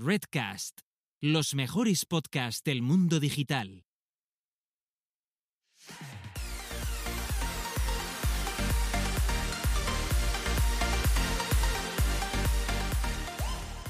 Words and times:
Redcast, 0.00 0.82
los 1.20 1.56
mejores 1.56 2.06
podcasts 2.06 2.62
del 2.62 2.82
mundo 2.82 3.18
digital. 3.18 3.84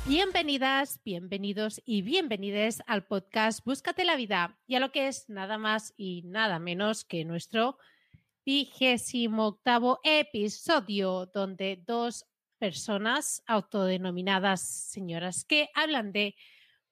Bienvenidas, 0.06 0.98
bienvenidos 1.04 1.82
y 1.84 2.00
bienvenides 2.00 2.82
al 2.86 3.04
podcast 3.04 3.62
Búscate 3.66 4.06
la 4.06 4.16
vida 4.16 4.58
y 4.66 4.76
a 4.76 4.80
lo 4.80 4.90
que 4.90 5.08
es 5.08 5.28
nada 5.28 5.58
más 5.58 5.92
y 5.98 6.22
nada 6.22 6.58
menos 6.58 7.04
que 7.04 7.26
nuestro 7.26 7.76
vigésimo 8.46 9.48
octavo 9.48 10.00
episodio, 10.04 11.26
donde 11.26 11.84
dos 11.86 12.24
personas 12.58 13.42
autodenominadas 13.46 14.60
señoras 14.60 15.44
que 15.44 15.68
hablan 15.74 16.12
de 16.12 16.34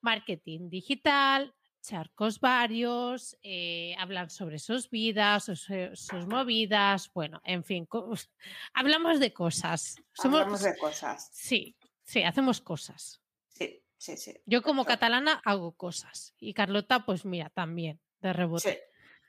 marketing 0.01 0.69
digital, 0.69 1.53
charcos 1.81 2.39
varios, 2.39 3.37
eh, 3.43 3.95
hablan 3.97 4.29
sobre 4.29 4.59
sus 4.59 4.89
vidas, 4.89 5.45
sus, 5.45 5.67
sus, 5.93 6.27
movidas, 6.27 7.11
bueno, 7.13 7.41
en 7.43 7.63
fin, 7.63 7.87
hablamos 8.73 9.19
de 9.19 9.33
cosas. 9.33 9.95
Somos, 10.13 10.41
hablamos 10.41 10.63
de 10.63 10.77
cosas. 10.77 11.29
Sí, 11.33 11.75
sí, 12.03 12.23
hacemos 12.23 12.61
cosas. 12.61 13.21
Sí, 13.49 13.83
sí, 13.97 14.17
sí. 14.17 14.33
Yo 14.45 14.61
como 14.61 14.85
catalana 14.85 15.41
hago 15.45 15.75
cosas 15.75 16.33
y 16.39 16.53
Carlota, 16.53 17.05
pues 17.05 17.25
mira, 17.25 17.49
también, 17.49 18.01
de 18.19 18.33
rebote. 18.33 18.83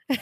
Sí. 0.09 0.17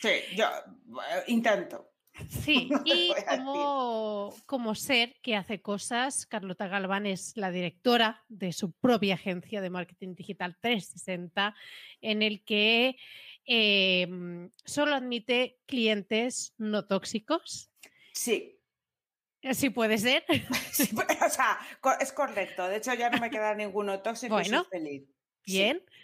Sí, 0.00 0.08
yo 0.34 0.46
eh, 0.46 1.24
intento. 1.28 1.91
Sí, 2.28 2.68
y 2.84 3.12
como, 3.28 4.34
como, 4.46 4.74
ser 4.74 5.16
que 5.22 5.36
hace 5.36 5.60
cosas, 5.62 6.26
Carlota 6.26 6.68
Galván 6.68 7.06
es 7.06 7.36
la 7.36 7.50
directora 7.50 8.24
de 8.28 8.52
su 8.52 8.72
propia 8.72 9.14
agencia 9.14 9.60
de 9.60 9.70
marketing 9.70 10.14
digital 10.14 10.56
360, 10.60 11.54
en 12.00 12.22
el 12.22 12.44
que 12.44 12.96
eh, 13.46 14.06
solo 14.64 14.94
admite 14.94 15.58
clientes 15.66 16.54
no 16.58 16.86
tóxicos. 16.86 17.70
Sí. 18.12 18.58
Sí 19.52 19.70
puede 19.70 19.98
ser. 19.98 20.24
Sí, 20.72 20.88
o 21.26 21.28
sea, 21.28 21.58
es 22.00 22.12
correcto. 22.12 22.66
De 22.66 22.76
hecho, 22.76 22.94
ya 22.94 23.10
no 23.10 23.18
me 23.18 23.28
queda 23.28 23.54
ninguno 23.54 24.00
tóxico 24.00 24.34
bueno, 24.34 24.48
y 24.48 24.70
soy 24.70 24.80
feliz. 24.80 25.02
Bien. 25.44 25.82
Sí. 25.86 25.94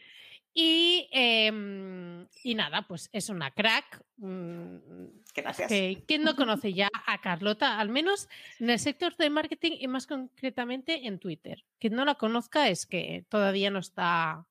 Y, 0.61 1.09
eh, 1.13 2.27
y, 2.43 2.55
nada, 2.57 2.83
pues 2.83 3.09
es 3.13 3.29
una 3.29 3.53
crack. 3.53 4.03
Gracias. 4.17 5.69
Que, 5.69 6.03
¿Quién 6.05 6.25
no 6.25 6.35
conoce 6.37 6.73
ya 6.73 6.91
a 7.07 7.21
Carlota? 7.21 7.79
Al 7.79 7.91
menos 7.91 8.29
en 8.59 8.71
el 8.71 8.81
sector 8.81 9.17
de 9.17 9.31
marketing 9.31 9.77
y 9.79 9.87
más 9.87 10.09
concretamente 10.09 11.07
en 11.07 11.21
Twitter. 11.21 11.65
Quien 11.79 11.95
no 11.95 12.05
la 12.05 12.17
conozca 12.17 12.69
es 12.69 12.87
que 12.87 13.25
todavía 13.29 13.71
no 13.71 13.79
está 13.79 14.47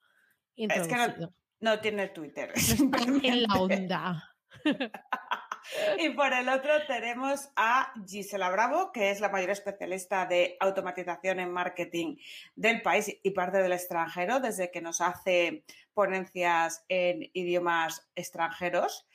introducido. 0.55 0.97
Es 0.97 1.13
que 1.13 1.19
no, 1.19 1.33
no 1.59 1.79
tiene 1.81 2.07
Twitter. 2.07 2.53
No 2.79 2.97
está 2.97 3.27
en 3.27 3.43
la 3.43 3.55
onda. 3.55 4.35
Y 5.99 6.09
por 6.11 6.33
el 6.33 6.49
otro 6.49 6.71
tenemos 6.87 7.49
a 7.55 7.93
Gisela 8.07 8.49
Bravo, 8.49 8.91
que 8.91 9.11
es 9.11 9.19
la 9.19 9.29
mayor 9.29 9.49
especialista 9.49 10.25
de 10.25 10.57
automatización 10.59 11.39
en 11.39 11.51
marketing 11.51 12.17
del 12.55 12.81
país 12.81 13.17
y 13.21 13.31
parte 13.31 13.57
del 13.57 13.73
extranjero, 13.73 14.39
desde 14.39 14.71
que 14.71 14.81
nos 14.81 15.01
hace 15.01 15.63
ponencias 15.93 16.85
en 16.87 17.29
idiomas 17.33 18.09
extranjeros. 18.15 19.07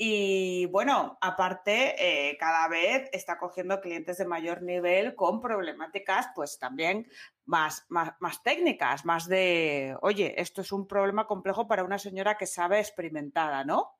Y 0.00 0.66
bueno, 0.66 1.18
aparte, 1.20 1.96
eh, 2.30 2.36
cada 2.38 2.68
vez 2.68 3.10
está 3.12 3.36
cogiendo 3.36 3.80
clientes 3.80 4.18
de 4.18 4.26
mayor 4.26 4.62
nivel 4.62 5.16
con 5.16 5.40
problemáticas, 5.40 6.28
pues 6.36 6.56
también 6.60 7.10
más, 7.46 7.84
más, 7.88 8.12
más, 8.20 8.40
técnicas, 8.44 9.04
más 9.04 9.26
de, 9.26 9.96
oye, 10.00 10.40
esto 10.40 10.60
es 10.60 10.70
un 10.70 10.86
problema 10.86 11.26
complejo 11.26 11.66
para 11.66 11.82
una 11.82 11.98
señora 11.98 12.38
que 12.38 12.46
sabe 12.46 12.78
experimentada, 12.78 13.64
¿no? 13.64 13.98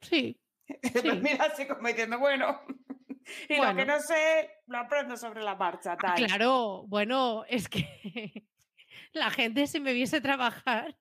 Sí, 0.00 0.40
Sí. 1.02 1.10
mira 1.22 1.46
así 1.46 1.66
como 1.66 1.88
diciendo, 1.88 2.18
bueno, 2.18 2.60
y 3.48 3.56
bueno. 3.56 3.72
lo 3.72 3.76
que 3.76 3.86
no 3.86 4.00
sé, 4.00 4.50
lo 4.66 4.78
aprendo 4.78 5.16
sobre 5.16 5.42
la 5.42 5.54
marcha. 5.54 5.96
Tal. 5.96 6.14
Claro, 6.16 6.84
bueno, 6.86 7.44
es 7.48 7.68
que 7.68 8.44
la 9.12 9.30
gente 9.30 9.66
si 9.66 9.80
me 9.80 9.92
viese 9.92 10.20
trabajar. 10.20 10.96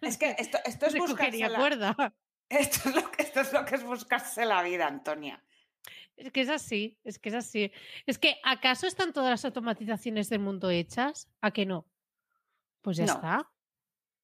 Es 0.00 0.16
que 0.16 0.34
esto, 0.38 0.58
esto 0.64 0.86
es 0.86 0.96
buscarse 0.96 1.48
la... 1.48 1.58
cuerda. 1.58 2.14
Esto 2.48 2.88
es, 2.88 2.94
lo 2.96 3.10
que, 3.12 3.22
esto 3.22 3.40
es 3.40 3.52
lo 3.52 3.64
que 3.64 3.74
es 3.76 3.84
buscarse 3.84 4.44
la 4.44 4.62
vida, 4.62 4.86
Antonia. 4.86 5.44
Es 6.16 6.32
que 6.32 6.40
es 6.40 6.48
así, 6.48 6.98
es 7.04 7.18
que 7.18 7.28
es 7.28 7.34
así. 7.34 7.72
Es 8.06 8.18
que, 8.18 8.40
¿acaso 8.42 8.86
están 8.86 9.12
todas 9.12 9.30
las 9.30 9.44
automatizaciones 9.44 10.28
del 10.28 10.40
mundo 10.40 10.68
hechas? 10.68 11.30
¿A 11.40 11.52
que 11.52 11.64
no? 11.64 11.86
Pues 12.82 12.96
ya 12.96 13.06
no. 13.06 13.12
está. 13.12 13.50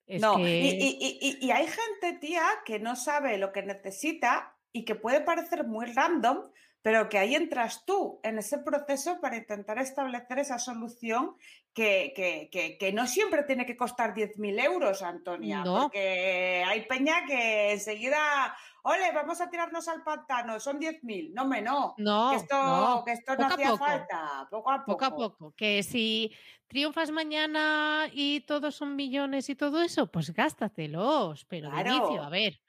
Es 0.07 0.21
no, 0.21 0.37
que... 0.37 0.43
y, 0.43 0.69
y, 0.69 1.19
y, 1.21 1.47
y, 1.47 1.51
hay 1.53 1.67
gente, 1.67 2.19
tía, 2.21 2.45
que 2.65 2.79
no 2.79 2.97
sabe 2.97 3.39
lo 3.39 3.53
que 3.53 3.63
necesita 3.63 4.56
y 4.77 4.85
que 4.85 4.95
puede 4.95 5.23
parecer 5.23 5.67
muy 5.67 5.87
random, 5.87 6.51
pero 6.83 7.09
que 7.09 7.17
ahí 7.17 7.35
entras 7.35 7.87
tú 7.87 8.21
en 8.23 8.37
ese 8.39 8.59
proceso 8.59 9.19
para 9.23 9.39
intentar 9.39 9.79
establecer 9.79 10.39
esa 10.39 10.59
solución 10.59 11.35
que, 11.73 12.13
que, 12.15 12.51
que, 12.53 12.77
que 12.77 12.93
no 12.93 13.07
siempre 13.07 13.45
tiene 13.45 13.65
que 13.65 13.75
costar 13.75 14.13
10.000 14.13 14.63
euros, 14.63 15.01
Antonia, 15.01 15.65
no. 15.65 15.85
porque 15.85 16.63
hay 16.67 16.83
peña 16.83 17.25
que 17.27 17.73
enseguida, 17.73 18.55
ole, 18.83 19.13
vamos 19.13 19.41
a 19.41 19.49
tirarnos 19.49 19.89
al 19.89 20.05
pantano, 20.05 20.61
son 20.61 20.79
10.000, 20.79 21.33
no 21.33 21.47
me 21.47 21.63
no, 21.63 21.95
no, 21.97 22.31
que 22.33 22.37
esto 22.37 22.63
no, 22.63 23.03
que 23.03 23.13
esto 23.13 23.35
no 23.35 23.47
hacía 23.47 23.79
falta, 23.79 24.47
poco 24.51 24.71
a 24.71 24.85
poco. 24.85 24.93
Poco 24.93 25.05
a 25.07 25.17
poco, 25.17 25.55
que 25.57 25.83
si 25.83 26.37
triunfas 26.67 27.11
mañana 27.11 28.11
y 28.13 28.41
todos 28.43 28.75
son 28.75 28.95
millones 28.95 29.49
y 29.49 29.55
todo 29.55 29.81
eso, 29.81 30.09
pues 30.09 30.35
gástatelos, 30.35 31.47
pero 31.47 31.71
claro. 31.71 31.91
de 31.91 31.97
inicio, 31.97 32.23
a 32.23 32.29
ver. 32.29 32.61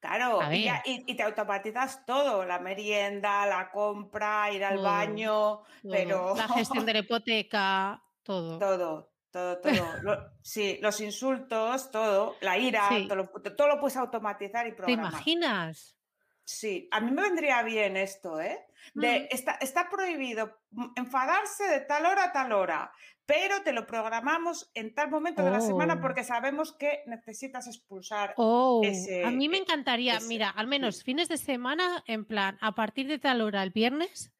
Claro, 0.00 0.40
y, 0.50 0.64
ya, 0.64 0.82
y, 0.86 1.04
y, 1.06 1.14
te 1.14 1.22
automatizas 1.22 2.06
todo, 2.06 2.46
la 2.46 2.58
merienda, 2.58 3.44
la 3.44 3.70
compra, 3.70 4.50
ir 4.50 4.64
al 4.64 4.76
todo, 4.76 4.84
baño, 4.84 5.28
todo. 5.28 5.66
pero... 5.90 6.34
La 6.36 6.48
gestión 6.48 6.86
de 6.86 6.92
la 6.94 6.98
hipoteca, 7.00 8.02
todo. 8.22 8.58
Todo, 8.58 9.12
todo, 9.30 9.58
todo. 9.60 10.02
lo, 10.02 10.32
sí, 10.42 10.78
los 10.80 11.02
insultos, 11.02 11.90
todo, 11.90 12.36
la 12.40 12.56
ira, 12.56 12.88
sí. 12.88 13.06
todo, 13.06 13.16
lo, 13.16 13.28
todo, 13.28 13.68
lo, 13.68 13.78
puedes 13.78 13.98
automatizar 13.98 14.66
y 14.66 14.72
programar. 14.72 15.10
¿Te 15.10 15.16
imaginas? 15.16 15.98
Sí, 16.44 16.88
a 16.90 17.00
mí 17.00 17.10
me 17.10 17.22
vendría 17.22 17.62
bien 17.62 17.98
esto, 17.98 18.40
¿eh? 18.40 18.66
De, 18.94 19.20
mm. 19.20 19.34
está, 19.34 19.52
está 19.60 19.90
prohibido 19.90 20.62
enfadarse 20.96 21.64
de 21.64 21.80
tal 21.80 22.06
hora 22.06 22.24
a 22.24 22.32
tal 22.32 22.52
hora, 22.52 22.90
pero 23.30 23.62
te 23.62 23.72
lo 23.72 23.86
programamos 23.86 24.72
en 24.74 24.92
tal 24.92 25.08
momento 25.08 25.42
oh. 25.42 25.44
de 25.44 25.52
la 25.52 25.60
semana 25.60 26.00
porque 26.00 26.24
sabemos 26.24 26.72
que 26.72 27.04
necesitas 27.06 27.68
expulsar 27.68 28.34
oh. 28.36 28.80
ese. 28.82 29.24
A 29.24 29.30
mí 29.30 29.48
me 29.48 29.58
encantaría, 29.58 30.16
ese, 30.16 30.26
mira, 30.26 30.50
al 30.50 30.66
menos 30.66 30.96
sí. 30.96 31.04
fines 31.04 31.28
de 31.28 31.38
semana, 31.38 32.02
en 32.08 32.24
plan, 32.24 32.58
a 32.60 32.74
partir 32.74 33.06
de 33.06 33.20
tal 33.20 33.40
hora 33.40 33.62
el 33.62 33.70
viernes, 33.70 34.32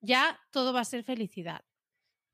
ya 0.00 0.38
todo 0.52 0.72
va 0.72 0.80
a 0.80 0.84
ser 0.84 1.02
felicidad. 1.02 1.64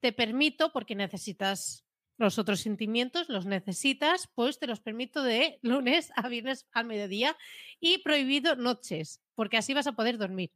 Te 0.00 0.12
permito, 0.12 0.70
porque 0.70 0.94
necesitas 0.94 1.86
los 2.18 2.38
otros 2.38 2.60
sentimientos, 2.60 3.30
los 3.30 3.46
necesitas, 3.46 4.28
pues 4.34 4.58
te 4.58 4.66
los 4.66 4.80
permito 4.80 5.22
de 5.22 5.58
lunes 5.62 6.12
a 6.14 6.28
viernes 6.28 6.68
al 6.72 6.84
mediodía 6.84 7.38
y 7.80 8.02
prohibido 8.02 8.54
noches, 8.54 9.22
porque 9.34 9.56
así 9.56 9.72
vas 9.72 9.86
a 9.86 9.92
poder 9.92 10.18
dormir. 10.18 10.52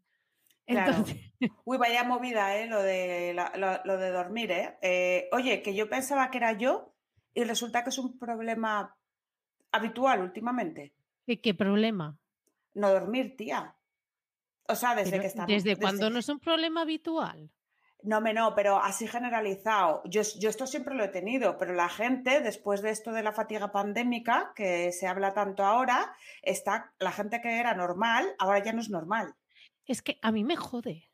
Claro. 0.67 0.93
Entonces... 0.93 1.17
Uy, 1.65 1.79
vaya 1.79 2.05
movida, 2.05 2.57
¿eh? 2.57 2.67
Lo 2.67 2.83
de, 2.83 3.33
la, 3.35 3.53
lo, 3.57 3.81
lo, 3.85 3.99
de 3.99 4.11
dormir, 4.11 4.51
¿eh? 4.51 4.79
¿eh? 4.83 5.29
Oye, 5.33 5.63
que 5.63 5.75
yo 5.75 5.89
pensaba 5.89 6.31
que 6.31 6.39
era 6.39 6.53
yo 6.53 6.95
y 7.35 7.45
resulta 7.45 7.83
que 7.83 7.91
es 7.91 7.99
un 7.99 8.19
problema 8.19 8.97
habitual 9.73 10.21
últimamente. 10.21 10.93
¿Qué, 11.27 11.41
qué 11.41 11.55
problema? 11.55 12.19
No 12.75 12.91
dormir, 12.91 13.37
tía. 13.37 13.77
O 14.69 14.75
sea, 14.75 14.95
desde 14.95 15.13
pero, 15.13 15.23
que 15.23 15.27
estamos. 15.29 15.49
¿Desde, 15.49 15.71
desde 15.71 15.81
cuándo 15.81 16.11
no 16.11 16.19
es 16.19 16.29
un 16.29 16.41
problema 16.41 16.83
habitual? 16.83 17.51
No, 18.03 18.21
me 18.21 18.33
no, 18.33 18.55
pero 18.55 18.79
así 18.79 19.07
generalizado. 19.07 20.03
Yo, 20.07 20.23
yo, 20.39 20.49
esto 20.49 20.67
siempre 20.67 20.95
lo 20.95 21.05
he 21.05 21.09
tenido, 21.09 21.59
pero 21.59 21.75
la 21.75 21.89
gente, 21.89 22.41
después 22.41 22.81
de 22.81 22.91
esto 22.91 23.13
de 23.13 23.23
la 23.23 23.33
fatiga 23.33 23.73
pandémica, 23.73 24.53
que 24.55 24.93
se 24.93 25.07
habla 25.07 25.35
tanto 25.35 25.65
ahora, 25.65 26.15
está 26.43 26.93
la 26.99 27.13
gente 27.13 27.41
que 27.41 27.59
era 27.59 27.75
normal, 27.75 28.35
ahora 28.39 28.63
ya 28.63 28.73
no 28.73 28.81
es 28.81 28.89
normal. 28.89 29.35
Es 29.91 30.03
que 30.03 30.21
a 30.23 30.31
mí 30.31 30.45
me 30.45 30.55
jode. 30.55 31.11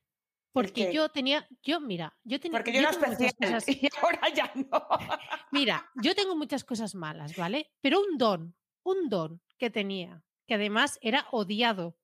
Porque 0.52 0.93
yo 0.93 1.08
tenía, 1.08 1.49
yo 1.62 1.81
mira, 1.81 2.14
yo 2.25 2.38
tenía. 2.38 2.58
Porque 2.58 2.75
yo, 2.75 2.82
yo 2.82 2.88
era 2.88 2.90
especial 2.90 3.34
cosas, 3.37 3.69
y 3.69 3.88
ahora 4.02 4.28
ya 4.34 4.52
no. 4.55 4.87
Mira, 5.50 5.90
yo 5.94 6.14
tengo 6.14 6.37
muchas 6.37 6.62
cosas 6.62 6.94
malas, 6.94 7.34
¿vale? 7.37 7.73
Pero 7.81 8.00
un 8.00 8.19
don, 8.19 8.55
un 8.82 9.08
don 9.08 9.40
que 9.56 9.70
tenía, 9.70 10.23
que 10.46 10.56
además 10.56 10.99
era 11.00 11.26
odiado 11.31 11.96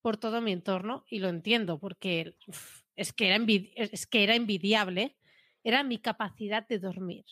por 0.00 0.16
todo 0.16 0.40
mi 0.40 0.52
entorno, 0.52 1.04
y 1.10 1.18
lo 1.18 1.28
entiendo, 1.28 1.80
porque 1.80 2.36
uf, 2.46 2.82
es, 2.94 3.12
que 3.12 3.26
era 3.26 3.44
es 3.74 4.06
que 4.06 4.22
era 4.22 4.36
envidiable, 4.36 5.16
era 5.64 5.82
mi 5.82 5.98
capacidad 5.98 6.68
de 6.68 6.78
dormir. 6.78 7.24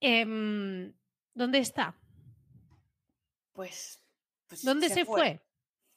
Eh, 0.00 0.24
¿Dónde 1.34 1.58
está? 1.58 1.98
Pues. 3.52 4.00
pues 4.46 4.62
¿Dónde 4.62 4.88
se, 4.88 4.94
se 4.94 5.04
fue? 5.04 5.20
fue? 5.20 5.46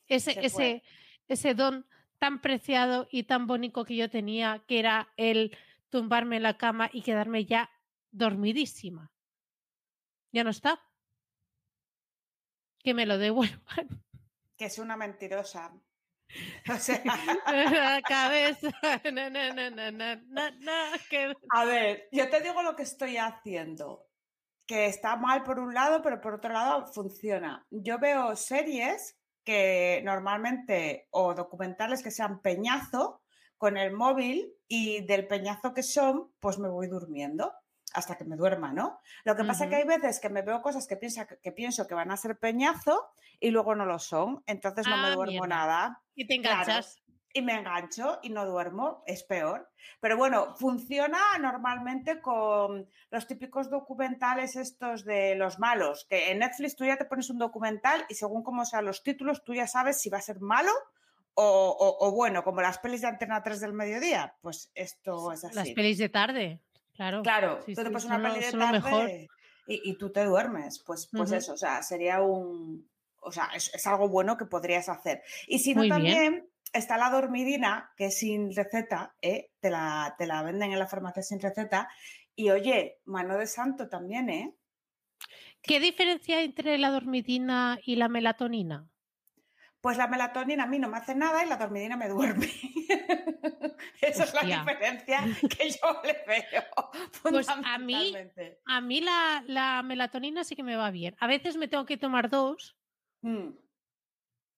Ese, 0.07 0.33
se 0.33 0.39
ese, 0.39 0.49
fue 0.49 0.83
ese 1.27 1.53
don 1.53 1.85
tan 2.19 2.41
preciado 2.41 3.07
y 3.11 3.23
tan 3.23 3.47
bonito 3.47 3.85
que 3.85 3.95
yo 3.95 4.09
tenía, 4.09 4.63
que 4.67 4.79
era 4.79 5.13
el 5.17 5.55
tumbarme 5.89 6.37
en 6.37 6.43
la 6.43 6.57
cama 6.57 6.89
y 6.91 7.03
quedarme 7.03 7.45
ya 7.45 7.69
dormidísima. 8.11 9.11
Ya 10.31 10.43
no 10.43 10.49
está. 10.49 10.81
Que 12.83 12.93
me 12.93 13.05
lo 13.05 13.17
devuelvan. 13.17 14.03
Que 14.57 14.65
es 14.65 14.79
una 14.79 14.97
mentirosa. 14.97 15.73
O 16.69 16.75
sea, 16.77 17.01
la 17.05 18.01
cabeza. 18.07 18.69
Que- 21.09 21.33
a 21.49 21.65
ver, 21.65 22.09
yo 22.11 22.29
te 22.29 22.41
digo 22.41 22.61
lo 22.63 22.75
que 22.75 22.83
estoy 22.83 23.17
haciendo. 23.17 24.07
Que 24.67 24.87
está 24.87 25.15
mal 25.15 25.43
por 25.43 25.59
un 25.59 25.73
lado, 25.73 26.01
pero 26.01 26.19
por 26.19 26.33
otro 26.33 26.51
lado 26.51 26.87
funciona. 26.87 27.65
Yo 27.71 27.97
veo 27.99 28.35
series 28.35 29.17
que 29.47 30.01
normalmente, 30.03 31.07
o 31.11 31.33
documentales 31.33 32.03
que 32.03 32.11
sean 32.11 32.41
peñazo, 32.41 33.21
con 33.57 33.77
el 33.77 33.93
móvil 33.93 34.53
y 34.67 35.05
del 35.05 35.25
peñazo 35.25 35.73
que 35.73 35.83
son, 35.83 36.33
pues 36.41 36.59
me 36.59 36.67
voy 36.67 36.87
durmiendo 36.87 37.53
hasta 37.93 38.17
que 38.17 38.25
me 38.25 38.35
duerma, 38.35 38.73
¿no? 38.73 38.99
Lo 39.23 39.37
que 39.37 39.45
pasa 39.45 39.63
es 39.63 39.69
que 39.69 39.77
hay 39.77 39.85
veces 39.85 40.19
que 40.19 40.29
me 40.29 40.41
veo 40.41 40.61
cosas 40.61 40.85
que, 40.85 40.97
piensa, 40.97 41.25
que 41.27 41.51
pienso 41.53 41.87
que 41.87 41.95
van 41.95 42.11
a 42.11 42.17
ser 42.17 42.37
peñazo 42.37 43.07
y 43.39 43.51
luego 43.51 43.73
no 43.73 43.85
lo 43.85 43.99
son, 43.99 44.43
entonces 44.47 44.85
no 44.85 44.97
me 44.97 45.07
Ah, 45.07 45.15
duermo 45.15 45.31
mierda. 45.31 45.47
nada 45.47 46.03
Y 46.13 46.27
te 46.27 46.35
enganchas. 46.35 47.01
Y 47.37 47.41
me 47.41 47.53
engancho 47.55 48.19
y 48.23 48.29
no 48.29 48.45
duermo, 48.45 49.03
es 49.05 49.23
peor. 49.23 49.69
Pero 49.99 50.17
bueno, 50.17 50.55
funciona 50.55 51.19
normalmente 51.39 52.19
con 52.21 52.87
los 53.11 53.27
típicos 53.27 53.69
documentales 53.69 54.55
estos 54.55 55.05
de 55.05 55.35
los 55.35 55.59
malos, 55.59 56.05
que 56.09 56.31
en 56.31 56.39
Netflix 56.39 56.75
tú 56.75 56.85
ya 56.85 56.97
te 56.97 57.05
pones 57.05 57.29
un 57.29 57.37
documental 57.39 58.05
y 58.09 58.15
según 58.15 58.43
cómo 58.43 58.65
sean 58.65 58.85
los 58.85 59.03
títulos, 59.03 59.43
tú 59.43 59.53
ya 59.53 59.67
sabes 59.67 59.99
si 60.01 60.09
va 60.09 60.17
a 60.17 60.21
ser 60.21 60.39
malo 60.39 60.71
o, 61.35 61.43
o- 61.79 62.07
o 62.07 62.11
bueno, 62.11 62.43
como 62.43 62.61
las 62.61 62.79
pelis 62.79 63.01
de 63.01 63.07
Antena 63.07 63.43
3 63.43 63.59
del 63.59 63.73
mediodía. 63.73 64.35
Pues 64.41 64.71
esto 64.73 65.31
es 65.31 65.43
así. 65.43 65.55
Las 65.55 65.69
pelis 65.69 65.97
de 65.99 66.09
tarde. 66.09 66.61
Claro. 66.95 67.21
Claro, 67.21 67.59
Sí, 67.65 67.75
tú 67.75 67.81
te 67.81 67.87
sí, 67.87 67.93
pones 67.93 68.05
una 68.05 68.21
peli 68.23 68.39
de 68.45 68.57
mejor. 68.57 68.91
tarde 68.91 69.27
y, 69.67 69.91
y 69.91 69.97
tú 69.97 70.11
te 70.11 70.23
duermes. 70.25 70.81
Pues, 70.85 71.07
pues 71.11 71.31
eso, 71.31 71.53
o 71.53 71.57
sea, 71.57 71.83
sería 71.83 72.21
un... 72.21 72.89
O 73.21 73.31
sea, 73.31 73.49
es, 73.55 73.73
es 73.73 73.85
algo 73.85 74.07
bueno 74.07 74.37
que 74.37 74.45
podrías 74.45 74.89
hacer. 74.89 75.21
Y 75.47 75.59
si 75.59 75.75
no, 75.75 75.81
bien. 75.83 76.47
Está 76.73 76.97
la 76.97 77.09
dormidina, 77.09 77.91
que 77.95 78.07
es 78.07 78.19
sin 78.19 78.55
receta, 78.55 79.15
¿eh? 79.21 79.51
te, 79.59 79.69
la, 79.69 80.15
te 80.17 80.25
la 80.27 80.43
venden 80.43 80.71
en 80.71 80.79
la 80.79 80.87
farmacia 80.87 81.23
sin 81.23 81.39
receta. 81.39 81.89
Y 82.35 82.49
oye, 82.49 82.99
mano 83.05 83.37
de 83.37 83.47
santo 83.47 83.89
también, 83.89 84.29
¿eh? 84.29 84.55
¿Qué 85.61 85.79
diferencia 85.79 86.37
hay 86.37 86.45
entre 86.45 86.77
la 86.77 86.91
dormidina 86.91 87.79
y 87.83 87.95
la 87.95 88.07
melatonina? 88.07 88.87
Pues 89.81 89.97
la 89.97 90.07
melatonina 90.07 90.63
a 90.63 90.67
mí 90.67 90.79
no 90.79 90.89
me 90.89 90.97
hace 90.97 91.15
nada 91.15 91.43
y 91.43 91.49
la 91.49 91.57
dormidina 91.57 91.97
me 91.97 92.09
duerme. 92.09 92.47
Esa 94.01 94.23
es 94.23 94.33
la 94.33 94.41
diferencia 94.41 95.19
que 95.49 95.69
yo 95.69 96.01
le 96.03 96.23
veo. 96.27 96.63
Pues 97.21 97.47
a 97.49 97.77
mí-. 97.77 98.13
A 98.65 98.81
mí 98.81 99.01
la, 99.01 99.43
la 99.47 99.83
melatonina 99.83 100.43
sí 100.43 100.55
que 100.55 100.63
me 100.63 100.75
va 100.75 100.91
bien. 100.91 101.15
A 101.19 101.27
veces 101.27 101.57
me 101.57 101.67
tengo 101.67 101.85
que 101.85 101.97
tomar 101.97 102.29
dos, 102.29 102.77
Mm. 103.21 103.49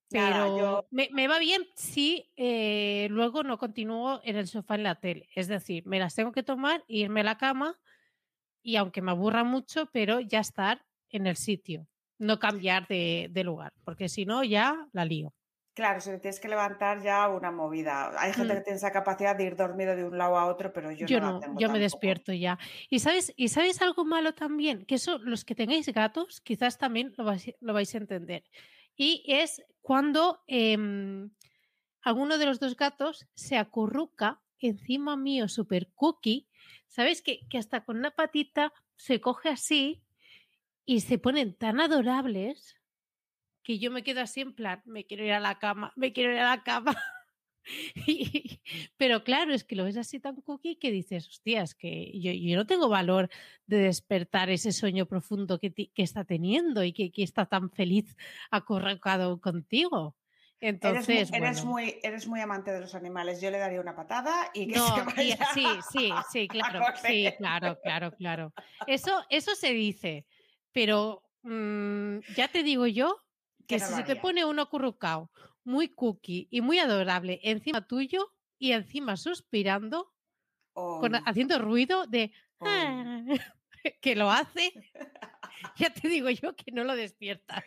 Pero 0.09 0.29
Nada, 0.29 0.47
yo- 0.59 0.87
me, 0.91 1.09
me 1.11 1.27
va 1.27 1.39
bien 1.39 1.63
si 1.75 2.31
eh, 2.35 3.07
luego 3.11 3.43
no 3.43 3.57
continúo 3.57 4.21
en 4.23 4.37
el 4.37 4.47
sofá 4.47 4.75
en 4.75 4.83
la 4.83 4.95
tele. 4.99 5.29
Es 5.35 5.47
decir, 5.47 5.85
me 5.85 5.99
las 5.99 6.15
tengo 6.15 6.31
que 6.31 6.43
tomar, 6.43 6.83
irme 6.87 7.21
a 7.21 7.23
la 7.23 7.37
cama 7.37 7.79
y 8.61 8.75
aunque 8.77 9.01
me 9.01 9.11
aburra 9.11 9.43
mucho, 9.43 9.87
pero 9.91 10.19
ya 10.19 10.39
estar 10.39 10.85
en 11.09 11.27
el 11.27 11.35
sitio, 11.37 11.87
no 12.19 12.39
cambiar 12.39 12.87
de, 12.87 13.27
de 13.31 13.43
lugar, 13.43 13.73
porque 13.83 14.09
si 14.09 14.25
no 14.25 14.43
ya 14.43 14.87
la 14.93 15.05
lío. 15.05 15.33
Claro, 15.75 16.01
si 16.01 16.09
te 16.09 16.19
tienes 16.19 16.41
que 16.41 16.49
levantar 16.49 17.01
ya 17.01 17.29
una 17.29 17.51
movida. 17.51 18.11
Hay 18.19 18.33
gente 18.33 18.53
Mm. 18.53 18.57
que 18.57 18.63
tiene 18.63 18.77
esa 18.77 18.91
capacidad 18.91 19.35
de 19.35 19.45
ir 19.45 19.55
dormido 19.55 19.95
de 19.95 20.03
un 20.03 20.17
lado 20.17 20.37
a 20.37 20.47
otro, 20.47 20.73
pero 20.73 20.91
yo, 20.91 21.05
Yo 21.07 21.21
no, 21.21 21.33
la 21.33 21.39
tengo 21.39 21.59
yo 21.59 21.69
me 21.69 21.79
despierto 21.79 22.33
ya. 22.33 22.59
¿Y 22.89 22.99
sabes, 22.99 23.31
¿Y 23.37 23.47
sabes 23.47 23.81
algo 23.81 24.03
malo 24.03 24.33
también? 24.33 24.85
Que 24.85 24.95
eso, 24.95 25.19
los 25.19 25.45
que 25.45 25.55
tengáis 25.55 25.87
gatos, 25.93 26.41
quizás 26.41 26.77
también 26.77 27.13
lo 27.17 27.23
vais, 27.23 27.53
lo 27.61 27.73
vais 27.73 27.93
a 27.95 27.97
entender. 27.97 28.43
Y 28.97 29.23
es 29.27 29.63
cuando 29.81 30.43
em, 30.47 31.29
alguno 32.01 32.37
de 32.37 32.45
los 32.45 32.59
dos 32.59 32.75
gatos 32.75 33.27
se 33.33 33.57
acurruca 33.57 34.41
encima 34.59 35.15
mío, 35.15 35.47
super 35.47 35.91
cookie. 35.93 36.47
¿Sabes? 36.87 37.21
Que, 37.21 37.47
que 37.49 37.57
hasta 37.57 37.85
con 37.85 37.97
una 37.97 38.11
patita 38.11 38.73
se 38.95 39.21
coge 39.21 39.49
así 39.49 40.01
y 40.85 41.01
se 41.01 41.19
ponen 41.19 41.53
tan 41.53 41.79
adorables 41.79 42.75
que 43.63 43.77
yo 43.77 43.91
me 43.91 44.03
quedo 44.03 44.21
así 44.21 44.41
en 44.41 44.53
plan, 44.53 44.81
me 44.85 45.05
quiero 45.05 45.23
ir 45.23 45.33
a 45.33 45.39
la 45.39 45.59
cama, 45.59 45.93
me 45.95 46.11
quiero 46.11 46.33
ir 46.33 46.39
a 46.39 46.55
la 46.55 46.63
cama. 46.63 46.97
Y- 48.07 48.61
pero 48.97 49.23
claro, 49.23 49.53
es 49.53 49.63
que 49.63 49.75
lo 49.75 49.83
ves 49.83 49.97
así 49.97 50.19
tan 50.19 50.35
cookie 50.41 50.77
que 50.77 50.91
dices, 50.91 51.27
hostia, 51.27 51.61
es 51.61 51.75
que 51.75 52.11
yo, 52.19 52.31
yo 52.31 52.55
no 52.55 52.65
tengo 52.65 52.89
valor 52.89 53.29
de 53.65 53.77
despertar 53.77 54.49
ese 54.49 54.71
sueño 54.71 55.05
profundo 55.05 55.59
que, 55.59 55.73
está 55.95 56.23
teniendo 56.25 56.83
y 56.83 56.93
que, 56.93 57.11
que 57.11 57.23
está 57.23 57.45
tan 57.45 57.69
feliz 57.71 58.15
acurrucado 58.51 59.39
contigo. 59.39 60.15
Eres, 60.81 61.07
muy, 61.07 61.17
Entonces, 61.17 61.31
eres, 61.33 61.65
muy, 61.65 61.99
eres 62.03 62.27
muy 62.27 62.41
amante 62.41 62.71
de 62.71 62.81
los 62.81 62.95
animales. 62.95 63.41
Yo 63.41 63.49
le 63.51 63.57
daría 63.57 63.81
una 63.81 63.95
patada 63.95 64.49
y 64.53 64.67
que 64.67 64.75
No, 64.75 64.85
se 64.85 65.01
y- 65.23 65.31
vaya. 65.31 65.37
sí, 65.53 65.81
sí, 65.81 66.13
sí, 66.31 66.47
claro, 66.49 66.85
sí, 67.01 67.33
claro, 67.37 67.79
claro, 67.81 68.11
claro. 68.11 68.53
Eso, 68.87 69.23
eso 69.29 69.55
se 69.55 69.71
dice, 69.73 70.25
pero 70.71 71.23
mm, 71.43 72.19
ya 72.35 72.47
te 72.49 72.63
digo 72.63 72.87
yo 72.87 73.15
Que 73.67 73.75
que 73.75 73.79
no 73.79 73.87
si 73.87 73.93
se 73.95 74.03
te 74.03 74.15
pone 74.15 74.45
uno 74.45 74.61
acurrucado, 74.63 75.31
muy 75.69 75.89
cookie 75.89 76.47
y 76.51 76.61
muy 76.61 76.79
adorable 76.79 77.39
encima 77.43 77.87
tuyo 77.87 78.33
y 78.57 78.73
encima 78.73 79.15
suspirando, 79.17 80.13
con- 80.99 81.15
Oh, 81.15 81.19
haciendo 81.25 81.59
ruido 81.59 82.07
de 82.07 82.31
oh. 82.59 82.67
"Ah", 82.67 83.23
que 84.01 84.15
lo 84.15 84.29
hace, 84.31 84.73
ya 85.77 85.89
te 85.93 86.07
digo 86.09 86.29
yo 86.29 86.55
que 86.55 86.71
no 86.71 86.83
lo 86.83 86.95
despiertas. 86.95 87.63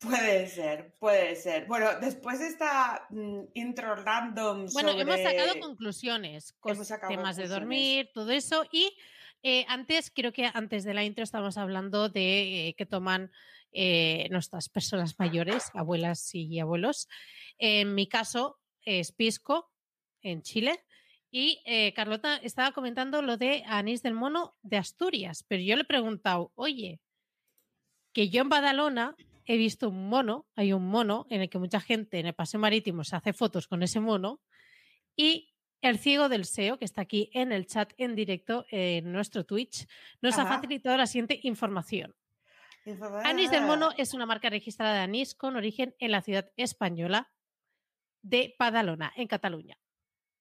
Puede 0.00 0.46
ser, 0.46 0.94
puede 1.00 1.34
ser. 1.34 1.66
Bueno, 1.66 1.98
después 2.00 2.38
de 2.38 2.46
esta 2.46 3.06
mm, 3.10 3.40
intro 3.54 3.96
random 3.96 4.66
Bueno, 4.72 4.90
hemos 4.90 5.20
sacado 5.20 5.58
conclusiones, 5.58 6.54
sacado 6.84 7.16
temas 7.16 7.36
de 7.36 7.48
dormir, 7.48 8.10
todo 8.14 8.30
eso. 8.30 8.64
Y 8.70 8.96
eh, 9.42 9.64
antes, 9.68 10.12
creo 10.14 10.32
que 10.32 10.48
antes 10.52 10.84
de 10.84 10.94
la 10.94 11.04
intro 11.04 11.24
estábamos 11.24 11.56
hablando 11.58 12.08
de 12.08 12.68
eh, 12.68 12.74
que 12.76 12.86
toman 12.86 13.32
eh, 13.72 14.28
nuestras 14.30 14.68
personas 14.68 15.18
mayores, 15.18 15.70
abuelas 15.74 16.34
y 16.34 16.58
abuelos. 16.58 17.08
En 17.58 17.94
mi 17.94 18.08
caso 18.08 18.58
es 18.82 19.12
pisco 19.12 19.70
en 20.22 20.42
Chile. 20.42 20.84
Y 21.30 21.60
eh, 21.66 21.92
Carlota 21.92 22.36
estaba 22.36 22.72
comentando 22.72 23.20
lo 23.20 23.36
de 23.36 23.62
anís 23.66 24.02
del 24.02 24.14
mono 24.14 24.56
de 24.62 24.78
Asturias, 24.78 25.44
pero 25.46 25.62
yo 25.62 25.76
le 25.76 25.82
he 25.82 25.86
preguntado, 25.86 26.52
oye, 26.54 27.00
que 28.14 28.30
yo 28.30 28.40
en 28.40 28.48
Badalona 28.48 29.14
he 29.44 29.56
visto 29.58 29.90
un 29.90 30.08
mono, 30.08 30.46
hay 30.56 30.72
un 30.72 30.86
mono 30.86 31.26
en 31.28 31.42
el 31.42 31.50
que 31.50 31.58
mucha 31.58 31.80
gente 31.80 32.18
en 32.18 32.26
el 32.26 32.34
paseo 32.34 32.60
marítimo 32.60 33.04
se 33.04 33.16
hace 33.16 33.32
fotos 33.32 33.68
con 33.68 33.82
ese 33.82 34.00
mono 34.00 34.40
y 35.16 35.52
el 35.80 35.98
ciego 35.98 36.28
del 36.28 36.44
SEO, 36.44 36.78
que 36.78 36.84
está 36.84 37.02
aquí 37.02 37.30
en 37.32 37.52
el 37.52 37.66
chat 37.66 37.92
en 37.98 38.14
directo 38.14 38.66
en 38.70 39.12
nuestro 39.12 39.44
Twitch, 39.44 39.86
nos 40.20 40.36
ha 40.38 40.46
facilitado 40.46 40.96
la 40.96 41.06
siguiente 41.06 41.38
información. 41.42 42.14
Anís 43.24 43.50
del 43.50 43.64
Mono 43.64 43.90
es 43.96 44.14
una 44.14 44.26
marca 44.26 44.48
registrada 44.50 44.94
de 44.94 45.00
anís 45.00 45.34
con 45.34 45.56
origen 45.56 45.94
en 45.98 46.10
la 46.12 46.22
ciudad 46.22 46.50
española 46.56 47.30
de 48.22 48.54
Badalona, 48.58 49.12
en 49.16 49.28
Cataluña. 49.28 49.78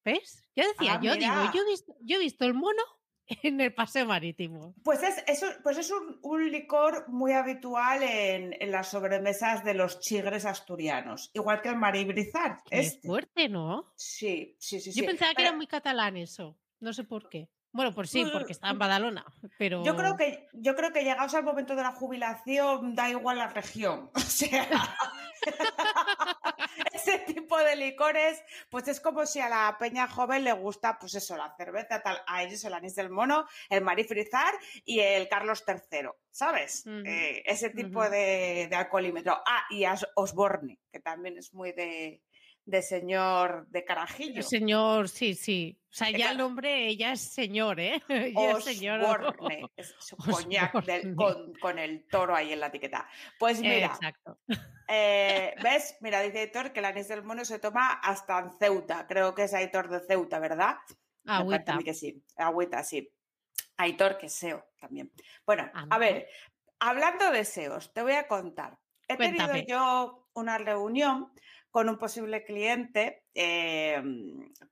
¿Ves? 0.03 0.47
Yo 0.55 0.63
decía, 0.67 0.93
Ah, 0.93 0.99
yo 1.01 1.13
digo, 1.15 1.33
yo 1.53 1.61
he, 1.61 1.65
visto, 1.69 1.95
yo 2.01 2.15
he 2.15 2.19
visto 2.19 2.45
el 2.45 2.53
mono 2.53 2.81
en 3.43 3.59
el 3.59 3.73
paseo 3.73 4.05
marítimo. 4.05 4.73
Pues 4.83 5.03
es, 5.03 5.21
es 5.27 5.43
un- 5.43 5.61
pues 5.61 5.77
es 5.77 5.91
un, 5.91 6.17
un 6.21 6.49
licor 6.49 7.09
muy 7.09 7.33
habitual 7.33 8.01
en, 8.03 8.55
en 8.61 8.71
las 8.71 8.89
sobremesas 8.89 9.65
de 9.65 9.73
los 9.73 9.99
chigres 9.99 10.45
asturianos, 10.45 11.29
igual 11.33 11.61
que 11.61 11.69
el 11.69 11.75
maribrizar. 11.75 12.59
Qué 12.69 12.79
Este. 12.79 13.05
fuerte, 13.07 13.49
¿no? 13.49 13.91
Sí, 13.97 14.55
sí, 14.59 14.79
sí. 14.79 14.93
sí. 14.93 15.01
Yo 15.01 15.05
pensaba 15.05 15.33
que 15.33 15.41
era 15.41 15.51
muy 15.53 15.67
catalán 15.67 16.15
eso. 16.15 16.57
No 16.79 16.93
sé 16.93 17.03
por 17.03 17.27
qué. 17.27 17.49
Bueno, 17.77 17.93
pues 17.93 18.09
sí, 18.09 18.25
porque 18.33 18.53
está 18.53 18.69
en 18.69 18.79
Badalona. 18.79 19.23
Pero 19.59 19.83
Yo 19.83 19.95
creo 19.95 20.17
que, 20.17 20.47
yo 20.53 20.75
creo 20.75 20.91
que 20.91 21.03
llegados 21.03 21.35
al 21.35 21.43
momento 21.43 21.75
de 21.75 21.83
la 21.83 21.91
jubilación, 21.91 22.95
da 22.95 23.07
igual 23.07 23.37
la 23.37 23.47
región. 23.49 24.09
O 24.15 24.19
sea, 24.19 24.67
ese 26.93 27.19
tipo 27.19 27.57
de 27.59 27.75
licores, 27.75 28.43
pues 28.69 28.87
es 28.87 28.99
como 28.99 29.25
si 29.27 29.39
a 29.39 29.47
la 29.49 29.77
peña 29.79 30.07
joven 30.07 30.43
le 30.43 30.51
gusta, 30.53 30.97
pues 30.99 31.13
eso, 31.15 31.37
la 31.37 31.53
cerveza, 31.55 32.01
tal, 32.01 32.19
a 32.27 32.43
ellos 32.43 32.63
el 32.65 32.73
anís 32.73 32.95
del 32.95 33.09
mono, 33.09 33.45
el 33.69 33.83
marifrizar 33.83 34.53
y 34.83 34.99
el 34.99 35.27
Carlos 35.29 35.63
III, 35.67 36.09
¿sabes? 36.31 36.83
Eh, 36.87 37.43
ese 37.45 37.69
tipo 37.69 38.09
de, 38.09 38.67
de 38.69 38.75
alcoholímetro. 38.75 39.39
Ah, 39.45 39.63
y 39.69 39.85
As- 39.85 40.07
Osborne, 40.15 40.79
que 40.91 40.99
también 40.99 41.37
es 41.37 41.53
muy 41.53 41.71
de, 41.73 42.23
de 42.67 42.81
señor 42.81 43.65
de 43.69 43.85
carajillo. 43.85 44.43
Señor, 44.43 45.07
sí, 45.09 45.33
sí. 45.35 45.79
O 45.89 45.93
sea, 45.97 46.11
ya 46.11 46.31
el 46.33 46.41
hombre, 46.41 46.87
ella 46.87 47.13
es 47.13 47.21
señor, 47.33 47.79
¿eh? 47.79 48.03
Ya 48.35 48.51
es 48.51 48.63
señor. 48.63 49.35
Es 49.77 49.95
su 49.99 50.15
coñac 50.51 50.73
del- 50.85 51.15
con, 51.15 51.53
con 51.55 51.79
el 51.79 52.05
toro 52.07 52.35
ahí 52.35 52.51
en 52.53 52.59
la 52.59 52.67
etiqueta. 52.67 53.07
Pues 53.39 53.61
mira, 53.61 53.87
Exacto. 53.87 54.39
eh, 54.89 55.55
¿ves? 55.63 55.97
Mira, 56.01 56.21
dice 56.21 56.39
Aitor 56.39 56.73
que 56.73 56.79
el 56.79 56.85
anís 56.85 57.07
del 57.07 57.23
mono 57.23 57.45
se 57.45 57.57
toma 57.57 57.93
hasta 57.93 58.37
en 58.39 58.51
Ceuta. 58.59 59.07
Creo 59.07 59.33
que 59.33 59.43
es 59.43 59.53
Aitor 59.53 59.89
de 59.89 60.01
Ceuta, 60.05 60.39
¿verdad? 60.39 60.75
Agüita. 61.25 61.77
que 61.83 61.93
sí. 61.93 62.21
Agüita, 62.35 62.83
sí. 62.83 63.09
Aitor, 63.77 64.17
que 64.17 64.25
es 64.25 64.33
SEO 64.33 64.65
también. 64.79 65.11
Bueno, 65.45 65.69
Ah, 65.73 65.85
a 65.89 65.97
ver, 65.97 66.27
hablando 66.79 67.31
de 67.31 67.45
SEOs, 67.45 67.93
te 67.93 68.01
voy 68.01 68.13
a 68.13 68.27
contar. 68.27 68.77
He 69.07 69.15
Cuéntame. 69.15 69.61
tenido 69.61 69.67
yo 69.67 70.29
una 70.33 70.57
reunión 70.57 71.31
con 71.69 71.89
un 71.89 71.97
posible 71.97 72.43
cliente 72.43 73.25
eh, 73.35 74.01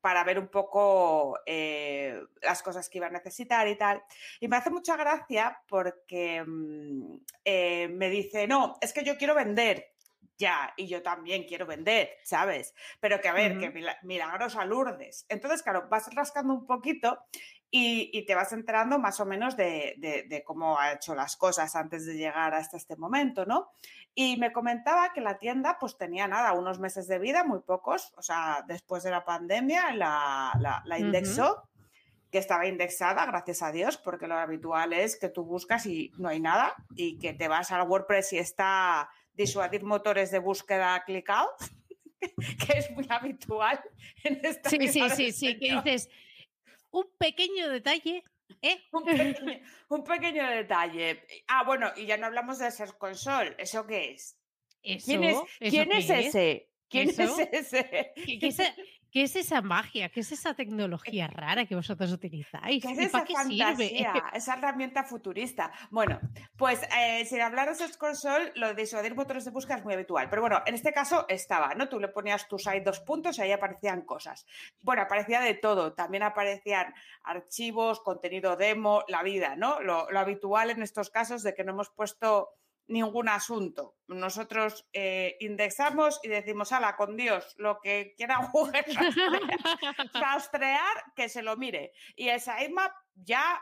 para 0.02 0.24
ver 0.24 0.40
un 0.40 0.48
poco 0.48 1.38
eh, 1.46 2.20
las 2.42 2.64
cosas 2.64 2.90
que 2.90 2.98
iba 3.00 3.08
a 3.08 3.12
necesitar 3.12 3.68
y 3.68 3.76
tal. 3.78 4.02
Y 4.40 4.48
me 4.48 4.58
hace 4.58 4.70
mucha 4.72 4.96
gracia 4.96 5.62
porque 5.68 6.44
mm, 6.46 7.18
eh, 7.44 7.88
me 7.90 8.10
dice, 8.10 8.48
no, 8.48 8.78
es 8.82 8.94
que 8.94 9.04
yo 9.04 9.18
quiero 9.18 9.36
vender. 9.36 9.92
Ya, 10.38 10.74
y 10.76 10.88
yo 10.88 11.02
también 11.02 11.46
quiero 11.46 11.66
vender, 11.66 12.10
¿sabes? 12.26 12.74
Pero 13.00 13.22
que 13.22 13.30
a 13.30 13.34
ver, 13.34 13.58
que 13.58 13.68
Ujú. 13.70 13.76
mila- 13.76 13.98
milagros 14.04 14.58
a 14.58 14.66
Lourdes. 14.66 15.26
Entonces, 15.30 15.64
claro, 15.64 15.88
vas 15.90 16.14
rascando 16.14 16.54
un 16.54 16.66
poquito 16.66 17.20
y, 17.72 18.10
y 18.18 18.26
te 18.26 18.36
vas 18.36 18.54
enterando 18.54 19.00
más 19.00 19.20
o 19.20 19.26
menos 19.26 19.58
de, 19.58 19.96
de- 19.98 20.24
de 20.24 20.44
cómo 20.44 20.80
ha 20.80 20.94
hecho 20.94 21.14
las 21.16 21.36
cosas 21.36 21.76
antes 21.76 22.06
de 22.06 22.16
llegar 22.16 22.54
hasta 22.54 22.78
este 22.78 22.96
momento, 22.96 23.46
¿no? 23.46 23.72
Y 24.14 24.38
me 24.38 24.54
comentaba 24.54 25.12
que 25.12 25.20
la 25.22 25.38
tienda 25.40 25.78
pues 25.80 25.98
tenía 25.98 26.28
nada, 26.28 26.54
unos 26.54 26.80
meses 26.80 27.08
de 27.08 27.20
vida, 27.20 27.44
muy 27.44 27.60
pocos, 27.60 28.14
o 28.18 28.22
sea, 28.22 28.64
después 28.68 29.04
de 29.04 29.12
la 29.12 29.26
pandemia 29.26 29.94
la, 29.94 30.52
la- 30.60 31.00
indexó, 31.00 31.68
que 32.32 32.38
estaba 32.38 32.66
indexada, 32.68 33.26
gracias 33.26 33.62
a 33.62 33.72
Dios, 33.72 33.98
porque 33.98 34.28
lo 34.28 34.36
habitual 34.36 34.94
es 34.94 35.18
que 35.20 35.30
tú 35.30 35.44
buscas 35.44 35.86
y 35.86 36.12
no 36.18 36.30
hay 36.30 36.40
nada 36.40 36.76
y 36.96 37.18
que 37.18 37.34
te 37.34 37.48
vas 37.48 37.72
al 37.72 37.88
WordPress 37.88 38.34
y 38.34 38.38
está 38.40 39.10
disuadir 39.34 39.84
motores 39.84 40.32
de 40.32 40.40
búsqueda 40.40 41.02
clicado, 41.06 41.50
que 42.66 42.78
es 42.78 42.90
muy 42.92 43.06
habitual 43.10 43.80
en 44.24 44.40
esta 44.44 44.70
Sí, 44.70 44.78
sí, 44.88 45.00
sí, 45.16 45.32
sí, 45.32 45.60
que 45.60 45.76
dices, 45.84 46.10
un 46.96 47.12
pequeño 47.18 47.70
detalle, 47.70 48.24
¿eh? 48.62 48.82
Un 48.92 49.04
pequeño, 49.04 49.60
un 49.90 50.04
pequeño 50.04 50.50
detalle. 50.50 51.22
Ah, 51.48 51.64
bueno, 51.66 51.92
y 51.96 52.06
ya 52.06 52.18
no 52.18 52.28
hablamos 52.28 52.60
de 52.60 52.72
Search 52.72 52.98
Console. 52.98 53.56
¿Eso 53.58 53.86
qué 53.86 54.12
es? 54.12 54.40
Eso, 54.82 55.06
¿Quién 55.06 55.24
es, 55.26 55.38
¿eso 55.60 55.72
¿quién 55.72 55.92
es 55.92 56.10
ese? 56.10 56.70
¿Quién 56.88 57.10
¿Eso? 57.10 57.24
es 57.40 57.50
ese? 57.52 58.14
¿Qué, 58.16 58.40
qué 58.40 58.48
es, 58.48 58.60
e- 58.60 58.76
qué 59.16 59.22
es 59.22 59.38
esa 59.38 59.62
magia? 59.62 60.10
¿Qué 60.10 60.20
es 60.20 60.34
esa 60.34 60.56
tecnología 60.56 61.28
rara 61.28 61.66
que 61.66 61.74
vosotros 61.74 62.12
utilizáis? 62.12 62.84
¿Qué 62.84 62.92
es 62.92 63.00
¿Y 63.00 63.04
esa 63.04 63.24
qué 63.24 63.34
sirve? 63.34 63.60
fantasía? 63.60 64.24
Esa 64.34 64.56
herramienta 64.56 65.06
futurista. 65.06 65.72
Bueno, 65.90 66.20
pues 66.58 66.82
eh, 66.94 67.24
sin 67.24 67.40
hablar 67.40 67.74
de 67.74 67.98
Console, 67.98 68.52
lo 68.56 68.68
de 68.68 68.76
disuadir 68.76 69.16
motores 69.16 69.46
de 69.46 69.52
búsqueda 69.52 69.78
es 69.78 69.86
muy 69.86 69.94
habitual. 69.94 70.30
Pero 70.30 70.42
bueno, 70.42 70.62
en 70.66 70.76
este 70.76 70.92
caso 70.92 71.26
estaba, 71.30 71.74
¿no? 71.76 71.88
Tú 71.88 71.98
le 71.98 72.10
ponías 72.10 72.46
tu 72.50 72.60
site 72.60 72.82
dos 72.82 73.00
puntos 73.00 73.38
y 73.38 73.44
ahí 73.44 73.54
aparecían 73.54 74.02
cosas. 74.02 74.46
Bueno, 74.82 75.04
aparecía 75.04 75.40
de 75.40 75.54
todo. 75.54 75.94
También 75.94 76.24
aparecían 76.24 76.94
archivos, 77.24 78.02
contenido 78.02 78.58
demo, 78.58 79.06
la 79.08 79.24
vida, 79.24 79.56
¿no? 79.56 79.80
Lo, 79.80 80.12
lo 80.12 80.20
habitual 80.20 80.72
en 80.72 80.84
estos 80.84 81.10
casos 81.10 81.42
de 81.42 81.54
que 81.54 81.64
no 81.64 81.72
hemos 81.72 81.90
puesto 81.90 82.50
ningún 82.88 83.30
asunto. 83.30 83.96
Nosotros 84.08 84.88
eh, 84.94 85.38
indexamos 85.40 86.20
y 86.24 86.30
decimos, 86.30 86.72
ala, 86.72 86.96
con 86.96 87.16
Dios, 87.18 87.56
lo 87.58 87.80
que 87.82 88.14
quiera 88.16 88.38
Google 88.54 88.84
rastrear, 88.94 89.42
rastrear, 90.14 91.04
que 91.16 91.30
se 91.30 91.42
lo 91.42 91.58
mire. 91.58 91.92
Y 92.16 92.30
el 92.30 92.40
sitemap 92.40 92.92
ya 93.16 93.62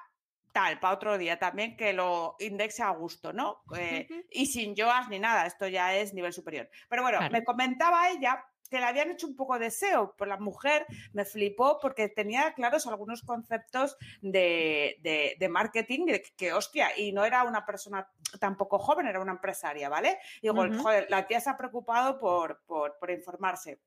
tal, 0.52 0.80
para 0.80 0.94
otro 0.94 1.18
día 1.18 1.40
también 1.40 1.76
que 1.76 1.94
lo 1.94 2.36
indexe 2.40 2.84
a 2.84 2.90
gusto, 2.92 3.34
¿no? 3.34 3.64
Eh, 3.76 4.08
y 4.30 4.46
sin 4.46 4.76
yoas 4.76 5.10
ni 5.10 5.18
nada, 5.18 5.48
esto 5.48 5.68
ya 5.68 5.96
es 5.96 6.14
nivel 6.14 6.32
superior. 6.32 6.70
Pero 6.90 7.02
bueno, 7.02 7.18
Claro. 7.18 7.34
me 7.34 7.44
comentaba 7.44 8.10
ella 8.12 8.46
que 8.74 8.80
le 8.80 8.86
habían 8.88 9.12
hecho 9.12 9.28
un 9.28 9.36
poco 9.36 9.60
de 9.60 9.70
SEO, 9.70 10.16
pues 10.18 10.28
la 10.28 10.38
mujer 10.38 10.86
me 11.14 11.26
flipó 11.26 11.80
porque 11.80 12.10
tenía 12.10 12.54
claros 12.54 12.88
algunos 12.88 13.22
conceptos 13.22 13.96
de, 14.22 14.98
de- 15.02 15.36
de 15.40 15.50
marketing 15.50 16.08
que, 16.08 16.24
que, 16.36 16.54
hostia, 16.54 16.98
y 16.98 17.12
no 17.12 17.24
era 17.24 17.44
una 17.44 17.66
persona 17.66 18.10
tampoco 18.40 18.80
joven, 18.80 19.06
era 19.06 19.20
una 19.22 19.34
empresaria, 19.34 19.90
¿vale? 19.90 20.18
Y 20.42 20.48
digo, 20.50 20.56
joder, 20.82 21.06
la 21.10 21.28
tía 21.28 21.40
se 21.40 21.52
ha 21.52 21.58
preocupado 21.58 22.20
por, 22.20 22.64
por, 22.66 22.98
por 22.98 23.12
informarse. 23.12 23.80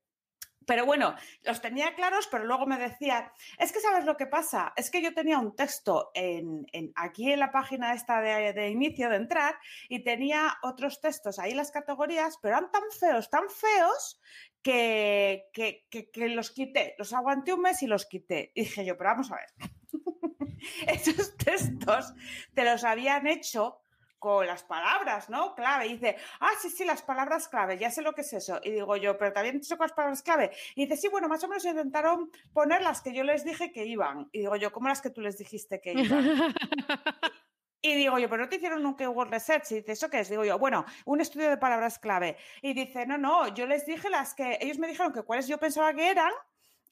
Pero 0.65 0.85
bueno, 0.85 1.15
los 1.43 1.61
tenía 1.61 1.95
claros, 1.95 2.27
pero 2.29 2.43
luego 2.43 2.65
me 2.65 2.77
decía, 2.77 3.31
es 3.57 3.71
que 3.71 3.79
sabes 3.79 4.03
lo 4.03 4.17
que 4.17 4.27
pasa, 4.27 4.73
es 4.75 4.91
que 4.91 5.01
yo 5.01 5.13
tenía 5.13 5.39
un 5.39 5.55
texto 5.55 6.11
en, 6.13 6.65
en- 6.73 6.91
aquí 6.95 7.31
en 7.31 7.39
la 7.39 7.51
página 7.51 7.93
esta 7.93 8.19
de, 8.19 8.51
de 8.51 8.67
inicio 8.69 9.09
de 9.09 9.15
entrar 9.15 9.55
y 9.87 10.03
tenía 10.03 10.57
otros 10.63 10.99
textos 10.99 11.39
ahí 11.39 11.53
las 11.53 11.71
categorías, 11.71 12.37
pero 12.41 12.57
eran 12.57 12.69
tan 12.69 12.83
feos, 12.99 13.29
tan 13.29 13.49
feos 13.49 14.19
que, 14.67 15.49
que, 15.53 15.85
que- 15.89 16.11
que 16.11 16.27
los 16.27 16.51
quité, 16.51 16.93
los 16.97 17.13
aguanté 17.13 17.53
un 17.53 17.61
mes 17.61 17.81
y 17.83 17.87
los 17.87 18.05
quité. 18.05 18.51
Y 18.53 18.61
dije 18.63 18.83
yo, 18.83 18.97
pero 18.97 19.11
vamos 19.11 19.31
a 19.31 19.35
ver, 19.35 19.49
esos 20.87 21.37
textos 21.37 22.13
te 22.53 22.65
los 22.65 22.83
habían 22.83 23.27
hecho 23.27 23.79
con 24.19 24.45
las 24.45 24.63
palabras, 24.63 25.29
¿no? 25.29 25.55
Clave. 25.55 25.87
Y 25.87 25.93
dice, 25.93 26.17
ah, 26.41 26.49
sí, 26.61 26.69
sí, 26.69 26.83
las 26.83 27.01
palabras 27.01 27.47
clave, 27.47 27.77
ya 27.77 27.89
sé 27.91 28.01
lo 28.01 28.13
que 28.13 28.21
es 28.21 28.33
eso. 28.33 28.59
Y 28.63 28.71
digo 28.71 28.97
yo, 28.97 29.17
pero 29.17 29.31
habían 29.39 29.59
dicho 29.61 29.77
con 29.77 29.85
las 29.85 29.93
palabras 29.93 30.21
clave. 30.21 30.51
Y 30.75 30.83
dice, 30.85 30.97
sí, 30.97 31.07
bueno, 31.07 31.29
más 31.29 31.43
o 31.45 31.47
menos 31.47 31.63
intentaron 31.63 32.29
poner 32.51 32.81
las 32.81 33.01
que 33.01 33.13
yo 33.13 33.23
les 33.23 33.45
dije 33.45 33.71
que 33.71 33.85
iban. 33.85 34.27
Y 34.33 34.39
digo 34.39 34.55
yo, 34.57 34.73
¿cómo 34.73 34.89
las 34.89 35.01
que 35.01 35.11
tú 35.11 35.21
les 35.21 35.37
dijiste 35.37 35.79
que 35.79 35.93
iban? 35.93 36.53
Y 37.81 37.95
digo 37.95 38.17
yo, 38.19 38.29
pero 38.29 38.43
no 38.43 38.49
te 38.49 38.55
hicieron 38.57 38.81
nunca 38.83 39.07
Google 39.07 39.29
Research. 39.31 39.71
Y 39.71 39.75
dice, 39.75 39.91
¿eso 39.93 40.09
qué 40.09 40.19
es? 40.21 40.29
Digo 40.29 40.43
yo, 40.43 40.57
bueno, 40.59 40.85
un 41.05 41.21
estudio 41.21 41.49
de 41.49 41.57
palabras 41.57 41.99
clave. 41.99 42.37
Y 42.61 42.73
dice, 42.73 43.05
no, 43.05 43.17
no, 43.17 43.47
yo 43.53 43.67
les 43.67 43.85
dije 43.85 44.09
las 44.09 44.33
que, 44.33 44.57
ellos 44.61 44.79
me 44.79 44.87
dijeron 44.87 45.13
que 45.13 45.23
cuáles 45.23 45.47
yo 45.47 45.57
pensaba 45.59 45.93
que 45.93 46.09
eran 46.09 46.31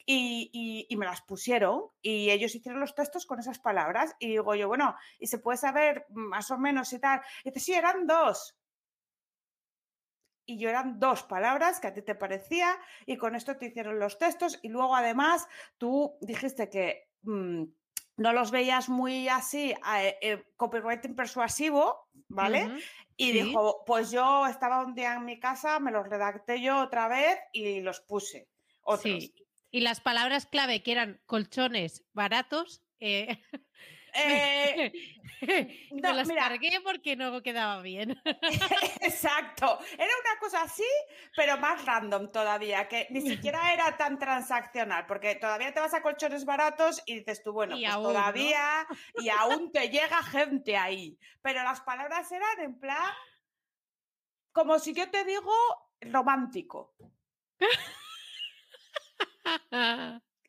y, 0.05 0.49
y- 0.53 0.85
y 0.89 0.97
me 0.97 1.05
las 1.05 1.21
pusieron 1.23 1.89
y 2.01 2.29
ellos 2.29 2.53
hicieron 2.55 2.79
los 2.79 2.93
textos 2.95 3.25
con 3.25 3.39
esas 3.39 3.59
palabras. 3.59 4.15
Y 4.19 4.27
digo 4.29 4.53
yo, 4.55 4.67
bueno, 4.67 4.95
y 5.19 5.27
se 5.27 5.39
puede 5.39 5.57
saber 5.57 6.05
más 6.09 6.51
o 6.51 6.57
menos 6.57 6.93
y 6.93 6.99
tal. 6.99 7.21
Y 7.43 7.49
dice, 7.49 7.59
sí, 7.65 7.73
eran 7.73 8.05
dos. 8.07 8.55
Y 10.47 10.59
yo 10.59 10.69
eran 10.69 10.99
dos 10.99 11.23
palabras 11.23 11.79
que 11.79 11.87
a 11.87 11.93
ti 11.93 12.03
te 12.03 12.13
parecía 12.13 12.77
y 13.07 13.17
con 13.17 13.35
esto 13.35 13.57
te 13.57 13.65
hicieron 13.67 13.97
los 13.99 14.19
textos 14.19 14.59
y 14.61 14.69
luego 14.69 14.95
además 14.95 15.47
tú 15.79 16.17
dijiste 16.21 16.69
que 16.69 17.09
mm, 17.23 17.63
no 18.17 18.33
los 18.33 18.51
veías 18.51 18.89
muy 18.89 19.27
así, 19.27 19.71
eh, 19.71 20.17
eh, 20.21 20.43
copywriting 20.57 21.15
persuasivo, 21.15 22.09
¿vale? 22.29 22.69
Y 23.17 23.31
Sí. 23.31 23.41
dijo, 23.43 23.83
pues 23.85 24.11
yo 24.11 24.45
estaba 24.47 24.83
un 24.85 24.93
día 24.95 25.15
en 25.15 25.25
mi 25.25 25.39
casa, 25.39 25.79
me 25.79 25.91
los 25.91 26.07
redacté 26.07 26.61
yo 26.61 26.81
otra 26.81 27.07
vez 27.07 27.39
y 27.53 27.81
los 27.81 28.01
puse. 28.01 28.49
Otros. 28.81 29.01
Sí. 29.01 29.33
Y 29.71 29.81
las 29.81 29.99
palabras 29.99 30.45
clave 30.45 30.83
que 30.83 30.91
eran 30.93 31.21
colchones 31.25 32.05
baratos, 32.13 32.83
eh, 32.99 33.27
Eh, 34.15 34.91
me 35.91 36.01
no, 36.01 36.13
las 36.13 36.27
mira. 36.27 36.43
cargué 36.43 36.79
porque 36.83 37.15
no 37.15 37.41
quedaba 37.41 37.81
bien. 37.81 38.11
exacto. 39.01 39.79
Era 39.93 40.05
una 40.05 40.39
cosa 40.39 40.63
así, 40.63 40.83
pero 41.35 41.57
más 41.57 41.85
random 41.85 42.31
todavía, 42.31 42.87
que 42.87 43.07
ni 43.09 43.21
siquiera 43.29 43.73
era 43.73 43.97
tan 43.97 44.17
transaccional, 44.17 45.05
porque 45.05 45.35
todavía 45.35 45.73
te 45.73 45.79
vas 45.79 45.93
a 45.93 46.01
colchones 46.01 46.45
baratos 46.45 47.03
y 47.05 47.15
dices 47.19 47.43
tú, 47.43 47.51
bueno, 47.53 47.75
Y 47.77 47.81
pues 47.83 47.93
aún, 47.93 48.03
¿no? 48.03 48.09
todavía 48.09 48.87
y 49.19 49.29
aún 49.29 49.71
te 49.71 49.89
llega 49.89 50.23
gente 50.23 50.77
ahí. 50.77 51.17
Pero 51.41 51.63
las 51.63 51.81
palabras 51.81 52.31
eran 52.31 52.59
en 52.61 52.79
plan, 52.79 53.13
como 54.51 54.79
si 54.79 54.93
yo 54.93 55.09
te 55.09 55.25
digo, 55.25 55.53
romántico. 56.01 56.95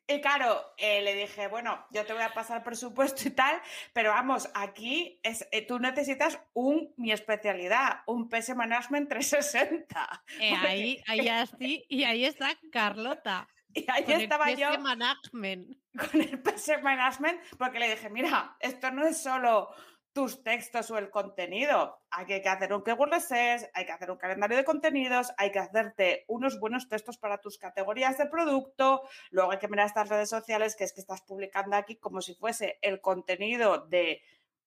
Y 0.08 0.20
claro, 0.20 0.72
eh, 0.76 1.02
le 1.02 1.14
dije, 1.14 1.48
bueno, 1.48 1.84
yo 1.90 2.06
te 2.06 2.12
voy 2.12 2.22
a 2.22 2.32
pasar 2.32 2.62
presupuesto 2.62 3.26
y 3.26 3.32
tal, 3.32 3.60
pero 3.92 4.10
vamos, 4.10 4.48
aquí 4.54 5.18
es, 5.24 5.48
eh, 5.50 5.66
tú 5.66 5.80
necesitas 5.80 6.38
un, 6.52 6.94
mi 6.96 7.10
especialidad, 7.10 8.02
un 8.06 8.28
PS 8.28 8.54
Management 8.54 9.08
360. 9.08 10.22
Eh, 10.40 10.54
ahí, 10.54 11.02
ahí 11.08 11.28
así, 11.28 11.86
y 11.88 12.04
ahí 12.04 12.24
está 12.24 12.56
Carlota. 12.70 13.48
Y 13.74 13.84
ahí 13.90 14.04
con 14.04 14.14
el 14.14 14.20
estaba 14.22 14.46
PS 14.46 14.58
yo 14.58 14.78
Management. 14.78 15.76
con 15.98 16.20
el 16.20 16.40
PS 16.40 16.82
Management 16.82 17.40
porque 17.58 17.78
le 17.78 17.90
dije, 17.90 18.08
mira, 18.08 18.56
esto 18.60 18.90
no 18.90 19.06
es 19.06 19.22
solo 19.22 19.70
tus 20.16 20.42
textos 20.42 20.90
o 20.90 20.96
el 20.96 21.10
contenido. 21.10 21.98
Hay 22.10 22.24
que 22.24 22.48
hacer 22.48 22.72
un 22.72 22.82
hay 22.86 23.84
que 23.84 23.92
hacer 23.92 24.10
un 24.10 24.16
calendario 24.16 24.56
de 24.56 24.64
contenidos, 24.64 25.30
hay 25.36 25.52
que 25.52 25.58
hacerte 25.58 26.24
unos 26.26 26.58
buenos 26.58 26.88
textos 26.88 27.18
para 27.18 27.36
tus 27.36 27.58
categorías 27.58 28.16
de 28.16 28.24
producto, 28.24 29.02
luego 29.30 29.52
hay 29.52 29.58
que 29.58 29.68
mirar 29.68 29.84
estas 29.84 30.08
redes 30.08 30.30
sociales 30.30 30.74
que 30.74 30.84
es 30.84 30.94
que 30.94 31.02
estás 31.02 31.20
publicando 31.20 31.76
aquí 31.76 31.96
como 31.96 32.22
si 32.22 32.34
fuese 32.34 32.78
el 32.80 33.02
contenido 33.02 33.88
de 33.88 34.22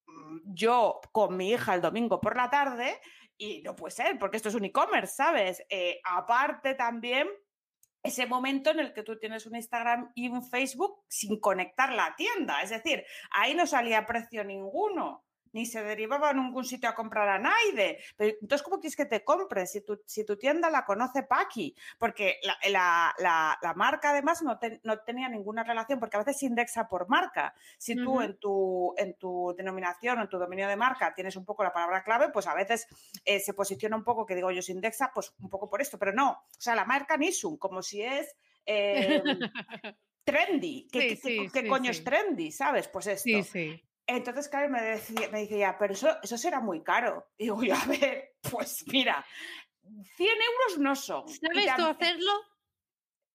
mm, 0.05 0.53
yo 0.53 1.01
con 1.11 1.35
mi 1.35 1.49
hija 1.49 1.73
el 1.73 1.81
domingo 1.81 2.21
por 2.21 2.37
la 2.37 2.51
tarde 2.51 3.01
y 3.35 3.63
no 3.63 3.75
puede 3.75 3.95
ser 3.95 4.19
porque 4.19 4.37
esto 4.37 4.49
es 4.49 4.55
un 4.55 4.65
e-commerce, 4.65 5.15
¿sabes? 5.15 5.65
Eh, 5.67 5.99
aparte 6.03 6.75
también 6.75 7.27
ese 8.03 8.27
momento 8.27 8.69
en 8.69 8.81
el 8.81 8.93
que 8.93 9.01
tú 9.01 9.17
tienes 9.17 9.47
un 9.47 9.55
Instagram 9.55 10.11
y 10.13 10.29
un 10.29 10.43
Facebook 10.43 11.03
sin 11.07 11.39
conectar 11.39 11.91
la 11.91 12.15
tienda. 12.15 12.61
Es 12.61 12.69
decir, 12.69 13.03
ahí 13.31 13.55
no 13.55 13.65
salía 13.65 14.05
precio 14.05 14.43
ninguno. 14.43 15.25
Ni 15.53 15.65
se 15.65 15.83
derivaba 15.83 16.29
a 16.29 16.33
ningún 16.33 16.65
sitio 16.65 16.89
a 16.89 16.95
comprar 16.95 17.29
a 17.29 17.39
nadie. 17.39 17.99
Pero, 18.15 18.35
entonces, 18.41 18.63
¿cómo 18.63 18.79
quieres 18.79 18.95
que 18.95 19.05
te 19.05 19.23
compre 19.23 19.65
si 19.67 19.81
tu, 19.81 20.01
si 20.05 20.25
tu 20.25 20.37
tienda 20.37 20.69
la 20.69 20.85
conoce 20.85 21.23
Paki? 21.23 21.75
Porque 21.97 22.39
la, 22.69 23.73
marca 23.75 24.11
además 24.11 24.41
no, 24.41 24.59
no, 24.83 24.99
tenía 24.99 25.29
ninguna 25.29 25.63
relación, 25.63 25.99
porque 25.99 26.17
a 26.17 26.19
veces 26.19 26.39
se 26.39 26.45
indexa 26.45 26.87
por 26.87 27.09
marca. 27.09 27.53
Si 27.77 27.95
tú 27.95 28.21
en, 28.21 28.37
tu, 28.37 28.93
en 28.97 29.13
tu 29.15 29.53
denominación 29.57 30.19
o 30.19 30.21
en 30.23 30.29
tu 30.29 30.37
dominio 30.37 30.67
de 30.67 30.75
marca 30.75 31.13
tienes 31.13 31.35
un 31.35 31.45
poco 31.45 31.63
la 31.63 31.73
palabra 31.73 32.03
clave, 32.03 32.29
pues 32.29 32.47
a 32.47 32.53
veces 32.53 32.87
eh, 33.25 33.39
se 33.39 33.53
posiciona 33.53 33.95
un 33.95 34.03
poco, 34.03 34.25
que 34.25 34.35
digo 34.35 34.51
yo, 34.51 34.61
se 34.61 34.71
indexa, 34.71 35.11
pues 35.13 35.33
un 35.39 35.49
poco 35.49 35.69
por 35.69 35.81
esto, 35.81 35.97
pero 35.97 36.13
no. 36.13 36.31
O 36.31 36.61
sea, 36.61 36.75
la 36.75 36.85
marca 36.85 37.17
Nisum, 37.17 37.57
como 37.57 37.81
si 37.81 38.01
es... 38.01 38.35
Em, 38.65 39.23
trendy. 40.29 40.87
¿Qué, 40.91 41.67
coño 41.67 41.91
es 41.91 42.03
trendy? 42.03 42.51
¿Sabes? 42.51 42.87
Pues 42.87 43.07
esto. 43.07 43.29
Entonces, 44.11 44.49
claro, 44.49 44.69
me 44.69 44.81
decía, 44.81 45.29
me 45.31 45.41
decía, 45.41 45.77
pero 45.77 45.93
eso, 45.93 46.17
eso 46.23 46.35
será 46.35 46.59
muy 46.59 46.81
caro. 46.81 47.29
Y 47.37 47.43
digo, 47.43 47.61
a 47.75 47.85
ver, 47.85 48.33
pues 48.51 48.83
mira, 48.87 49.23
100 49.83 50.29
euros 50.29 50.79
no 50.79 50.95
son. 50.95 51.27
¿Sabes 51.27 51.75
tú 51.75 51.85
hacerlo? 51.85 52.31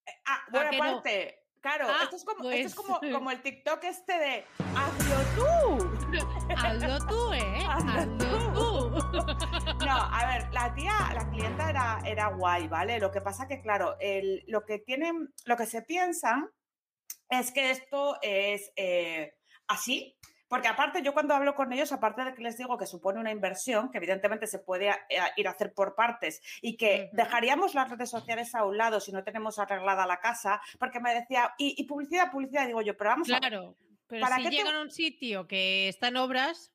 Eh, 0.05 0.11
ah, 0.27 0.45
bueno, 0.51 0.71
aparte, 0.75 1.47
claro, 1.61 1.87
ah, 1.89 2.01
esto 2.03 2.17
es, 2.17 2.25
como, 2.25 2.51
esto 2.51 2.67
es 2.67 2.75
como, 2.75 2.99
pues 2.99 3.15
como, 3.15 3.31
el 3.31 3.41
TikTok 3.41 3.85
este 3.85 4.19
de 4.19 4.45
hazlo 4.75 5.17
tú. 5.37 6.19
hazlo 6.57 7.07
tú, 7.07 7.33
¿eh? 7.33 7.65
Hazlo, 7.69 8.19
tú. 8.19 9.85
No, 9.87 9.97
a 9.97 10.27
ver, 10.27 10.53
la 10.53 10.75
tía, 10.75 10.93
la 11.15 11.31
clienta 11.31 11.71
era, 11.71 12.01
era 12.05 12.29
guay, 12.31 12.67
¿vale? 12.67 12.99
Lo 12.99 13.13
que 13.13 13.21
pasa 13.21 13.47
que, 13.47 13.63
claro, 13.63 13.97
el, 14.01 14.43
lo 14.49 14.65
que 14.65 14.81
tienen, 14.81 15.33
lo 15.45 15.57
que 15.57 15.67
se 15.67 15.83
piensan 15.83 16.51
es 17.29 17.53
que 17.53 17.71
esto 17.71 18.19
es 18.23 18.73
eh, 18.77 19.37
así, 19.69 20.19
porque 20.55 20.69
aparte, 20.69 21.03
yo 21.03 21.13
cuando 21.13 21.35
hablo 21.35 21.53
con 21.57 21.73
ellos, 21.73 21.91
aparte 21.91 22.23
de 22.23 22.33
que 22.33 22.41
les 22.41 22.57
digo 22.57 22.79
que 22.79 22.87
supone 22.87 23.19
una 23.19 23.33
inversión, 23.33 23.91
que 23.91 23.99
evidentemente 23.99 24.47
se 24.47 24.61
puede 24.61 24.89
eh, 24.89 25.19
ir 25.37 25.49
a 25.49 25.51
hacer 25.51 25.75
por 25.75 25.97
partes 25.97 26.41
y 26.63 26.77
que 26.77 27.11
dejaríamos 27.13 27.75
las 27.75 27.91
redes 27.91 28.09
sociales 28.09 28.55
a 28.55 28.65
un 28.65 28.77
lado 28.77 29.01
si 29.01 29.11
no 29.11 29.25
tenemos 29.25 29.59
arreglada 29.59 30.07
la 30.07 30.21
casa, 30.21 30.61
porque 30.79 31.01
me 31.01 31.13
decía, 31.13 31.53
y, 31.59 31.83
publicidad, 31.89 32.31
publicidad, 32.31 32.69
digo 32.69 32.83
yo, 32.83 32.97
pero 32.97 33.11
vamos 33.11 33.29
a 33.33 33.41
Claro, 33.41 33.77
pero 34.07 34.29
si 34.29 34.49
llegan 34.49 34.77
a 34.77 34.83
un 34.83 34.93
sitio 34.93 35.49
que 35.49 35.89
está 35.89 36.07
en 36.07 36.19
obras, 36.19 36.73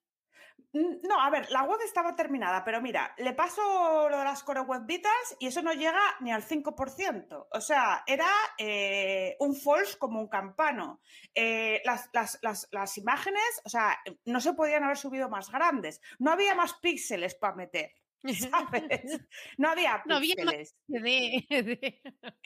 no, 0.73 1.19
a 1.19 1.29
ver, 1.31 1.49
la 1.49 1.63
web 1.63 1.79
estaba 1.83 2.15
terminada, 2.15 2.63
pero 2.63 2.79
mira, 2.79 3.13
le 3.17 3.33
paso 3.33 4.07
lo 4.07 4.19
de 4.19 4.23
las 4.23 4.43
Core 4.43 4.61
Web 4.61 4.85
Vitals 4.85 5.35
y 5.39 5.47
eso 5.47 5.63
no 5.63 5.73
llega 5.73 5.99
ni 6.19 6.31
al 6.31 6.43
5%. 6.43 7.47
O 7.51 7.61
sea, 7.61 8.03
era 8.05 8.29
eh, 8.57 9.35
un 9.39 9.55
false 9.55 9.97
como 9.97 10.19
un 10.19 10.27
campano. 10.27 11.01
Eh, 11.33 11.81
las, 11.85 12.09
las, 12.41 12.97
imágenes, 12.97 13.61
o 13.65 13.69
sea, 13.69 13.97
no 14.25 14.39
se 14.39 14.53
podían 14.53 14.83
haber 14.83 14.97
subido 14.97 15.27
más 15.27 15.49
grandes. 15.51 16.01
No 16.19 16.31
había 16.31 16.53
más 16.53 16.73
píxeles 16.75 17.33
para 17.33 17.55
meter. 17.55 17.91
¿Sabes? 18.51 19.19
No 19.57 19.69
había 19.69 20.03
no 20.05 20.17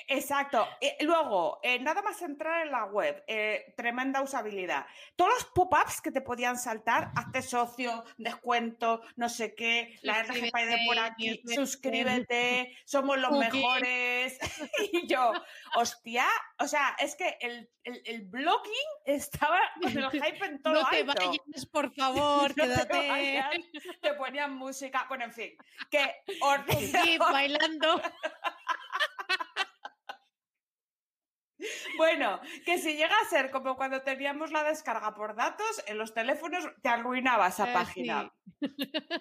Exacto. 0.07 0.67
luego, 1.01 1.59
eh, 1.63 1.79
nada 1.79 2.01
más 2.01 2.21
entrar 2.21 2.65
en 2.65 2.71
la 2.71 2.85
web, 2.85 3.23
eh, 3.27 3.73
tremenda 3.75 4.21
usabilidad. 4.21 4.85
Todos 5.15 5.33
los 5.33 5.45
pop-ups 5.45 6.01
que 6.01 6.11
te 6.11 6.21
podían 6.21 6.57
saltar, 6.57 7.11
hazte 7.15 7.41
socio, 7.41 8.03
descuento, 8.17 9.01
no 9.15 9.29
sé 9.29 9.55
qué, 9.55 9.97
la 10.03 10.21
RGP 10.21 10.55
de 10.55 10.77
por 10.85 10.99
aquí, 10.99 11.41
suscríbete, 11.55 12.77
somos 12.85 13.17
los 13.17 13.31
mejores. 13.31 14.37
y 14.91 15.07
yo, 15.07 15.31
hostia, 15.75 16.27
o 16.59 16.67
sea, 16.67 16.95
es 16.99 17.15
que 17.15 17.37
el, 17.41 17.69
el, 17.83 18.25
blogging 18.25 18.71
estaba 19.05 19.59
con 19.81 19.97
el 19.97 20.09
hype 20.11 20.45
en 20.45 20.61
todo 20.61 20.73
No 20.75 20.89
te 20.89 21.03
vayas, 21.03 21.65
por 21.71 21.93
favor, 21.93 22.53
quédate. 22.53 23.43
te 24.01 24.13
ponían 24.13 24.55
música, 24.55 25.05
bueno, 25.09 25.25
en 25.25 25.33
fin 25.33 25.57
que 25.89 25.99
bailando. 27.19 28.01
Bueno, 31.97 32.41
que 32.65 32.77
si 32.77 32.95
llega 32.95 33.15
a 33.15 33.29
ser 33.29 33.51
como 33.51 33.75
cuando 33.75 34.01
teníamos 34.01 34.51
la 34.51 34.63
descarga 34.63 35.13
por 35.13 35.35
datos, 35.35 35.83
en 35.87 35.97
los 35.97 36.13
teléfonos 36.13 36.67
te 36.81 36.89
arruinaba 36.89 37.47
esa 37.47 37.69
eh, 37.69 37.73
página. 37.73 38.33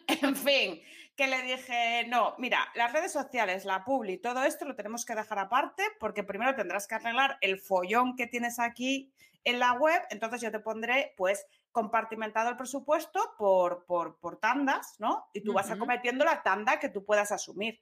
En 0.09 0.37
fin, 0.37 0.83
que 1.16 1.27
le 1.27 1.43
dije, 1.43 2.07
no, 2.09 2.35
mira, 2.38 2.69
las 2.75 2.93
redes 2.93 3.12
sociales, 3.12 3.64
la 3.64 3.85
publi, 3.85 4.19
todo 4.19 4.45
esto 4.45 4.64
lo 4.64 4.75
tenemos 4.75 5.05
que 5.05 5.14
dejar 5.14 5.38
aparte 5.38 5.85
porque 6.01 6.25
primero 6.25 6.55
tendrás 6.55 6.87
que 6.87 6.95
arreglar 6.95 7.38
el 7.40 7.59
follón 7.59 8.16
que 8.16 8.27
tienes 8.27 8.59
aquí 8.59 9.12
en 9.45 9.59
la 9.59 9.73
web, 9.75 10.01
entonces 10.11 10.40
yo 10.40 10.51
te 10.51 10.61
pondré 10.61 11.14
pues 11.16 11.47
compartimentado 11.73 12.51
el 12.51 12.57
presupuesto 12.57 13.35
por, 13.39 13.85
por, 13.87 14.39
tandas, 14.39 14.97
¿no? 14.99 15.27
Y 15.33 15.43
tú 15.43 15.53
vas 15.53 15.71
acometiendo 15.71 16.25
la 16.25 16.43
tanda 16.43 16.79
que 16.79 16.89
tú 16.89 17.05
puedas 17.05 17.33
asumir. 17.33 17.81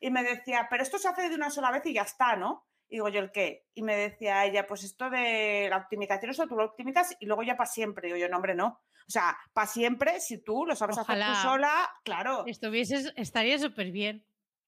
Y 0.00 0.10
me 0.10 0.22
decía, 0.22 0.66
pero 0.68 0.82
esto 0.82 0.98
se 0.98 1.08
hace 1.08 1.28
de 1.28 1.34
una 1.34 1.50
sola 1.50 1.70
vez 1.70 1.86
y 1.86 1.94
ya 1.94 2.02
está, 2.02 2.36
¿no? 2.36 2.66
Y 2.88 2.96
digo 2.96 3.08
yo, 3.08 3.20
¿el 3.20 3.30
qué? 3.30 3.66
Y 3.74 3.82
me 3.82 3.96
decía 3.96 4.44
ella, 4.46 4.66
pues 4.66 4.82
esto 4.82 5.10
de 5.10 5.68
la 5.70 5.78
optimización, 5.78 6.30
eso 6.30 6.46
tú 6.46 6.56
lo 6.56 6.64
optimizas 6.64 7.16
y 7.20 7.26
luego 7.26 7.42
ya 7.42 7.56
para 7.56 7.70
siempre. 7.70 8.08
Y 8.08 8.12
digo 8.12 8.26
yo, 8.26 8.30
no, 8.30 8.36
hombre, 8.36 8.54
no. 8.54 8.80
O 9.06 9.10
sea, 9.10 9.38
para 9.52 9.66
siempre, 9.66 10.20
si 10.20 10.38
tú 10.42 10.66
lo 10.66 10.76
sabes 10.76 10.98
hacer 10.98 11.18
tú 11.18 11.34
sola, 11.42 11.88
claro. 12.04 12.44
Estuvieses, 12.46 13.12
estaría 13.16 13.58
súper 13.58 13.90
bien. 13.90 14.24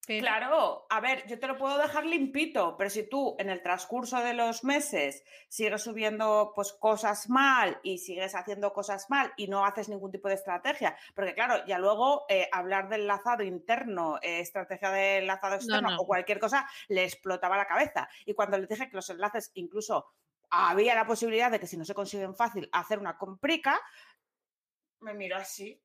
Claro, 0.06 0.86
a 0.88 1.00
ver, 1.00 1.26
yo 1.28 1.38
te 1.38 1.46
lo 1.46 1.56
puedo 1.56 1.78
dejar 1.78 2.04
limpito, 2.04 2.76
pero 2.76 2.90
si 2.90 3.08
tú 3.08 3.36
en 3.38 3.48
el 3.48 3.62
transcurso 3.62 4.18
de 4.20 4.34
los 4.34 4.64
meses 4.64 5.22
sigues 5.48 5.82
subiendo 5.82 6.52
pues 6.54 6.72
cosas 6.72 7.28
mal 7.28 7.78
y 7.84 7.98
sigues 7.98 8.34
haciendo 8.34 8.72
cosas 8.72 9.08
mal 9.08 9.32
y 9.36 9.46
no 9.46 9.64
haces 9.64 9.88
ningún 9.88 10.10
tipo 10.10 10.28
de 10.28 10.34
estrategia, 10.34 10.96
porque 11.14 11.34
claro, 11.34 11.64
ya 11.66 11.78
luego 11.78 12.24
eh, 12.28 12.48
hablar 12.50 12.88
del 12.88 13.02
enlazado 13.02 13.44
interno, 13.44 14.18
eh, 14.22 14.40
estrategia 14.40 14.90
de 14.90 15.18
enlazado 15.18 15.56
externo 15.56 15.90
o 15.98 16.06
cualquier 16.06 16.40
cosa, 16.40 16.68
le 16.88 17.04
explotaba 17.04 17.56
la 17.56 17.66
cabeza. 17.66 18.08
Y 18.24 18.34
cuando 18.34 18.58
le 18.58 18.66
dije 18.66 18.88
que 18.88 18.96
los 18.96 19.10
enlaces 19.10 19.52
incluso 19.54 20.12
había 20.50 20.94
la 20.94 21.06
posibilidad 21.06 21.50
de 21.50 21.60
que 21.60 21.66
si 21.68 21.76
no 21.76 21.84
se 21.84 21.94
consiguen 21.94 22.34
fácil 22.34 22.68
hacer 22.72 22.98
una 22.98 23.16
comprica, 23.16 23.80
me 25.00 25.14
miró 25.14 25.36
así 25.36 25.80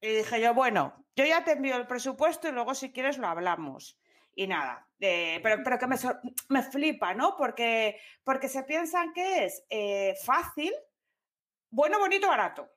y 0.00 0.08
dije 0.08 0.40
yo, 0.40 0.54
bueno, 0.54 1.06
yo 1.14 1.24
ya 1.24 1.44
te 1.44 1.52
envío 1.52 1.76
el 1.76 1.86
presupuesto 1.86 2.48
y 2.48 2.52
luego 2.52 2.74
si 2.74 2.92
quieres 2.92 3.18
lo 3.18 3.26
hablamos. 3.26 3.98
Y 4.34 4.46
nada, 4.46 4.86
eh, 5.00 5.40
pero, 5.42 5.62
pero 5.64 5.78
que 5.78 5.86
me, 5.86 5.96
me, 6.50 6.62
flipa, 6.62 7.14
¿no? 7.14 7.36
Porque, 7.36 7.98
porque 8.22 8.48
se 8.48 8.64
piensan 8.64 9.14
que 9.14 9.46
es 9.46 9.64
eh, 9.70 10.14
fácil, 10.24 10.74
bueno, 11.70 11.98
bonito, 11.98 12.28
barato 12.28 12.70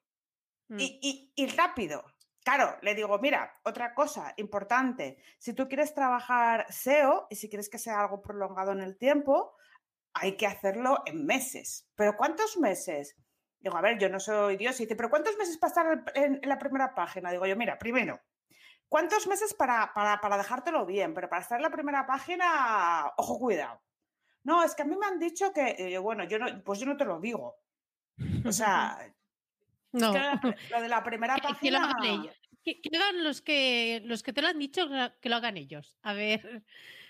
mm. 0.70 0.80
y, 0.80 1.00
y, 1.02 1.44
y 1.44 1.48
rápido. 1.48 2.06
Claro, 2.44 2.78
le 2.82 2.96
digo, 2.96 3.20
mira, 3.20 3.60
otra 3.64 3.94
cosa 3.94 4.34
importante, 4.38 5.18
si 5.38 5.54
tú 5.54 5.68
quieres 5.68 5.94
trabajar 5.94 6.66
SEO 6.70 7.28
y 7.30 7.36
si 7.36 7.50
quieres 7.50 7.70
que 7.70 7.78
sea 7.78 8.00
algo 8.00 8.22
prolongado 8.22 8.72
en 8.72 8.80
el 8.80 8.98
tiempo, 8.98 9.54
hay 10.14 10.38
que 10.38 10.48
hacerlo 10.48 11.04
en 11.06 11.26
meses. 11.26 11.90
¿Pero 11.96 12.16
cuántos 12.16 12.58
meses? 12.58 13.16
Digo, 13.60 13.76
a 13.76 13.82
ver, 13.82 13.98
yo 14.00 14.10
no 14.10 14.20
soy 14.20 14.56
Dios. 14.56 14.80
Y 14.80 14.84
dice, 14.84 14.96
¿pero 14.96 15.10
cuántos 15.10 15.38
meses 15.38 15.58
para 15.58 15.70
estar 15.70 16.14
en, 16.16 16.40
la 16.44 16.58
primera 16.58 16.96
página? 16.96 17.32
Digo 17.32 17.46
yo, 17.46 17.56
mira, 17.56 17.78
primero, 17.78 18.20
¿cuántos 18.88 19.28
meses 19.28 19.54
para, 19.54 19.92
para, 19.94 20.38
dejártelo 20.38 20.86
bien? 20.86 21.14
Pero 21.14 21.30
para 21.30 21.42
estar 21.42 21.58
en 21.58 21.64
la 21.64 21.70
primera 21.70 22.06
página, 22.06 23.12
ojo, 23.18 23.38
cuidado. 23.40 23.82
No, 24.44 24.64
es 24.64 24.74
que 24.76 24.84
a 24.84 24.86
mí 24.86 24.96
me 24.96 25.06
han 25.06 25.20
dicho 25.20 25.52
que, 25.52 25.98
bueno, 26.00 26.24
yo 26.24 26.40
no, 26.40 26.64
pues 26.64 26.80
yo 26.80 26.86
no 26.86 26.96
te 26.96 27.06
lo 27.06 27.20
digo. 27.20 27.58
O 28.46 28.52
sea, 28.52 28.98
no. 29.92 30.14
lo 30.72 30.82
de 30.82 30.88
la 30.88 31.04
primera 31.04 31.36
página. 31.36 31.60
Que 31.60 31.72
lo 31.72 31.78
hagan 31.80 32.04
ellos. 32.04 32.36
Que, 32.64 32.82
que, 32.82 32.98
hagan 32.98 33.24
los 33.24 33.42
que, 33.42 34.02
los 34.06 34.24
que 34.24 34.34
te 34.34 34.42
lo 34.42 34.48
han 34.48 34.60
dicho, 34.60 34.88
que 35.22 35.30
lo 35.30 35.36
hagan 35.36 35.58
ellos. 35.58 35.98
A 36.02 36.14
ver. 36.14 36.64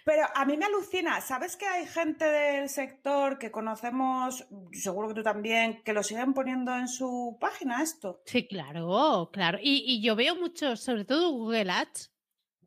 Pero 0.09 0.25
a 0.33 0.43
mí 0.43 0.57
me 0.57 0.65
alucina, 0.65 1.21
¿sabes 1.21 1.55
que 1.55 1.67
hay 1.67 1.85
gente 1.85 2.25
del 2.25 2.67
sector 2.67 3.37
que 3.37 3.51
conocemos, 3.51 4.43
seguro 4.71 5.09
que 5.09 5.13
tú 5.13 5.21
también, 5.21 5.83
que 5.83 5.93
lo 5.93 6.01
siguen 6.01 6.33
poniendo 6.33 6.75
en 6.75 6.87
su 6.87 7.37
página 7.39 7.83
esto? 7.83 8.19
Sí, 8.25 8.47
claro, 8.47 9.29
claro. 9.31 9.59
Y, 9.61 10.01
yo 10.01 10.15
veo 10.15 10.35
mucho, 10.35 10.75
sobre 10.77 11.05
todo 11.05 11.29
Google 11.29 11.69
Ads, 11.69 12.11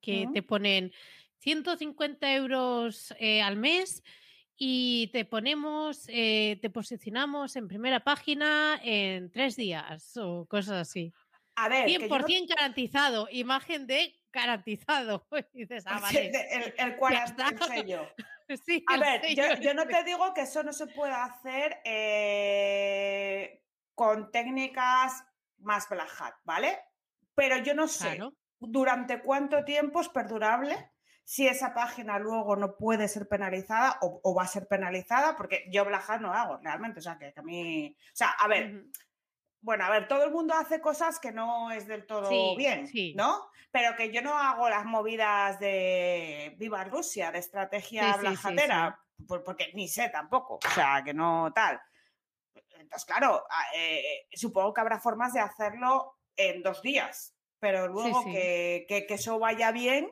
que 0.01 0.29
te 0.33 0.45
ponen 0.45 0.93
150 1.39 2.33
euros 2.33 3.13
eh, 3.19 3.43
al 3.43 3.57
mes 3.57 4.05
y 4.57 5.09
te 5.09 5.25
ponemos, 5.25 6.05
eh, 6.11 6.61
te 6.63 6.71
posicionamos 6.71 7.57
en 7.57 7.67
primera 7.67 8.05
página 8.05 8.79
en 8.85 9.33
tres 9.33 9.57
días 9.57 10.17
o 10.17 10.47
cosas 10.47 10.89
así. 10.89 11.13
A 11.57 11.69
ver, 11.69 11.89
100% 11.89 12.47
garantizado, 12.55 13.27
imagen 13.33 13.89
de 13.89 14.22
garantizado. 14.33 15.27
dices, 15.53 15.85
ah, 15.87 15.99
vale. 16.03 16.31
El, 16.51 16.75
el, 16.77 16.97
cual 16.97 17.15
el 17.15 17.59
sello. 17.59 18.09
Sí, 18.67 18.85
a 18.87 18.99
ver, 18.99 19.23
yo, 19.63 19.73
no 19.73 19.87
te 19.87 20.05
digo 20.05 20.35
que 20.35 20.43
eso 20.43 20.63
no 20.63 20.75
se 20.75 20.87
puede 20.87 21.15
hacer 21.15 21.81
eh, 21.87 23.65
con 23.95 24.31
técnicas 24.31 25.25
más 25.61 25.89
black 25.89 26.11
hat, 26.21 26.35
¿vale? 26.45 26.79
Pero 27.35 27.57
yo 27.59 27.75
no 27.75 27.89
sé 27.89 28.19
durante 28.59 29.23
cuánto 29.23 29.65
tiempo 29.65 30.03
es 30.03 30.11
perdurable 30.11 30.93
si 31.25 31.47
esa 31.47 31.73
página 31.73 32.19
luego 32.19 32.57
no 32.57 32.77
puede 32.77 33.09
ser 33.09 33.27
penalizada 33.27 33.99
o, 34.03 34.35
va 34.35 34.43
a 34.43 34.49
ser 34.49 34.67
penalizada, 34.67 35.35
porque 35.35 35.65
yo 35.71 35.87
black 35.87 36.11
hat 36.11 36.21
no 36.21 36.35
hago 36.35 36.59
realmente, 36.59 36.99
o 36.99 37.03
sea, 37.03 37.17
que, 37.17 37.33
a 37.35 37.43
mí... 37.43 37.97
O 38.13 38.17
sea, 38.17 38.33
a 38.33 38.49
ver, 38.49 38.85
bueno, 39.63 39.85
a 39.85 39.91
ver, 39.91 40.09
todo 40.09 40.25
el 40.25 40.33
mundo 40.33 40.55
hace 40.55 40.81
cosas 40.81 41.21
que 41.21 41.31
no 41.31 41.71
es 41.71 41.87
del 41.87 42.05
todo 42.05 42.57
bien, 42.57 42.91
¿no? 43.15 43.49
Pero 43.71 43.97
que 43.97 44.13
yo 44.13 44.21
no 44.21 44.37
hago 44.37 44.69
las 44.69 44.85
movidas 44.85 45.59
de 45.61 46.55
Viva 46.59 46.83
Rusia, 46.85 47.31
de 47.31 47.39
estrategia 47.39 48.17
blajatera, 48.17 49.01
porque 49.27 49.71
ni 49.75 49.89
sé 49.89 50.09
tampoco, 50.09 50.57
o 50.57 50.71
sea, 50.75 51.03
que 51.05 51.15
no 51.15 51.53
tal. 51.55 51.81
Entonces, 52.55 53.05
claro, 53.07 53.45
eh, 53.75 54.27
supongo 54.33 54.75
que 54.75 54.81
habrá 54.81 54.99
formas 54.99 55.33
de 55.33 55.41
hacerlo 55.41 56.19
en 56.37 56.63
dos 56.63 56.83
días, 56.83 57.37
pero 57.61 57.87
luego 57.87 58.25
que, 58.25 58.85
que, 58.89 59.07
eso 59.15 59.39
vaya 59.39 59.71
bien, 59.71 60.11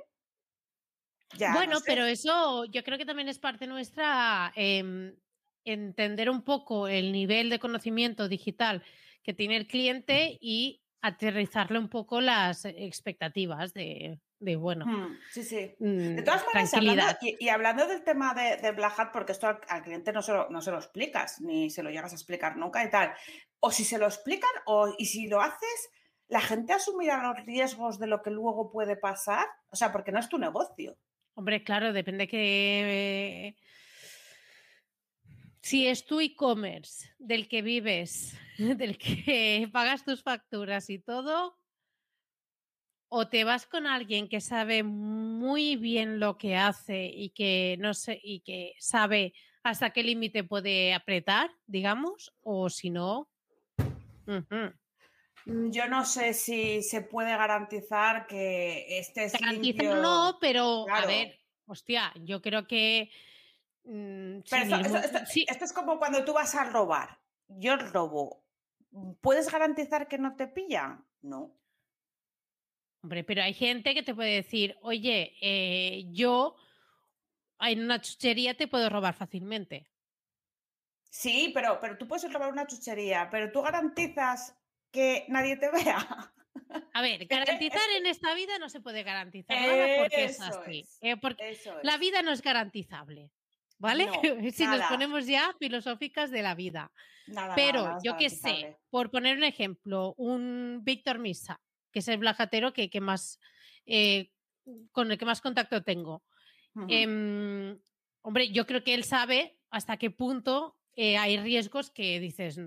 ya. 1.36 1.52
Bueno, 1.52 1.78
pero 1.84 2.04
eso 2.04 2.64
yo 2.66 2.84
creo 2.84 2.98
que 2.98 3.04
también 3.04 3.28
es 3.28 3.40
parte 3.40 3.66
nuestra 3.66 4.52
em, 4.54 5.16
entender 5.64 6.30
un 6.30 6.42
poco 6.42 6.86
el 6.86 7.10
nivel 7.10 7.50
de 7.50 7.58
conocimiento 7.58 8.28
digital 8.28 8.84
que 9.22 9.35
tiene 9.35 9.56
el 9.56 9.66
cliente 9.66 10.38
y 10.40 10.83
aterrizarle 11.02 11.78
un 11.78 11.88
poco 11.88 12.20
las 12.20 12.64
expectativas 12.64 13.72
de, 13.72 14.20
bueno. 14.56 14.87
Hmm, 14.87 15.16
sí, 15.30 15.42
sí. 15.42 15.74
De 15.78 16.20
mm, 16.20 16.24
todas 16.24 16.44
maneras, 16.52 17.18
y, 17.20 17.48
hablando 17.48 17.87
del 17.87 18.02
tema 18.02 18.35
de, 18.35 18.56
de 18.56 18.72
Black 18.72 18.98
Hat, 18.98 19.12
porque 19.12 19.33
esto 19.33 19.46
al, 19.46 19.83
cliente 19.83 20.12
no 20.12 20.22
se, 20.22 20.33
lo, 20.33 20.48
no 20.50 20.61
se 20.61 20.70
lo 20.70 20.78
explicas, 20.78 21.40
ni 21.40 21.70
se 21.70 21.83
lo 21.83 21.90
llegas 21.90 22.12
a 22.12 22.16
explicar 22.16 22.56
nunca 22.56 22.85
y 22.85 22.90
tal. 22.90 23.12
O 23.61 23.70
si 23.70 23.85
se 23.85 23.98
lo 23.98 24.06
explican, 24.06 24.50
o, 24.66 24.94
y 24.98 25.06
si 25.06 25.28
lo 25.28 25.40
haces, 25.40 25.90
la 26.28 26.40
gente 26.40 26.72
asumirá 26.72 27.22
los 27.22 27.44
riesgos 27.44 27.98
de 27.98 28.06
lo 28.06 28.22
que 28.22 28.30
luego 28.30 28.70
puede 28.70 28.96
pasar. 28.96 29.46
O 29.70 29.76
sea, 29.76 29.92
porque 29.92 30.12
no 30.12 30.18
es 30.18 30.28
tu 30.28 30.38
negocio. 30.38 30.96
Hombre, 31.35 31.62
claro, 31.62 31.92
depende 31.92 32.28
que. 32.28 33.56
Si 35.62 35.87
es 35.87 36.05
tu 36.05 36.20
e-commerce 36.20 37.12
del 37.18 37.49
que 37.49 37.62
vives, 37.62 38.37
del 38.59 38.99
que 38.99 39.68
pagas 39.73 40.05
tus 40.05 40.23
facturas 40.23 40.90
y 40.90 40.99
todo, 40.99 41.59
o 43.09 43.29
te 43.29 43.44
vas 43.44 43.66
con 43.66 43.87
alguien 43.87 44.29
que 44.29 44.40
sabe 44.40 44.83
muy 44.83 45.77
bien 45.77 46.20
lo 46.20 46.38
que 46.38 46.57
hace 46.57 47.07
y 47.07 47.31
que 47.31 47.77
no 47.81 47.92
sé 47.92 48.20
y 48.23 48.40
que 48.40 48.75
sabe 48.79 49.35
hasta 49.62 49.90
qué 49.90 50.03
límite 50.03 50.44
puede 50.44 50.94
apretar, 50.94 51.51
digamos, 51.66 52.33
o 52.42 52.70
si 52.70 52.90
no. 52.90 53.29
Mm, 54.27 55.70
yo 55.70 55.88
no 55.88 56.05
sé 56.05 56.35
si 56.35 56.83
se 56.83 57.03
puede 57.03 57.31
garantizar 57.31 58.27
que 58.27 58.99
estés 58.99 59.33
Garantizar 59.33 59.99
no, 59.99 60.38
pero 60.40 60.87
a 60.88 61.05
ver, 61.05 61.40
hostia, 61.66 62.12
yo 62.16 62.40
creo 62.40 62.66
que 62.66 63.11
Mm, 63.84 64.40
Pero 64.48 64.76
esto, 64.76 65.64
es 65.64 65.72
como 65.72 65.98
cuando 65.98 66.24
tú 66.24 66.32
vas 66.32 66.54
a 66.54 66.64
robar. 66.64 67.20
Yo 67.48 67.76
robo. 67.76 68.44
¿Puedes 69.20 69.50
garantizar 69.50 70.08
que 70.08 70.18
no 70.18 70.36
te 70.36 70.46
pillan? 70.48 71.04
No. 71.22 71.56
Hombre, 73.02 73.24
pero 73.24 73.42
hay 73.42 73.54
gente 73.54 73.94
que 73.94 74.02
te 74.02 74.14
puede 74.14 74.34
decir, 74.34 74.76
oye, 74.82 75.34
eh, 75.40 76.04
yo 76.12 76.56
en 77.60 77.84
una 77.84 78.00
chuchería 78.00 78.56
te 78.56 78.68
puedo 78.68 78.88
robar 78.90 79.14
fácilmente. 79.14 79.86
Sí, 81.10 81.50
pero, 81.54 81.78
pero 81.80 81.98
tú 81.98 82.06
puedes 82.06 82.30
robar 82.32 82.52
una 82.52 82.66
chuchería, 82.66 83.28
pero 83.30 83.50
tú 83.50 83.62
garantizas 83.62 84.56
que 84.90 85.24
nadie 85.28 85.56
te 85.56 85.70
vea. 85.70 86.32
A 86.92 87.02
ver, 87.02 87.26
garantizar 87.26 87.88
en 87.96 88.06
esta 88.06 88.34
vida 88.34 88.58
no 88.58 88.68
se 88.68 88.80
puede 88.80 89.02
garantizar 89.02 89.60
nada 89.60 89.86
porque 89.98 90.24
es 90.24 90.40
así. 90.40 90.86
Eh, 91.00 91.16
porque 91.16 91.58
la 91.82 91.96
vida 91.96 92.22
no 92.22 92.32
es 92.32 92.42
garantizable. 92.42 93.30
¿Vale? 93.80 94.08
si 94.52 94.66
nos 94.66 94.82
ponemos 94.82 95.26
ya 95.26 95.52
filosóficas 95.58 96.30
de 96.30 96.42
la 96.42 96.54
vida. 96.54 96.92
Pero 97.56 97.98
yo 98.02 98.16
qué 98.16 98.30
sé, 98.30 98.76
por 98.90 99.10
poner 99.10 99.36
un 99.36 99.44
ejemplo, 99.44 100.14
un 100.16 100.80
Víctor 100.82 101.18
Misa, 101.18 101.60
que 101.92 102.00
es 102.00 102.08
el 102.08 102.18
blajatero 102.18 102.72
que, 102.72 102.88
más, 103.00 103.40
eh, 103.86 104.30
con 104.92 105.10
el 105.10 105.18
que 105.18 105.24
más 105.24 105.40
contacto 105.40 105.82
tengo. 105.82 106.22
Em, 106.88 107.78
hombre, 108.22 108.50
yo 108.52 108.66
creo 108.66 108.84
que 108.84 108.94
él 108.94 109.04
sabe 109.04 109.58
hasta 109.70 109.96
qué 109.96 110.10
punto 110.10 110.76
eh, 110.94 111.18
hay 111.18 111.38
riesgos 111.38 111.90
que 111.90 112.20
dices, 112.20 112.60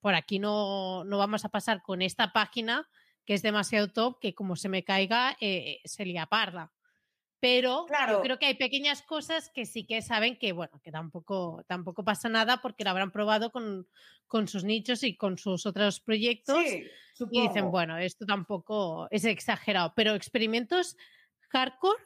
por 0.00 0.14
aquí 0.14 0.38
no, 0.38 1.04
no, 1.04 1.18
vamos 1.18 1.44
a 1.44 1.48
pasar 1.48 1.82
con 1.82 2.02
esta 2.02 2.32
página 2.32 2.88
que 3.24 3.34
es 3.34 3.42
demasiado 3.42 3.92
top, 3.92 4.18
que 4.20 4.34
como 4.34 4.56
se 4.56 4.68
me 4.68 4.82
caiga, 4.82 5.36
eh, 5.40 5.80
se 5.84 6.04
lía 6.04 6.26
parda. 6.26 6.72
Pero 7.40 7.86
yo 8.08 8.20
creo 8.20 8.38
que 8.38 8.46
hay 8.46 8.54
pequeñas 8.54 9.02
cosas 9.02 9.48
que 9.48 9.64
sí 9.64 9.84
que 9.84 10.02
saben 10.02 10.38
que, 10.38 10.52
bueno, 10.52 10.80
que 10.82 10.92
tampoco, 10.92 11.64
tampoco 11.66 12.04
pasa 12.04 12.28
nada 12.28 12.60
porque 12.60 12.84
lo 12.84 12.90
habrán 12.90 13.10
probado 13.10 13.50
con, 13.50 13.88
con 14.26 14.46
sus 14.46 14.62
nichos 14.62 15.02
y 15.02 15.16
con 15.16 15.38
sus 15.38 15.64
otros 15.64 16.00
proyectos. 16.00 16.62
y 17.30 17.42
dicen, 17.42 17.70
bueno, 17.70 17.96
esto 17.96 18.26
tampoco 18.26 19.08
es 19.10 19.24
exagerado. 19.24 19.94
Pero 19.96 20.14
experimentos 20.14 20.96
hardcore, 21.48 22.02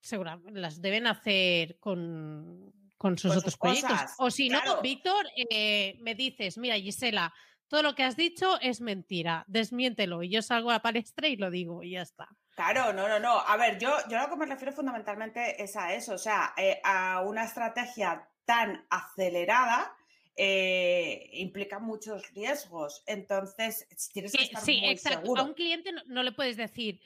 seguramente 0.00 0.60
las 0.60 0.82
deben 0.82 1.06
hacer 1.06 1.78
con, 1.78 2.72
con 2.96 3.16
sus 3.16 3.36
otros 3.36 3.56
proyectos. 3.56 4.00
O 4.18 4.30
si 4.30 4.48
no, 4.48 4.60
Víctor, 4.82 5.26
eh, 5.50 5.96
me 6.00 6.16
dices, 6.16 6.58
mira, 6.58 6.74
Gisela, 6.76 7.32
todo 7.68 7.82
lo 7.82 7.94
que 7.94 8.02
has 8.02 8.16
dicho 8.16 8.60
es 8.60 8.80
mentira, 8.80 9.44
desmiéntelo. 9.46 10.22
Y 10.22 10.30
yo 10.30 10.42
salgo 10.42 10.70
a 10.70 10.74
la 10.74 10.82
palestra 10.82 11.28
y 11.28 11.36
lo 11.36 11.50
digo 11.50 11.82
y 11.82 11.92
ya 11.92 12.02
está. 12.02 12.28
Claro, 12.54 12.92
no, 12.92 13.08
no, 13.08 13.18
no. 13.18 13.40
A 13.40 13.56
ver, 13.56 13.78
yo, 13.78 13.90
yo 14.08 14.18
lo 14.18 14.28
que 14.28 14.36
me 14.36 14.46
refiero 14.46 14.72
fundamentalmente 14.72 15.62
es 15.62 15.76
a 15.76 15.92
eso, 15.92 16.14
o 16.14 16.18
sea, 16.18 16.54
eh, 16.56 16.80
a 16.84 17.22
una 17.22 17.44
estrategia 17.44 18.28
tan 18.44 18.86
acelerada. 18.90 19.96
Eh, 20.36 21.30
implica 21.34 21.78
muchos 21.78 22.28
riesgos. 22.34 23.04
Entonces, 23.06 23.86
tienes 24.12 24.32
que 24.32 24.42
estar 24.42 24.60
sí, 24.62 24.80
exacto. 24.84 25.36
A 25.36 25.42
un 25.44 25.54
cliente 25.54 25.92
no, 26.06 26.22
le 26.24 26.32
puedes 26.32 26.56
decir, 26.56 27.00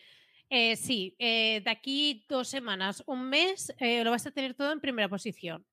eh, 0.49 0.77
sí, 0.77 1.15
de 1.19 1.63
aquí 1.67 2.25
dos 2.27 2.49
semanas, 2.49 3.03
un 3.07 3.29
mes, 3.29 3.75
lo 3.79 4.11
vas 4.11 4.27
a 4.27 4.31
tener 4.31 4.55
todo 4.55 4.73
en 4.73 4.81
primera 4.81 5.11
posición. 5.11 5.67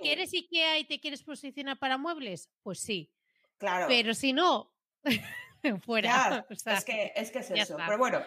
¿Quieres 0.00 0.32
IKEA 0.32 0.78
y 0.78 0.84
te 0.84 0.98
quieres 0.98 1.22
posicionar 1.22 1.78
para 1.78 1.98
muebles? 1.98 2.50
Pues 2.62 2.80
sí. 2.80 3.10
Claro. 3.58 3.86
Pero 3.88 4.14
si 4.14 4.32
no, 4.32 4.72
fuera. 5.84 6.46
es, 6.48 6.84
que, 6.84 7.12
es 7.14 7.30
que 7.30 7.38
es 7.38 7.50
eso. 7.50 7.76
Pero 7.76 7.98
bueno, 7.98 8.22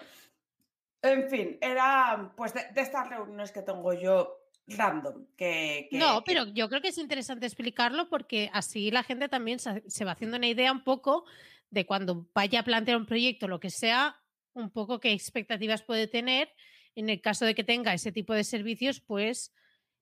en 1.02 1.30
fin, 1.30 1.58
era 1.62 2.32
pues 2.36 2.54
de, 2.54 2.70
estas 2.76 3.10
reuniones 3.10 3.52
que 3.52 3.62
tengo 3.62 3.94
yo 3.94 4.38
random. 4.68 5.26
Que, 5.36 5.90
no, 5.92 6.24
pero 6.24 6.46
yo 6.48 6.70
creo 6.70 6.82
que 6.82 6.90
es 6.90 6.98
interesante 6.98 7.46
explicarlo 7.46 8.10
porque 8.10 8.50
así 8.54 8.92
la 8.92 9.04
gente 9.04 9.28
también 9.28 9.60
se, 9.60 10.06
va 10.06 10.12
haciendo 10.12 10.38
una 10.38 10.48
idea 10.48 10.72
un 10.72 10.84
poco 10.84 11.26
de 11.70 11.86
cuando 11.86 12.28
vaya 12.34 12.60
a 12.60 12.64
plantear 12.64 12.98
un 12.98 13.06
proyecto, 13.06 13.48
lo 13.48 13.60
que 13.60 13.70
sea, 13.70 14.22
un 14.54 14.70
poco 14.70 15.00
qué 15.00 15.12
expectativas 15.12 15.82
puede 15.82 16.08
tener. 16.08 16.54
En 16.94 17.10
el 17.10 17.22
caso 17.22 17.46
de 17.46 17.56
que 17.56 17.64
tenga 17.64 17.94
ese 17.94 18.12
tipo 18.12 18.34
de 18.34 18.44
servicios, 18.44 19.00
pues. 19.00 19.54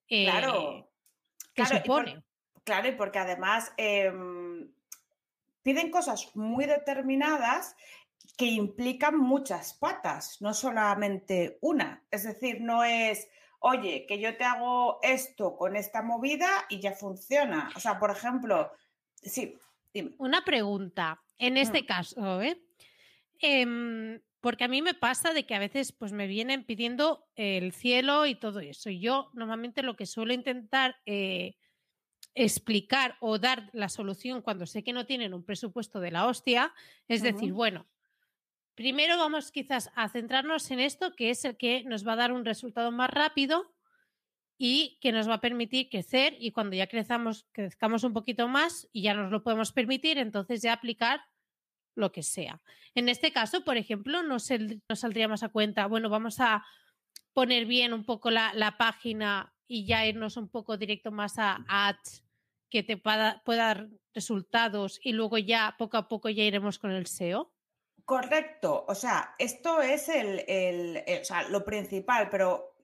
claro. 0.07 0.79
Eh, 0.79 0.85
¿Qué 1.53 1.65
supone? 1.65 2.23
claro, 2.63 2.89
y 2.89 2.93
porque 2.93 3.19
además. 3.19 3.71
Eh, 3.77 4.11
piden 5.69 5.91
cosas 5.91 6.35
muy 6.35 6.65
determinadas 6.65 7.75
que 8.35 8.47
implican 8.47 9.19
muchas 9.19 9.75
patas, 9.75 10.41
no 10.41 10.55
solamente 10.55 11.59
una. 11.61 12.03
Es 12.09 12.23
decir, 12.23 12.59
no 12.59 12.83
es, 12.83 13.29
oye, 13.59 14.07
que 14.07 14.19
yo 14.19 14.35
te 14.35 14.45
hago 14.45 14.97
esto 15.03 15.55
con 15.55 15.75
esta 15.75 16.01
movida 16.01 16.49
y 16.69 16.79
ya 16.79 16.93
funciona. 16.93 17.69
O 17.75 17.79
sea, 17.79 17.99
por 17.99 18.09
ejemplo, 18.09 18.71
sí, 19.13 19.59
dime. 19.93 20.15
Una 20.17 20.43
pregunta, 20.43 21.21
en 21.37 21.55
este 21.55 21.85
caso, 21.85 22.41
¿eh? 22.41 22.59
Em, 23.39 24.19
porque 24.41 24.63
a 24.63 24.69
mí 24.69 24.81
me 24.81 24.95
pasa 24.95 25.33
de 25.33 25.45
que 25.45 25.53
a 25.53 25.59
veces 25.59 25.91
pues 25.91 26.13
me 26.13 26.25
vienen 26.25 26.65
pidiendo 26.65 27.27
el 27.35 27.73
cielo 27.73 28.25
y 28.25 28.33
todo 28.33 28.59
eso. 28.59 28.89
Y 28.89 28.99
yo 29.01 29.29
normalmente 29.33 29.83
lo 29.83 29.95
que 29.95 30.07
suelo 30.07 30.33
intentar 30.33 30.95
eh, 31.05 31.57
explicar 32.35 33.17
o 33.19 33.39
dar 33.39 33.69
la 33.73 33.89
solución 33.89 34.41
cuando 34.41 34.65
sé 34.65 34.83
que 34.83 34.93
no 34.93 35.05
tienen 35.05 35.33
un 35.33 35.43
presupuesto 35.43 35.99
de 35.99 36.11
la 36.11 36.25
hostia, 36.25 36.73
es 37.07 37.21
decir, 37.21 37.53
bueno, 37.53 37.87
primero 38.75 39.17
vamos 39.17 39.51
quizás 39.51 39.91
a 39.95 40.09
centrarnos 40.09 40.69
en 40.71 40.79
esto, 40.79 41.13
que 41.15 41.31
es 41.31 41.43
el 41.45 41.57
que 41.57 41.83
nos 41.83 42.07
va 42.07 42.13
a 42.13 42.17
dar 42.17 42.31
un 42.31 42.45
resultado 42.45 42.91
más 42.91 43.09
rápido 43.09 43.73
y 44.57 44.97
que 45.01 45.11
nos 45.11 45.27
va 45.27 45.35
a 45.35 45.41
permitir 45.41 45.89
crecer 45.89 46.35
y 46.39 46.51
cuando 46.51 46.75
ya 46.75 46.87
crezamos, 46.87 47.45
crezcamos 47.51 48.03
un 48.03 48.13
poquito 48.13 48.47
más 48.47 48.87
y 48.91 49.03
ya 49.03 49.13
nos 49.13 49.31
lo 49.31 49.43
podemos 49.43 49.71
permitir, 49.71 50.17
entonces 50.17 50.61
ya 50.61 50.73
aplicar 50.73 51.21
lo 51.95 52.11
que 52.11 52.23
sea. 52.23 52.61
En 52.95 53.09
este 53.09 53.31
caso, 53.31 53.63
por 53.63 53.77
ejemplo, 53.77 54.23
nos, 54.23 54.49
saldría 54.93 55.27
más 55.27 55.43
a 55.43 55.49
cuenta, 55.49 55.87
bueno, 55.87 56.09
vamos 56.09 56.39
a 56.39 56.65
poner 57.33 57.65
bien 57.65 57.93
un 57.93 58.05
poco 58.05 58.31
la, 58.31 58.53
la 58.53 58.77
página 58.77 59.53
y 59.69 59.85
ya 59.85 60.05
irnos 60.05 60.35
un 60.35 60.49
poco 60.49 60.75
directo 60.75 61.11
más 61.11 61.37
a 61.37 61.63
ads 61.69 62.25
que 62.69 62.83
te 62.83 62.97
pueda, 62.97 63.41
dar 63.45 63.87
resultados 64.13 64.99
y 65.03 65.13
luego 65.13 65.37
ya 65.37 65.75
poco 65.77 65.97
a 65.97 66.07
poco 66.07 66.29
ya 66.29 66.43
iremos 66.43 66.79
con 66.79 66.91
el 66.91 67.05
SEO? 67.05 67.53
Correcto, 68.03 68.85
o 68.87 68.95
sea, 68.95 69.35
esto 69.37 69.81
es 69.81 70.09
el, 70.09 71.03
o 71.21 71.23
sea, 71.23 71.47
lo 71.49 71.63
principal, 71.63 72.27
pero 72.29 72.75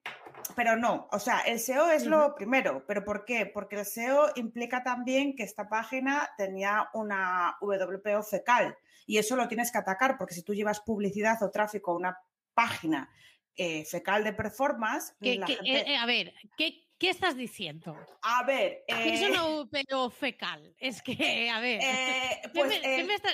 pero 0.56 0.76
no, 0.76 1.08
o 1.12 1.18
sea, 1.18 1.40
el 1.40 1.60
SEO 1.60 1.90
es 1.90 2.06
lo 2.06 2.36
primero, 2.36 2.86
pero 2.86 3.04
¿por 3.04 3.26
qué? 3.26 3.48
Porque 3.48 3.80
el 3.80 3.86
SEO 3.86 4.30
implica 4.36 4.84
también 4.84 5.36
que 5.36 5.42
esta 5.42 5.68
página 5.68 6.30
tenía 6.38 6.90
una 6.94 7.58
WPO 7.62 8.22
fecal 8.22 8.78
y 9.08 9.18
eso 9.18 9.36
lo 9.36 9.48
tienes 9.48 9.72
que 9.72 9.80
atacar, 9.80 10.18
porque 10.20 10.36
si 10.36 10.44
tú 10.44 10.54
llevas 10.54 10.82
publicidad 10.82 11.42
o 11.42 11.50
tráfico 11.50 11.92
a 11.92 11.96
una 11.96 12.20
página 12.54 13.10
eh, 13.58 13.86
fecal 13.86 14.24
de 14.24 14.34
performance, 14.34 15.14
eh, 15.22 15.40
eh, 15.64 15.96
a 15.98 16.06
ver, 16.06 16.34
¿qué, 16.58 16.84
¿Qué 16.98 17.10
estás 17.10 17.36
diciendo? 17.36 17.98
A 18.22 18.44
ver. 18.44 18.86
¿Qué 18.88 19.16
es 19.16 19.22
una 19.22 20.10
fecal? 20.10 20.74
Es 20.80 21.02
que, 21.02 21.50
a 21.50 21.60
ver. 21.60 21.82
Pues, 22.56 22.82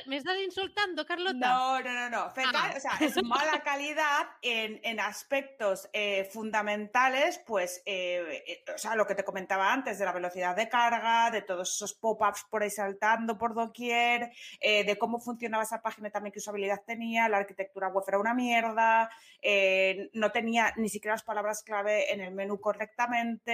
me, 0.08 0.18
estás, 0.18 0.38
insultando, 0.44 1.06
Carlota? 1.06 1.34
No, 1.34 1.80
no, 1.80 1.94
no, 1.94 2.10
no. 2.10 2.32
Fecal, 2.32 2.56
ah. 2.56 2.74
o 2.76 2.80
sea, 2.80 2.92
es 3.02 3.24
mala 3.24 3.62
calidad 3.62 4.30
en, 4.42 5.00
aspectos 5.00 5.90
fundamentales, 6.32 7.40
pues, 7.46 7.84
o 8.74 8.78
sea, 8.78 8.96
lo 8.96 9.06
que 9.06 9.14
te 9.14 9.24
comentaba 9.24 9.72
antes, 9.72 10.00
de 10.00 10.06
la 10.06 10.12
velocidad 10.12 10.56
de 10.56 10.70
carga, 10.70 11.30
de 11.30 11.44
todos 11.44 11.76
esos 11.76 11.94
pop-ups 11.94 12.46
por 12.50 12.64
ahí 12.64 12.72
saltando 12.72 13.38
por 13.38 13.54
doquier, 13.54 14.32
de 14.62 14.98
cómo 14.98 15.20
funcionaba 15.20 15.64
esa 15.64 15.82
página 15.82 16.10
también, 16.10 16.34
qué 16.34 16.40
usabilidad 16.40 16.82
tenía, 16.86 17.30
la 17.30 17.38
arquitectura 17.38 17.90
web 17.90 18.06
era 18.08 18.18
una 18.18 18.34
mierda, 18.34 19.10
no 20.14 20.32
tenía 20.32 20.74
ni 20.78 20.90
siquiera 20.90 21.14
las 21.14 21.24
palabras 21.24 21.62
clave 21.64 22.12
en 22.12 22.22
el 22.22 22.32
menú 22.32 22.60
correctamente 22.60 23.52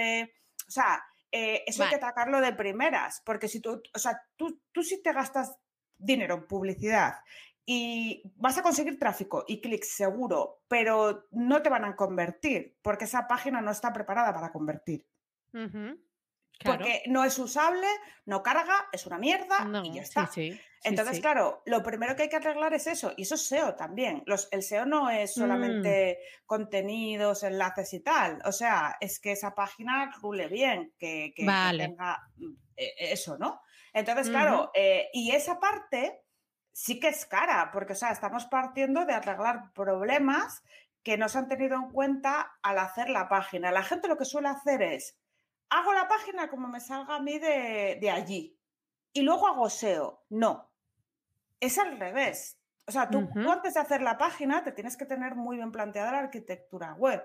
o 0.66 0.70
sea, 0.70 1.02
eh, 1.30 1.62
eso 1.66 1.82
hay 1.82 1.90
que 1.90 1.96
atacarlo 1.96 2.40
de 2.40 2.52
primeras, 2.52 3.22
porque 3.24 3.48
si 3.48 3.60
tú, 3.60 3.82
o 3.94 3.98
sea, 3.98 4.20
tú, 4.36 4.60
tú 4.72 4.82
si 4.82 5.02
te 5.02 5.12
gastas 5.12 5.56
dinero 5.98 6.34
en 6.34 6.46
publicidad 6.46 7.16
y 7.66 8.22
vas 8.36 8.56
a 8.56 8.62
conseguir 8.62 8.98
tráfico 8.98 9.44
y 9.46 9.60
clics 9.60 9.94
seguro, 9.94 10.62
pero 10.68 11.26
no 11.32 11.60
te 11.60 11.68
van 11.68 11.84
a 11.84 11.96
convertir, 11.96 12.78
porque 12.80 13.04
esa 13.04 13.28
página 13.28 13.60
no 13.60 13.70
está 13.70 13.92
preparada 13.92 14.32
para 14.32 14.52
convertir. 14.52 15.06
Porque 16.64 17.04
no 17.06 17.24
es 17.24 17.38
usable, 17.38 17.86
no 18.24 18.42
carga, 18.42 18.88
es 18.92 19.06
una 19.06 19.18
mierda 19.18 19.68
y 19.84 19.94
ya 19.94 20.02
está. 20.02 20.28
Entonces, 20.84 21.20
claro, 21.20 21.62
lo 21.66 21.82
primero 21.82 22.14
que 22.14 22.22
hay 22.22 22.28
que 22.28 22.36
arreglar 22.36 22.72
es 22.74 22.86
eso, 22.86 23.12
y 23.16 23.22
eso 23.22 23.34
es 23.34 23.46
SEO 23.46 23.74
también. 23.74 24.22
Los, 24.26 24.48
el 24.52 24.62
SEO 24.62 24.86
no 24.86 25.10
es 25.10 25.36
mm. 25.36 25.40
solamente 25.40 26.18
contenidos, 26.46 27.42
enlaces 27.42 27.92
y 27.94 28.00
tal. 28.00 28.40
O 28.44 28.52
sea, 28.52 28.96
es 29.00 29.20
que 29.20 29.32
esa 29.32 29.54
página 29.54 30.10
rule 30.20 30.48
bien, 30.48 30.92
que, 30.98 31.32
tenga 31.36 32.18
mm, 32.36 32.52
e, 32.76 32.84
e, 32.84 33.12
eso, 33.12 33.38
¿no? 33.38 33.60
Entonces, 33.92 34.28
claro, 34.28 34.70
eh, 34.74 35.08
y 35.12 35.32
esa 35.32 35.58
parte 35.58 36.22
sí 36.72 37.00
que 37.00 37.08
es 37.08 37.26
cara, 37.26 37.70
porque, 37.72 37.94
o 37.94 37.96
sea, 37.96 38.10
estamos 38.10 38.46
partiendo 38.46 39.04
de 39.04 39.14
arreglar 39.14 39.72
problemas 39.72 40.62
que 41.02 41.16
no 41.16 41.28
se 41.28 41.38
han 41.38 41.48
tenido 41.48 41.74
en 41.76 41.90
cuenta 41.90 42.58
al 42.62 42.78
hacer 42.78 43.08
la 43.08 43.28
página. 43.28 43.72
La 43.72 43.82
gente 43.82 44.08
lo 44.08 44.16
que 44.16 44.24
suele 44.24 44.48
hacer 44.48 44.82
es 44.82 45.16
hago 45.70 45.92
la 45.92 46.08
página 46.08 46.48
como 46.48 46.68
me 46.68 46.80
salga 46.80 47.16
a 47.16 47.20
mí 47.20 47.38
de, 47.38 48.10
allí 48.10 48.58
y 49.12 49.22
luego 49.22 49.46
hago 49.46 49.70
SEO. 49.70 50.24
No, 50.30 50.70
es 51.60 51.78
al 51.78 51.98
revés. 51.98 52.58
O 52.86 52.92
sea, 52.92 53.10
tú, 53.10 53.28
antes 53.50 53.74
de 53.74 53.80
hacer 53.80 54.00
la 54.00 54.16
página 54.16 54.64
te 54.64 54.72
tienes 54.72 54.96
que 54.96 55.04
tener 55.04 55.34
muy 55.34 55.56
bien 55.56 55.72
planteada 55.72 56.12
la 56.12 56.20
arquitectura 56.20 56.94
web. 56.94 57.22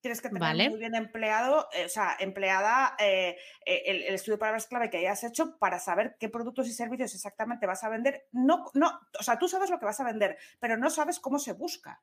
Tienes 0.00 0.20
que 0.20 0.28
tener 0.28 0.70
muy 0.70 0.78
bien 0.78 0.94
empleado, 0.94 1.68
eh, 1.72 1.86
o 1.86 1.88
sea, 1.88 2.16
empleada 2.20 2.94
eh, 2.98 3.36
eh, 3.64 3.82
el, 3.86 4.14
estudio 4.14 4.34
de 4.34 4.40
palabras 4.40 4.66
clave 4.66 4.90
que 4.90 4.98
hayas 4.98 5.24
hecho 5.24 5.58
para 5.58 5.80
saber 5.80 6.16
qué 6.20 6.28
productos 6.28 6.68
y 6.68 6.72
servicios 6.72 7.14
exactamente 7.14 7.66
vas 7.66 7.82
a 7.82 7.88
vender. 7.88 8.26
No, 8.30 8.66
no, 8.74 9.00
o 9.18 9.22
sea, 9.22 9.38
tú 9.38 9.48
sabes 9.48 9.70
lo 9.70 9.78
que 9.78 9.86
vas 9.86 9.98
a 9.98 10.04
vender, 10.04 10.36
pero 10.60 10.76
no 10.76 10.90
sabes 10.90 11.18
cómo 11.18 11.38
se 11.38 11.54
busca. 11.54 12.02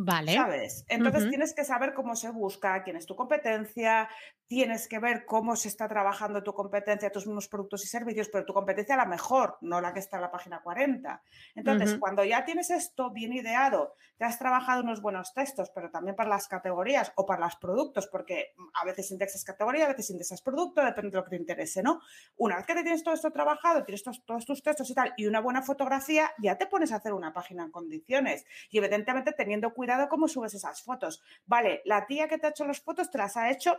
Vale. 0.00 0.32
¿Sabes? 0.32 0.84
Entonces 0.86 1.28
tienes 1.28 1.52
que 1.52 1.64
saber 1.64 1.92
cómo 1.92 2.14
se 2.14 2.30
busca, 2.30 2.84
quién 2.84 2.94
es 2.94 3.04
tu 3.04 3.16
competencia, 3.16 4.08
tienes 4.46 4.86
que 4.86 5.00
ver 5.00 5.26
cómo 5.26 5.56
se 5.56 5.66
está 5.66 5.88
trabajando 5.88 6.40
tu 6.44 6.54
competencia, 6.54 7.10
tus 7.10 7.26
mismos 7.26 7.48
productos 7.48 7.82
y 7.82 7.88
servicios, 7.88 8.28
pero 8.28 8.46
tu 8.46 8.54
competencia 8.54 8.96
la 8.96 9.06
mejor, 9.06 9.58
no 9.60 9.80
la 9.80 9.92
que 9.92 9.98
está 9.98 10.18
en 10.18 10.22
la 10.22 10.30
página 10.30 10.62
40. 10.62 11.20
Entonces, 11.56 11.96
cuando 11.98 12.24
ya 12.24 12.44
tienes 12.44 12.70
esto 12.70 13.10
bien 13.10 13.32
ideado, 13.32 13.96
te 14.16 14.24
has 14.24 14.38
trabajado 14.38 14.82
unos 14.82 15.02
buenos 15.02 15.34
textos, 15.34 15.70
pero 15.74 15.90
también 15.90 16.14
para 16.14 16.30
las 16.30 16.46
categorías 16.46 17.12
o 17.16 17.26
para 17.26 17.44
los 17.44 17.56
productos, 17.56 18.06
porque 18.06 18.54
a 18.80 18.84
veces 18.84 19.10
indexas 19.10 19.44
categoría, 19.44 19.86
a 19.86 19.88
veces 19.88 20.10
indexas 20.10 20.42
producto, 20.42 20.84
depende 20.84 21.10
de 21.10 21.16
lo 21.16 21.24
que 21.24 21.30
te 21.30 21.36
interese, 21.36 21.82
¿no? 21.82 22.00
Una 22.36 22.56
vez 22.56 22.66
que 22.66 22.74
te 22.74 22.82
tienes 22.82 23.02
todo 23.02 23.14
esto 23.14 23.32
trabajado, 23.32 23.82
tienes 23.82 24.04
todos 24.04 24.46
tus 24.46 24.62
textos 24.62 24.88
y 24.90 24.94
tal, 24.94 25.12
y 25.16 25.26
una 25.26 25.40
buena 25.40 25.62
fotografía, 25.62 26.30
ya 26.38 26.56
te 26.56 26.66
pones 26.66 26.92
a 26.92 26.96
hacer 26.96 27.12
una 27.12 27.32
página 27.32 27.64
en 27.64 27.72
condiciones. 27.72 28.44
Y 28.70 28.78
evidentemente 28.78 29.32
teniendo 29.32 29.74
cuidado 29.74 29.87
cómo 30.08 30.28
subes 30.28 30.54
esas 30.54 30.82
fotos. 30.82 31.22
Vale, 31.46 31.82
la 31.84 32.06
tía 32.06 32.28
que 32.28 32.38
te 32.38 32.46
ha 32.46 32.50
hecho 32.50 32.64
las 32.64 32.80
fotos 32.80 33.10
te 33.10 33.18
las 33.18 33.36
ha 33.36 33.50
hecho 33.50 33.76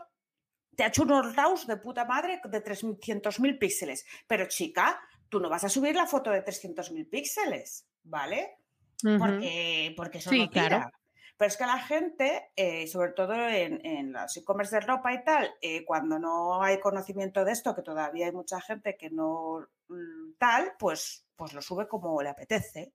te 0.76 0.84
ha 0.84 0.88
hecho 0.88 1.04
unos 1.04 1.36
RAWs 1.36 1.68
de 1.68 1.76
puta 1.76 2.06
madre 2.06 2.40
de 2.42 2.64
300.000 2.64 3.60
píxeles. 3.60 4.06
Pero 4.28 4.48
chica, 4.48 5.02
tú 5.28 5.40
no 5.42 5.50
vas 5.50 5.66
a 5.66 5.70
subir 5.70 5.94
la 5.94 6.06
foto 6.06 6.32
de 6.32 6.44
300.000 6.44 7.10
píxeles, 7.10 7.86
¿vale? 8.04 8.60
Porque, 9.02 9.94
porque 9.98 10.18
eso 10.20 10.32
no 10.32 10.50
Pero 10.52 11.48
es 11.48 11.58
que 11.58 11.66
la 11.66 11.80
gente, 11.80 12.52
eh, 12.56 12.86
sobre 12.88 13.12
todo 13.12 13.34
en, 13.34 14.12
los 14.12 14.36
e-commerce 14.36 14.76
de 14.76 14.82
ropa 14.82 15.14
y 15.14 15.24
tal, 15.24 15.50
eh, 15.62 15.86
cuando 15.86 16.20
no 16.20 16.62
hay 16.62 16.80
conocimiento 16.80 17.46
de 17.46 17.54
esto, 17.54 17.74
que 17.74 17.82
todavía 17.82 18.26
hay 18.26 18.34
mucha 18.34 18.60
gente 18.60 18.98
que 18.98 19.10
no 19.10 19.68
mm, 19.88 20.34
tal, 20.38 20.74
pues, 20.78 21.26
pues 21.38 21.54
lo 21.54 21.62
sube 21.62 21.88
como 21.88 22.22
le 22.22 22.30
apetece. 22.30 22.94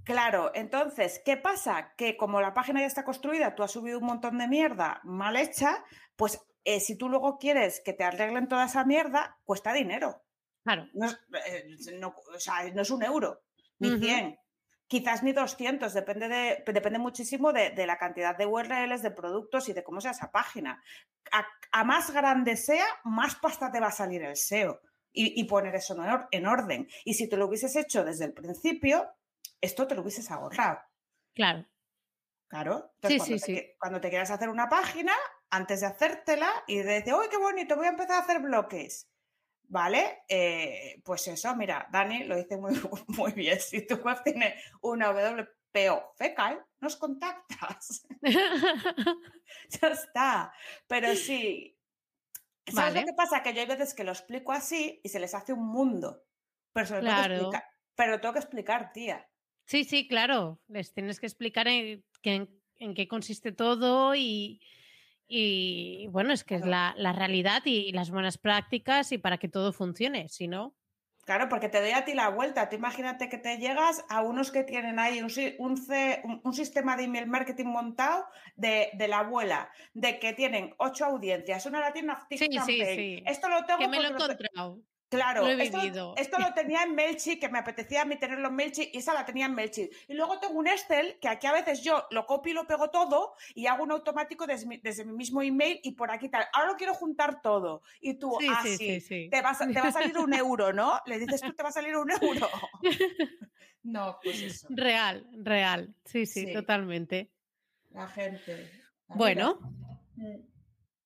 Claro, 0.04 0.52
entonces, 0.54 1.20
¿qué 1.24 1.36
pasa? 1.36 1.94
Que 1.96 2.16
como 2.16 2.40
la 2.40 2.54
página 2.54 2.80
ya 2.80 2.86
está 2.86 3.04
construida, 3.04 3.54
tú 3.54 3.62
has 3.62 3.72
subido 3.72 3.98
un 3.98 4.06
montón 4.06 4.38
de 4.38 4.48
mierda 4.48 5.00
mal 5.02 5.36
hecha, 5.36 5.84
pues 6.16 6.40
eh, 6.64 6.80
si 6.80 6.96
tú 6.96 7.08
luego 7.08 7.38
quieres 7.38 7.82
que 7.84 7.92
te 7.92 8.04
arreglen 8.04 8.48
toda 8.48 8.66
esa 8.66 8.84
mierda, 8.84 9.38
cuesta 9.44 9.72
dinero. 9.72 10.22
Claro. 10.62 10.88
No 10.94 11.06
es, 11.06 11.18
eh, 11.46 11.76
o 12.04 12.40
sea, 12.40 12.70
no 12.72 12.82
es 12.82 12.90
un 12.90 13.02
euro, 13.02 13.42
ni 13.78 13.98
100, 13.98 14.38
quizás 14.86 15.22
ni 15.22 15.32
200, 15.32 15.92
depende, 15.92 16.28
de, 16.28 16.62
depende 16.72 16.98
muchísimo 16.98 17.52
de, 17.52 17.86
la 17.86 17.98
cantidad 17.98 18.36
de 18.36 18.46
URLs, 18.46 19.02
de 19.02 19.10
productos 19.10 19.68
y 19.68 19.72
de 19.72 19.82
cómo 19.82 20.00
sea 20.00 20.12
esa 20.12 20.30
página. 20.30 20.82
a 21.72 21.84
más 21.84 22.10
grande 22.12 22.56
sea, 22.56 22.86
más 23.04 23.34
pasta 23.34 23.70
te 23.70 23.80
va 23.80 23.88
a 23.88 23.92
salir 23.92 24.22
el 24.22 24.36
SEO 24.36 24.80
y, 25.20 25.44
poner 25.44 25.74
eso 25.74 25.96
en 26.30 26.46
orden. 26.46 26.88
Y 27.04 27.14
si 27.14 27.28
te 27.28 27.36
lo 27.36 27.46
hubieses 27.46 27.74
hecho 27.76 28.04
desde 28.04 28.26
el 28.26 28.32
principio, 28.32 29.08
esto 29.60 29.86
te 29.86 29.94
lo 29.94 30.02
hubieses 30.02 30.30
ahorrado. 30.30 30.78
Claro. 31.34 31.66
Claro. 32.48 32.92
Entonces, 33.02 33.18
cuando, 33.20 33.44
te, 33.44 33.76
cuando, 33.78 34.00
te, 34.00 34.08
quieras 34.08 34.30
hacer 34.30 34.48
una 34.48 34.68
página, 34.68 35.12
antes 35.50 35.80
de 35.80 35.86
hacértela 35.86 36.48
y 36.66 36.78
de 36.78 36.94
decir, 36.94 37.14
¡uy, 37.14 37.26
qué 37.30 37.36
bonito! 37.36 37.76
Voy 37.76 37.86
a 37.86 37.90
empezar 37.90 38.16
a 38.16 38.24
hacer 38.24 38.40
bloques. 38.40 39.10
¿Vale? 39.70 40.22
Eh, 40.28 41.02
pues 41.04 41.28
eso, 41.28 41.54
mira, 41.54 41.86
Dani 41.92 42.24
lo 42.24 42.36
dice 42.36 42.56
muy, 42.56 42.72
muy 43.08 43.32
bien. 43.32 43.60
Si 43.60 43.86
tu 43.86 43.96
web 43.96 44.22
tiene 44.24 44.54
una 44.80 45.10
WPO 45.10 46.14
fecal, 46.16 46.64
nos 46.80 46.96
contactas. 46.96 48.06
ya 48.22 49.88
está. 49.88 50.52
Pero 50.86 51.14
sí, 51.14 51.77
¿Sabes 52.72 52.94
lo 52.94 53.06
que 53.06 53.12
pasa? 53.14 53.42
Que 53.42 53.54
yo 53.54 53.60
hay 53.60 53.66
veces 53.66 53.94
que 53.94 54.04
lo 54.04 54.12
explico 54.12 54.52
así 54.52 55.00
y 55.02 55.08
se 55.08 55.20
les 55.20 55.34
hace 55.34 55.52
un 55.52 55.66
mundo. 55.66 56.24
Pero, 56.72 57.00
claro. 57.00 57.50
pero 57.94 58.20
tengo 58.20 58.34
que 58.34 58.40
explicar, 58.40 58.92
tía. 58.92 59.28
Sí, 59.64 59.84
sí, 59.84 60.08
claro. 60.08 60.60
Les 60.68 60.92
tienes 60.92 61.20
que 61.20 61.26
explicar 61.26 61.68
en, 61.68 62.04
qué 62.22 63.08
consiste 63.08 63.52
todo 63.52 64.14
y, 64.14 64.60
y 65.26 66.06
bueno, 66.08 66.32
es 66.32 66.44
que 66.44 66.54
es 66.54 66.64
la, 66.64 66.94
la, 66.96 67.12
realidad 67.12 67.62
y, 67.64 67.92
las 67.92 68.10
buenas 68.10 68.38
prácticas 68.38 69.12
y 69.12 69.18
para 69.18 69.38
que 69.38 69.48
todo 69.48 69.72
funcione, 69.72 70.28
si 70.28 70.48
no. 70.48 70.74
Claro, 71.28 71.50
porque 71.50 71.68
te 71.68 71.78
doy 71.82 71.90
a 71.90 72.06
ti 72.06 72.14
la 72.14 72.30
vuelta. 72.30 72.70
Tú 72.70 72.76
imagínate 72.76 73.28
que 73.28 73.36
te 73.36 73.58
llegas 73.58 74.02
a 74.08 74.22
unos 74.22 74.50
que 74.50 74.64
tienen 74.64 74.98
ahí 74.98 75.20
un, 75.20 76.40
un, 76.42 76.54
sistema 76.54 76.96
de 76.96 77.04
email 77.04 77.26
marketing 77.26 77.66
montado 77.66 78.24
de, 78.56 78.90
la 79.06 79.18
abuela, 79.18 79.70
de 79.92 80.18
que 80.20 80.32
tienen 80.32 80.74
ocho 80.78 81.04
audiencias, 81.04 81.66
una 81.66 81.80
la 81.80 81.92
tiene 81.92 82.14
sí, 82.30 82.48
sí, 82.64 82.82
sí. 82.82 83.22
Esto 83.26 83.50
lo 83.50 83.62
tengo 83.66 83.78
que 83.78 83.88
me 83.88 84.00
lo 84.00 84.08
he 84.08 84.12
encontrado. 84.12 84.80
Claro, 85.10 85.40
Lo 85.42 85.48
he 85.48 85.62
esto, 85.62 85.78
vivido. 85.80 86.14
esto 86.18 86.38
lo 86.38 86.52
tenía 86.52 86.82
en 86.82 86.94
Mailchimp, 86.94 87.40
que 87.40 87.48
me 87.48 87.58
apetecía 87.58 88.02
a 88.02 88.04
mí 88.04 88.16
tenerlo 88.18 88.48
en 88.48 88.54
Mailchimp 88.56 88.90
y 88.92 88.98
esa 88.98 89.14
la 89.14 89.24
tenía 89.24 89.46
en 89.46 89.54
Mailchimp. 89.54 89.90
Y 90.06 90.12
luego 90.12 90.38
tengo 90.38 90.58
un 90.58 90.66
Excel 90.68 91.18
que 91.18 91.28
aquí 91.28 91.46
a 91.46 91.52
veces 91.52 91.82
yo 91.82 92.04
lo 92.10 92.26
copio 92.26 92.50
y 92.52 92.54
lo 92.54 92.66
pego 92.66 92.90
todo 92.90 93.32
y 93.54 93.66
hago 93.66 93.84
un 93.84 93.92
automático 93.92 94.46
desde 94.46 94.66
mi, 94.66 94.76
desde 94.76 95.06
mi 95.06 95.12
mismo 95.14 95.40
email 95.40 95.80
y 95.82 95.92
por 95.92 96.10
aquí 96.10 96.28
tal. 96.28 96.44
Ahora 96.52 96.72
lo 96.72 96.76
quiero 96.76 96.92
juntar 96.92 97.40
todo. 97.40 97.80
Y 98.02 98.14
tú, 98.18 98.36
Sí, 98.38 98.48
ah, 98.50 98.60
sí, 98.62 98.76
sí, 98.76 98.86
sí, 98.86 99.00
sí. 99.00 99.28
Te, 99.30 99.40
va, 99.40 99.50
a- 99.50 99.56
te 99.66 99.80
va 99.80 99.88
a 99.88 99.92
salir 99.92 100.18
un 100.18 100.34
euro, 100.34 100.74
¿no? 100.74 101.00
Le 101.06 101.18
dices 101.18 101.40
tú, 101.40 101.54
te 101.54 101.62
va 101.62 101.70
a 101.70 101.72
salir 101.72 101.96
un 101.96 102.10
euro. 102.10 102.48
No, 103.82 104.18
pues 104.22 104.42
eso. 104.42 104.66
Real, 104.70 105.26
real. 105.32 105.94
Sí, 106.04 106.26
sí, 106.26 106.46
Sí. 106.46 106.52
totalmente. 106.52 107.30
La 107.92 108.08
gente. 108.08 108.70
la 109.08 109.14
Bueno. 109.14 109.58
Mm. 110.16 110.40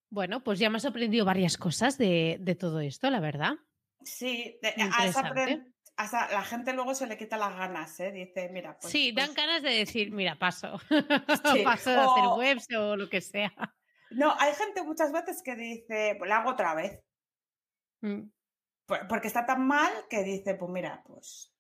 bueno, 0.08 0.42
pues 0.42 0.58
ya 0.58 0.68
me 0.70 0.78
has 0.78 0.84
aprendido 0.86 1.24
varias 1.24 1.56
cosas 1.56 1.96
de, 1.98 2.38
de 2.40 2.54
todo 2.56 2.80
esto, 2.80 3.08
la 3.10 3.20
verdad. 3.20 3.54
Sí, 4.04 4.58
de- 4.62 4.74
a 4.78 5.06
esa 6.04 6.28
la 6.32 6.42
gente 6.42 6.72
luego 6.72 6.94
se 6.94 7.06
le 7.06 7.16
quita 7.16 7.36
las 7.36 7.54
ganas, 7.56 8.00
¿eh? 8.00 8.10
Dice, 8.12 8.48
mira, 8.50 8.76
pues. 8.80 8.90
sí, 8.90 9.12
dan 9.12 9.26
pues- 9.26 9.36
ganas 9.36 9.62
de 9.62 9.70
decir, 9.70 10.10
mira, 10.10 10.36
paso. 10.38 10.78
Sí, 11.58 11.62
paso 11.62 11.90
de 11.90 11.96
hacer 11.98 12.24
webs 12.36 12.66
o 12.76 12.96
lo 12.96 13.08
que 13.08 13.20
sea. 13.20 13.52
No, 14.10 14.34
hay 14.38 14.52
gente 14.54 14.82
muchas 14.82 15.12
veces 15.12 15.42
que 15.44 15.54
dice, 15.56 16.16
pues 16.18 16.28
la 16.28 16.38
hago 16.38 16.50
otra 16.50 16.74
vez. 16.74 17.00
Mm, 18.00 18.22
Por- 18.86 19.06
Porque 19.08 19.28
está 19.28 19.46
tan 19.46 19.66
mal 19.66 19.92
que 20.10 20.22
dice, 20.24 20.54
pues 20.54 20.70
mira, 20.72 21.02
pues. 21.06 21.52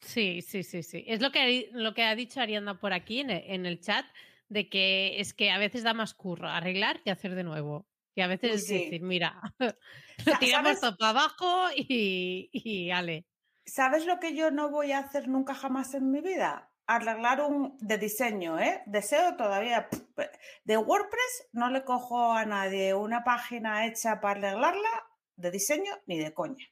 Sí, 0.00 0.42
sí, 0.42 0.62
sí, 0.62 0.82
sí. 0.82 1.04
Es 1.06 1.20
lo 1.22 1.30
que, 1.30 1.68
lo 1.72 1.94
que 1.94 2.02
ha 2.04 2.14
dicho 2.14 2.40
Arianda 2.40 2.78
por 2.80 2.92
aquí 2.92 3.20
en 3.20 3.30
e- 3.30 3.54
en 3.54 3.66
el 3.66 3.80
chat, 3.80 4.04
de 4.48 4.68
que 4.68 5.20
es 5.20 5.32
que 5.34 5.50
a 5.50 5.58
veces 5.58 5.82
da 5.84 5.94
más 5.94 6.14
curro 6.14 6.48
arreglar 6.48 7.02
que 7.02 7.10
hacer 7.10 7.34
de 7.34 7.44
nuevo. 7.44 7.86
Y 8.16 8.22
a 8.22 8.28
veces 8.28 8.50
es 8.62 8.66
decir, 8.66 9.02
mira, 9.02 9.40
lo 10.24 10.38
tiramos 10.40 10.80
todo 10.80 10.96
para 10.96 11.10
abajo 11.10 11.68
y, 11.76 12.48
y 12.50 12.90
ale. 12.90 13.26
¿Sabes 13.66 14.06
lo 14.06 14.18
que 14.18 14.34
yo 14.34 14.50
no 14.50 14.70
voy 14.70 14.92
a 14.92 15.00
hacer 15.00 15.28
nunca 15.28 15.54
jamás 15.54 15.92
en 15.92 16.10
mi 16.10 16.22
vida? 16.22 16.72
Arreglar 16.86 17.42
un 17.42 17.76
de 17.78 17.98
diseño, 17.98 18.58
¿eh? 18.58 18.82
Deseo 18.86 19.36
todavía. 19.36 19.88
De 20.64 20.76
WordPress 20.78 21.48
no 21.52 21.68
le 21.68 21.84
cojo 21.84 22.32
a 22.32 22.46
nadie 22.46 22.94
una 22.94 23.22
página 23.22 23.86
hecha 23.86 24.18
para 24.20 24.48
arreglarla 24.48 25.04
de 25.36 25.50
diseño 25.50 25.92
ni 26.06 26.18
de 26.18 26.32
coña. 26.32 26.64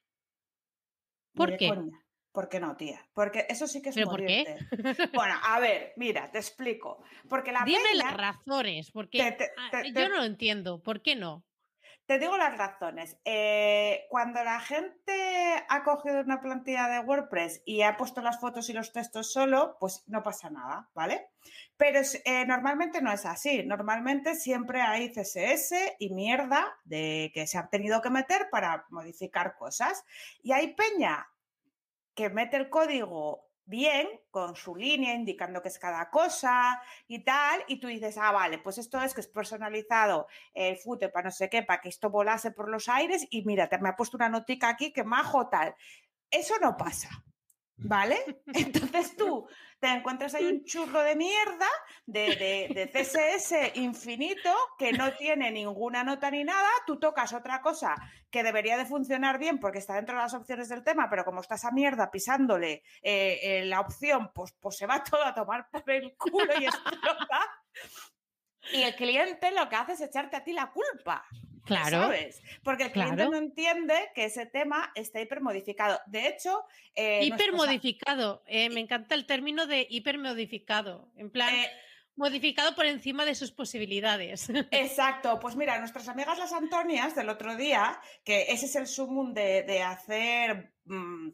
Ni 1.34 1.38
¿Por 1.38 1.50
de 1.50 1.56
qué? 1.58 1.68
coña. 1.68 2.03
¿Por 2.34 2.48
qué 2.48 2.58
no, 2.58 2.76
tía? 2.76 3.00
Porque 3.14 3.46
eso 3.48 3.68
sí 3.68 3.80
que 3.80 3.90
es 3.90 3.94
¿Pero 3.94 4.08
por 4.10 4.26
qué? 4.26 4.56
Bueno, 5.14 5.34
a 5.44 5.60
ver, 5.60 5.92
mira, 5.96 6.32
te 6.32 6.38
explico. 6.38 7.00
Porque 7.28 7.52
la 7.52 7.62
Dime 7.64 7.78
peña- 7.92 8.06
las 8.06 8.16
razones, 8.16 8.90
porque 8.90 9.18
te- 9.18 9.32
te- 9.32 9.50
ah, 9.56 9.68
te- 9.70 9.92
yo 9.92 10.08
no 10.08 10.16
lo 10.16 10.24
entiendo. 10.24 10.82
¿Por 10.82 11.00
qué 11.00 11.14
no? 11.14 11.44
Te 12.06 12.18
digo 12.18 12.36
las 12.36 12.58
razones. 12.58 13.18
Eh, 13.24 14.04
cuando 14.10 14.42
la 14.42 14.58
gente 14.58 15.64
ha 15.68 15.84
cogido 15.84 16.20
una 16.20 16.40
plantilla 16.40 16.88
de 16.88 16.98
WordPress 16.98 17.62
y 17.64 17.82
ha 17.82 17.96
puesto 17.96 18.20
las 18.20 18.40
fotos 18.40 18.68
y 18.68 18.72
los 18.72 18.92
textos 18.92 19.32
solo, 19.32 19.76
pues 19.78 20.02
no 20.08 20.22
pasa 20.24 20.50
nada, 20.50 20.90
¿vale? 20.92 21.28
Pero 21.76 22.00
eh, 22.24 22.44
normalmente 22.46 23.00
no 23.00 23.12
es 23.12 23.24
así. 23.24 23.62
Normalmente 23.64 24.34
siempre 24.34 24.82
hay 24.82 25.14
CSS 25.14 25.94
y 26.00 26.10
mierda 26.12 26.76
de 26.84 27.30
que 27.32 27.46
se 27.46 27.58
ha 27.58 27.68
tenido 27.68 28.02
que 28.02 28.10
meter 28.10 28.48
para 28.50 28.84
modificar 28.90 29.54
cosas. 29.56 30.04
Y 30.42 30.50
hay 30.52 30.74
peña 30.74 31.26
que 32.14 32.30
mete 32.30 32.56
el 32.56 32.68
código 32.68 33.50
bien, 33.66 34.08
con 34.30 34.56
su 34.56 34.76
línea 34.76 35.14
indicando 35.14 35.62
que 35.62 35.68
es 35.68 35.78
cada 35.78 36.10
cosa 36.10 36.80
y 37.08 37.24
tal, 37.24 37.64
y 37.66 37.80
tú 37.80 37.88
dices, 37.88 38.18
ah, 38.18 38.30
vale, 38.30 38.58
pues 38.58 38.78
esto 38.78 39.00
es 39.00 39.14
que 39.14 39.20
es 39.22 39.28
personalizado 39.28 40.26
el 40.52 40.76
footer 40.76 41.10
para 41.10 41.24
no 41.24 41.30
sé 41.30 41.48
qué, 41.48 41.62
para 41.62 41.80
que 41.80 41.88
esto 41.88 42.10
volase 42.10 42.50
por 42.50 42.68
los 42.68 42.88
aires, 42.88 43.26
y 43.30 43.44
mira, 43.44 43.68
te 43.68 43.78
me 43.78 43.88
ha 43.88 43.96
puesto 43.96 44.16
una 44.16 44.28
notica 44.28 44.68
aquí 44.68 44.92
que 44.92 45.04
majo 45.04 45.48
tal. 45.48 45.74
Eso 46.30 46.54
no 46.60 46.76
pasa, 46.76 47.08
¿vale? 47.76 48.42
Entonces 48.54 49.16
tú 49.16 49.46
te 49.80 49.88
encuentras 49.88 50.34
ahí 50.34 50.46
un 50.46 50.64
churro 50.64 51.02
de 51.02 51.14
mierda 51.16 51.66
de, 52.06 52.36
de- 52.36 52.74
de 52.74 52.86
CSS 52.92 53.72
infinito 53.78 54.50
que 54.78 54.92
no 54.92 55.12
tiene 55.14 55.50
ninguna 55.50 56.02
nota 56.04 56.30
ni 56.30 56.42
nada, 56.44 56.68
tú 56.86 56.98
tocas 56.98 57.32
otra 57.34 57.60
cosa 57.60 57.94
que 58.30 58.42
debería 58.42 58.76
de 58.78 58.86
funcionar 58.86 59.38
bien 59.38 59.58
porque 59.58 59.78
está 59.78 59.94
dentro 59.94 60.16
de 60.16 60.22
las 60.22 60.34
opciones 60.34 60.68
del 60.68 60.82
tema, 60.84 61.08
pero 61.10 61.24
como 61.24 61.40
está 61.40 61.56
esa 61.56 61.70
mierda 61.70 62.10
pisándole 62.10 62.82
eh, 63.02 63.40
eh, 63.42 63.64
la 63.66 63.80
opción, 63.80 64.30
pues, 64.34 64.52
pues 64.60 64.76
se 64.76 64.86
va 64.86 65.02
todo 65.04 65.22
a 65.24 65.34
tomar 65.34 65.68
por 65.70 65.88
el 65.90 66.16
culo 66.16 66.52
y 66.58 66.64
explota. 66.66 67.40
Y 68.72 68.82
el 68.82 68.94
cliente 68.96 69.50
lo 69.50 69.68
que 69.68 69.76
hace 69.76 69.92
es 69.92 70.00
echarte 70.00 70.36
a 70.36 70.44
ti 70.44 70.52
la 70.54 70.70
culpa. 70.72 71.26
Claro. 71.64 72.02
¿Sabes? 72.02 72.42
Porque 72.62 72.84
el 72.84 72.92
cliente 72.92 73.16
Claro. 73.16 73.30
no 73.30 73.36
entiende 73.38 73.94
que 74.14 74.24
ese 74.26 74.46
tema 74.46 74.92
está 74.94 75.20
hipermodificado. 75.20 75.98
De 76.06 76.28
hecho, 76.28 76.64
eh, 76.94 77.24
Hipermodificado. 77.24 78.42
eh, 78.46 78.68
me 78.70 78.80
encanta 78.80 79.14
el 79.14 79.26
término 79.26 79.66
de 79.66 79.86
hipermodificado. 79.90 81.10
En 81.16 81.30
plan, 81.30 81.54
eh, 81.54 81.70
modificado 82.16 82.74
por 82.74 82.86
encima 82.86 83.24
de 83.24 83.34
sus 83.34 83.50
posibilidades. 83.50 84.48
Exacto, 84.70 85.40
pues 85.40 85.56
mira, 85.56 85.78
nuestras 85.80 86.08
amigas 86.08 86.38
las 86.38 86.52
Antonias 86.52 87.14
del 87.14 87.28
otro 87.28 87.56
día, 87.56 87.98
que 88.24 88.42
ese 88.48 88.66
es 88.66 88.76
el 88.76 88.86
sumum 88.86 89.32
de, 89.32 89.62
de 89.62 89.82
hacer 89.82 90.72
mm, 90.84 91.28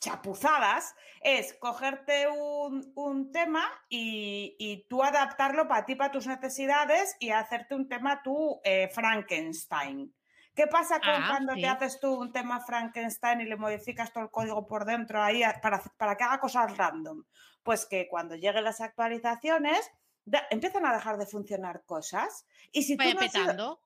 chapuzadas, 0.00 0.94
es 1.20 1.54
cogerte 1.54 2.26
un, 2.28 2.90
un 2.94 3.30
tema 3.30 3.62
y, 3.88 4.56
y 4.58 4.86
tú 4.88 5.02
adaptarlo 5.02 5.68
para 5.68 5.84
ti, 5.84 5.94
para 5.94 6.10
tus 6.10 6.26
necesidades 6.26 7.16
y 7.20 7.30
hacerte 7.30 7.74
un 7.74 7.88
tema 7.88 8.22
tú 8.22 8.60
eh, 8.64 8.88
Frankenstein. 8.92 10.14
¿Qué 10.54 10.66
pasa 10.66 10.98
con 11.00 11.10
Ah, 11.10 11.26
cuando 11.28 11.54
sí. 11.54 11.60
te 11.60 11.68
haces 11.68 12.00
tú 12.00 12.14
un 12.20 12.32
tema 12.32 12.60
Frankenstein 12.60 13.40
y 13.42 13.44
le 13.44 13.56
modificas 13.56 14.12
todo 14.12 14.24
el 14.24 14.30
código 14.30 14.66
por 14.66 14.84
dentro 14.84 15.22
ahí 15.22 15.42
para, 15.62 15.80
para 15.96 16.16
que 16.16 16.24
haga 16.24 16.40
cosas 16.40 16.76
random? 16.76 17.24
Pues 17.62 17.86
que 17.86 18.08
cuando 18.08 18.34
lleguen 18.34 18.64
las 18.64 18.80
actualizaciones 18.80 19.90
da- 20.24 20.46
empiezan 20.50 20.86
a 20.86 20.92
dejar 20.94 21.18
de 21.18 21.26
funcionar 21.26 21.84
cosas. 21.84 22.46
Y 22.72 22.82
si 22.82 22.96
tú 22.96 23.04
Vaya 23.04 23.14
no 23.14 23.20
has 23.20 23.32
sido- 23.32 23.44
petando. 23.44 23.82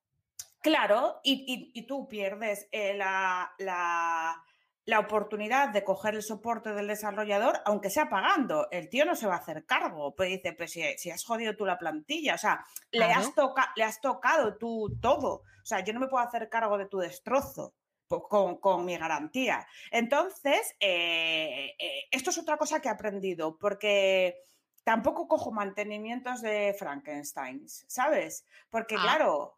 Claro, 0.63 1.21
y, 1.23 1.45
y- 1.47 1.79
y 1.79 1.87
tú 1.87 2.09
pierdes 2.09 2.67
eh, 2.73 2.95
la, 2.95 3.53
la- 3.59 4.43
la 4.87 4.99
oportunidad 5.01 5.71
de 5.71 5.83
coger 5.83 6.15
el 6.15 6.23
soporte 6.23 6.73
del 6.75 6.89
desarrollador, 6.89 7.61
aunque 7.65 7.89
sea 7.91 8.09
pagando. 8.11 8.69
El 8.71 8.89
tío 8.91 9.05
no 9.07 9.15
se 9.17 9.27
va 9.27 9.35
a 9.35 9.39
hacer 9.39 9.65
cargo. 9.65 10.15
Pues 10.15 10.29
dice, 10.29 10.53
pues 10.53 10.73
si, 10.73 10.83
si 10.99 11.11
has 11.11 11.25
jodido 11.25 11.57
tú 11.57 11.65
la 11.65 11.79
plantilla, 11.79 12.35
o 12.35 12.39
sea, 12.39 12.65
le, 12.91 13.05
has 13.07 13.35
toca- 13.35 13.73
le 13.77 13.85
has 13.85 14.01
tocado 14.01 14.57
tú 14.59 14.99
todo. 15.01 15.37
O 15.37 15.67
sea, 15.67 15.81
yo 15.81 15.95
no 15.95 16.01
me 16.01 16.09
puedo 16.09 16.23
hacer 16.23 16.49
cargo 16.51 16.77
de 16.77 16.87
tu 16.87 16.99
destrozo 16.99 17.75
po- 18.09 18.29
con, 18.29 18.59
con 18.59 18.85
mi 18.85 18.99
garantía. 18.99 19.67
Entonces, 19.91 20.75
eh, 20.81 21.75
eh, 21.79 22.05
esto 22.11 22.29
es 22.31 22.37
otra 22.39 22.59
cosa 22.59 22.81
que 22.81 22.89
he 22.89 22.93
aprendido, 22.93 23.57
porque 23.59 24.37
tampoco 24.85 25.27
cojo 25.27 25.51
mantenimientos 25.51 26.43
de 26.43 26.77
Frankenstein, 26.79 27.67
¿sabes? 27.69 28.45
Porque, 28.69 28.97
Ah. 28.99 29.03
claro, 29.03 29.57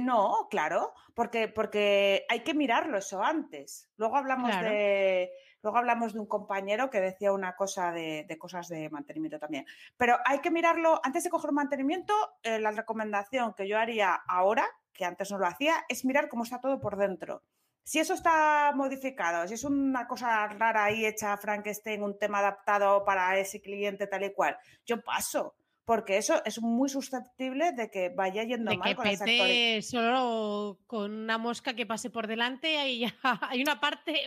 no, 0.00 0.48
claro, 0.50 0.92
porque, 1.14 1.48
porque 1.48 2.24
hay 2.28 2.40
que 2.40 2.54
mirarlo 2.54 2.98
eso 2.98 3.22
antes. 3.22 3.90
Luego 3.96 4.16
hablamos 4.16 4.50
Claro. 4.50 4.68
de. 4.70 5.32
Luego 5.62 5.78
hablamos 5.78 6.12
de 6.12 6.18
un 6.18 6.26
compañero 6.26 6.90
que 6.90 7.00
decía 7.00 7.32
una 7.32 7.54
cosa 7.54 7.92
de, 7.92 8.24
de 8.28 8.36
cosas 8.36 8.66
de 8.68 8.90
mantenimiento 8.90 9.38
también. 9.38 9.64
Pero 9.96 10.16
hay 10.24 10.40
que 10.40 10.50
mirarlo, 10.50 11.00
antes 11.04 11.22
de 11.22 11.30
coger 11.30 11.50
un 11.50 11.56
mantenimiento, 11.56 12.12
eh, 12.42 12.58
la 12.58 12.72
recomendación 12.72 13.54
que 13.54 13.68
yo 13.68 13.78
haría 13.78 14.12
ahora, 14.26 14.66
que 14.92 15.04
antes 15.04 15.30
no 15.30 15.38
lo 15.38 15.46
hacía, 15.46 15.84
es 15.88 16.04
mirar 16.04 16.28
cómo 16.28 16.42
está 16.42 16.60
todo 16.60 16.80
por 16.80 16.96
dentro. 16.96 17.42
Si 17.84 18.00
eso 18.00 18.14
está 18.14 18.72
modificado, 18.74 19.46
si 19.46 19.54
es 19.54 19.62
una 19.62 20.06
cosa 20.08 20.48
rara 20.48 20.84
ahí 20.84 21.06
hecha 21.06 21.36
Frankenstein, 21.36 22.02
un 22.02 22.18
tema 22.18 22.40
adaptado 22.40 23.04
para 23.04 23.38
ese 23.38 23.60
cliente 23.60 24.08
tal 24.08 24.24
y 24.24 24.32
cual, 24.32 24.58
yo 24.84 25.00
paso, 25.02 25.54
porque 25.92 26.16
eso 26.16 26.42
es 26.46 26.58
muy 26.62 26.88
susceptible 26.88 27.72
de 27.72 27.90
que 27.90 28.08
vaya 28.08 28.44
yendo 28.44 28.70
De 28.70 28.78
mal 28.78 28.88
que 28.88 28.94
con 28.96 29.04
las 29.04 29.18
pete 29.20 29.82
solo 29.82 30.78
con 30.86 31.12
una 31.12 31.36
mosca 31.36 31.74
que 31.74 31.84
pase 31.84 32.08
por 32.08 32.26
delante 32.26 32.88
y 32.88 33.00
ya 33.00 33.14
hay 33.50 33.60
una 33.60 33.78
parte, 33.78 34.24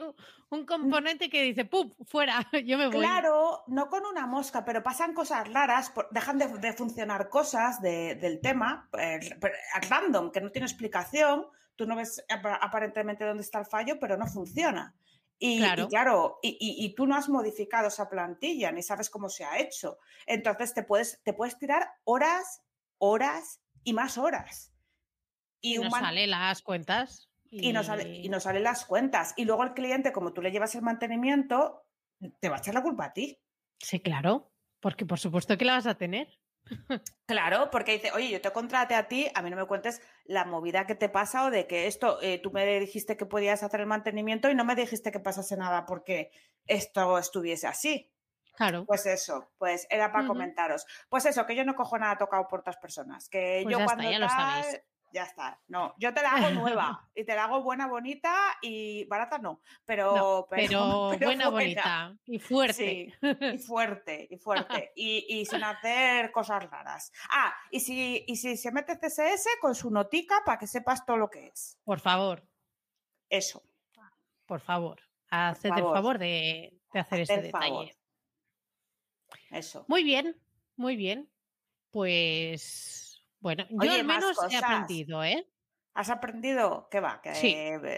un- 0.49 0.65
componente 0.67 1.27
que 1.27 1.41
dice, 1.41 1.65
¡pum! 1.65 1.91
Fuera, 2.05 2.47
yo 2.65 2.77
me 2.77 2.85
voy. 2.85 2.99
Claro, 2.99 3.63
no 3.65 3.89
con 3.89 4.05
una 4.05 4.27
mosca, 4.27 4.63
pero 4.63 4.83
pasan 4.83 5.15
cosas 5.15 5.51
raras, 5.51 5.91
dejan 6.11 6.37
de, 6.37 6.49
de 6.59 6.71
funcionar 6.73 7.29
cosas 7.29 7.81
de- 7.81 8.13
del 8.13 8.39
tema, 8.41 8.87
eh, 8.99 9.19
random, 9.89 10.31
que 10.31 10.41
no 10.41 10.51
tiene 10.51 10.67
explicación, 10.67 11.47
tú 11.75 11.87
no 11.87 11.95
ves 11.95 12.23
apa- 12.29 12.59
aparentemente 12.61 13.25
dónde 13.25 13.41
está 13.41 13.57
el 13.57 13.65
fallo, 13.65 13.97
pero 13.99 14.17
no 14.17 14.27
funciona. 14.27 14.93
Y 15.37 15.55
y 15.55 15.87
Claro. 15.89 16.39
y, 16.41 16.49
y- 16.59 16.85
y 16.85 16.95
tú 16.95 17.05
no 17.07 17.15
has 17.15 17.27
modificado 17.29 17.87
esa 17.89 18.09
plantilla, 18.09 18.71
ni 18.71 18.81
sabes 18.81 19.09
cómo 19.09 19.29
se 19.29 19.43
ha 19.45 19.59
hecho. 19.59 19.97
Entonces 20.25 20.73
te 20.73 20.83
puedes, 20.83 21.21
te 21.23 21.33
puedes 21.33 21.57
tirar 21.57 21.89
horas, 22.05 22.61
horas 22.97 23.61
y 23.83 23.93
más 23.93 24.17
horas. 24.17 24.71
Y 25.61 25.77
un 25.77 25.85
no 25.85 25.89
man- 25.91 26.01
sale 26.03 26.27
las 26.27 26.61
cuentas. 26.61 27.29
y 27.49 27.71
no, 27.73 27.83
sale, 27.83 28.03
y 28.17 28.27
no 28.29 28.39
salen 28.39 28.63
las 28.63 28.85
cuentas. 28.85 29.33
Y 29.37 29.45
luego 29.45 29.63
el 29.63 29.73
cliente, 29.73 30.11
como 30.11 30.33
tú 30.33 30.41
le 30.41 30.51
llevas 30.51 30.75
el 30.75 30.81
mantenimiento, 30.81 31.85
te 32.41 32.49
va 32.49 32.55
a 32.57 32.59
echar 32.59 32.73
la 32.73 32.81
culpa 32.83 33.05
a 33.05 33.13
ti. 33.13 33.39
Sí, 33.79 33.99
claro. 34.01 34.51
Porque 34.79 35.05
por 35.05 35.19
supuesto 35.19 35.57
que 35.57 35.65
la 35.65 35.73
vas 35.73 35.87
a 35.87 35.95
tener. 35.97 36.27
Claro, 37.25 37.69
porque 37.71 37.93
dice, 37.93 38.11
oye, 38.13 38.29
yo 38.29 38.41
te 38.41 38.51
contraté 38.51 38.95
a 38.95 39.07
ti, 39.07 39.27
a 39.33 39.41
mí 39.41 39.49
no 39.49 39.57
me 39.57 39.65
cuentes 39.65 40.01
la 40.25 40.45
movida 40.45 40.85
que 40.85 40.95
te 40.95 41.09
pasa 41.09 41.45
o 41.45 41.51
de 41.51 41.67
que 41.67 41.87
esto, 41.87 42.21
eh, 42.21 42.39
tú 42.39 42.51
me 42.51 42.79
dijiste 42.79 43.17
que 43.17 43.25
podías 43.25 43.63
hacer 43.63 43.79
el 43.81 43.87
mantenimiento 43.87 44.49
y 44.49 44.55
no 44.55 44.63
me 44.63 44.75
dijiste 44.75 45.11
que 45.11 45.19
pasase 45.19 45.57
nada 45.57 45.85
porque 45.85 46.31
esto 46.65 47.17
estuviese 47.17 47.67
así. 47.67 48.11
Claro. 48.55 48.85
Pues 48.85 49.05
eso, 49.05 49.51
pues 49.57 49.85
era 49.89 50.11
para 50.11 50.27
comentaros. 50.27 50.85
Pues 51.09 51.25
eso, 51.25 51.45
que 51.45 51.55
yo 51.55 51.65
no 51.65 51.75
cojo 51.75 51.97
nada 51.97 52.17
tocado 52.17 52.47
por 52.47 52.61
otras 52.61 52.77
personas. 52.77 53.27
Que 53.27 53.61
Pues 53.63 53.73
yo 53.73 53.79
está, 53.81 53.95
cuando 53.95 54.11
ya 54.11 54.19
lo 54.19 54.29
sabéis. 54.29 54.81
Ya 55.15 55.23
está. 55.23 55.57
No, 55.69 55.95
yo 55.97 56.13
te 56.13 56.21
la 56.21 56.31
hago 56.33 56.49
nueva 56.49 57.07
y 57.15 57.23
te 57.23 57.33
la 57.33 57.45
hago 57.45 57.63
buena, 57.63 57.87
bonita 57.87 58.35
y 58.61 59.05
barata 59.05 59.37
no. 59.37 59.61
Pero, 59.85 60.13
No, 60.13 60.47
pero, 60.49 60.67
pero 60.67 61.09
pero 61.17 61.27
buena, 61.27 61.49
bonita 61.49 62.17
y 62.25 62.37
fuerte. 62.37 62.73
Sí, 62.73 63.13
y 63.53 63.57
fuerte, 63.59 64.27
y 64.29 64.37
fuerte. 64.37 64.91
Y, 64.93 65.25
y 65.39 65.45
sin 65.45 65.63
hacer 65.63 66.33
cosas 66.33 66.69
raras. 66.69 67.13
Ah, 67.29 67.55
y 67.71 67.79
si, 67.79 68.25
y 68.27 68.35
si 68.35 68.57
se 68.57 68.71
mete 68.73 68.97
CSS 68.99 69.47
con 69.61 69.73
su 69.73 69.89
notica 69.89 70.41
para 70.45 70.59
que 70.59 70.67
sepas 70.67 71.05
todo 71.05 71.15
lo 71.15 71.29
que 71.29 71.47
es. 71.47 71.79
Por 71.85 72.01
favor, 72.01 72.45
Eso. 73.29 73.63
por 74.45 74.59
favor, 74.59 74.99
haced 75.29 75.69
el 75.69 75.81
favor. 75.81 76.19
de, 76.19 76.77
de 76.91 76.99
hacer 76.99 77.21
ese 77.21 77.49
favor. 77.51 77.85
detalle. 77.85 77.97
Eso. 79.49 79.85
Muy 79.87 80.03
bien, 80.03 80.35
muy 80.75 80.97
bien. 80.97 81.31
Pues 81.91 83.04
bueno, 83.45 83.67
yo 83.69 83.91
al 83.91 84.03
menos 84.05 84.35
he 84.51 84.57
aprendido, 84.57 85.23
¿eh? 85.23 85.47
¿Has 85.93 86.09
aprendido? 86.09 86.87
¿Qué 86.89 86.99
va? 86.99 87.21
Que 87.21 87.35
Sí. 87.35 87.55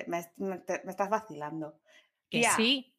me, 0.07 0.25
me- 0.35 0.57
te- 0.57 0.81
me 0.83 0.91
estás 0.91 1.09
vacilando. 1.09 1.79
Que 2.29 2.39
Tía, 2.39 2.51
sí. 2.51 2.93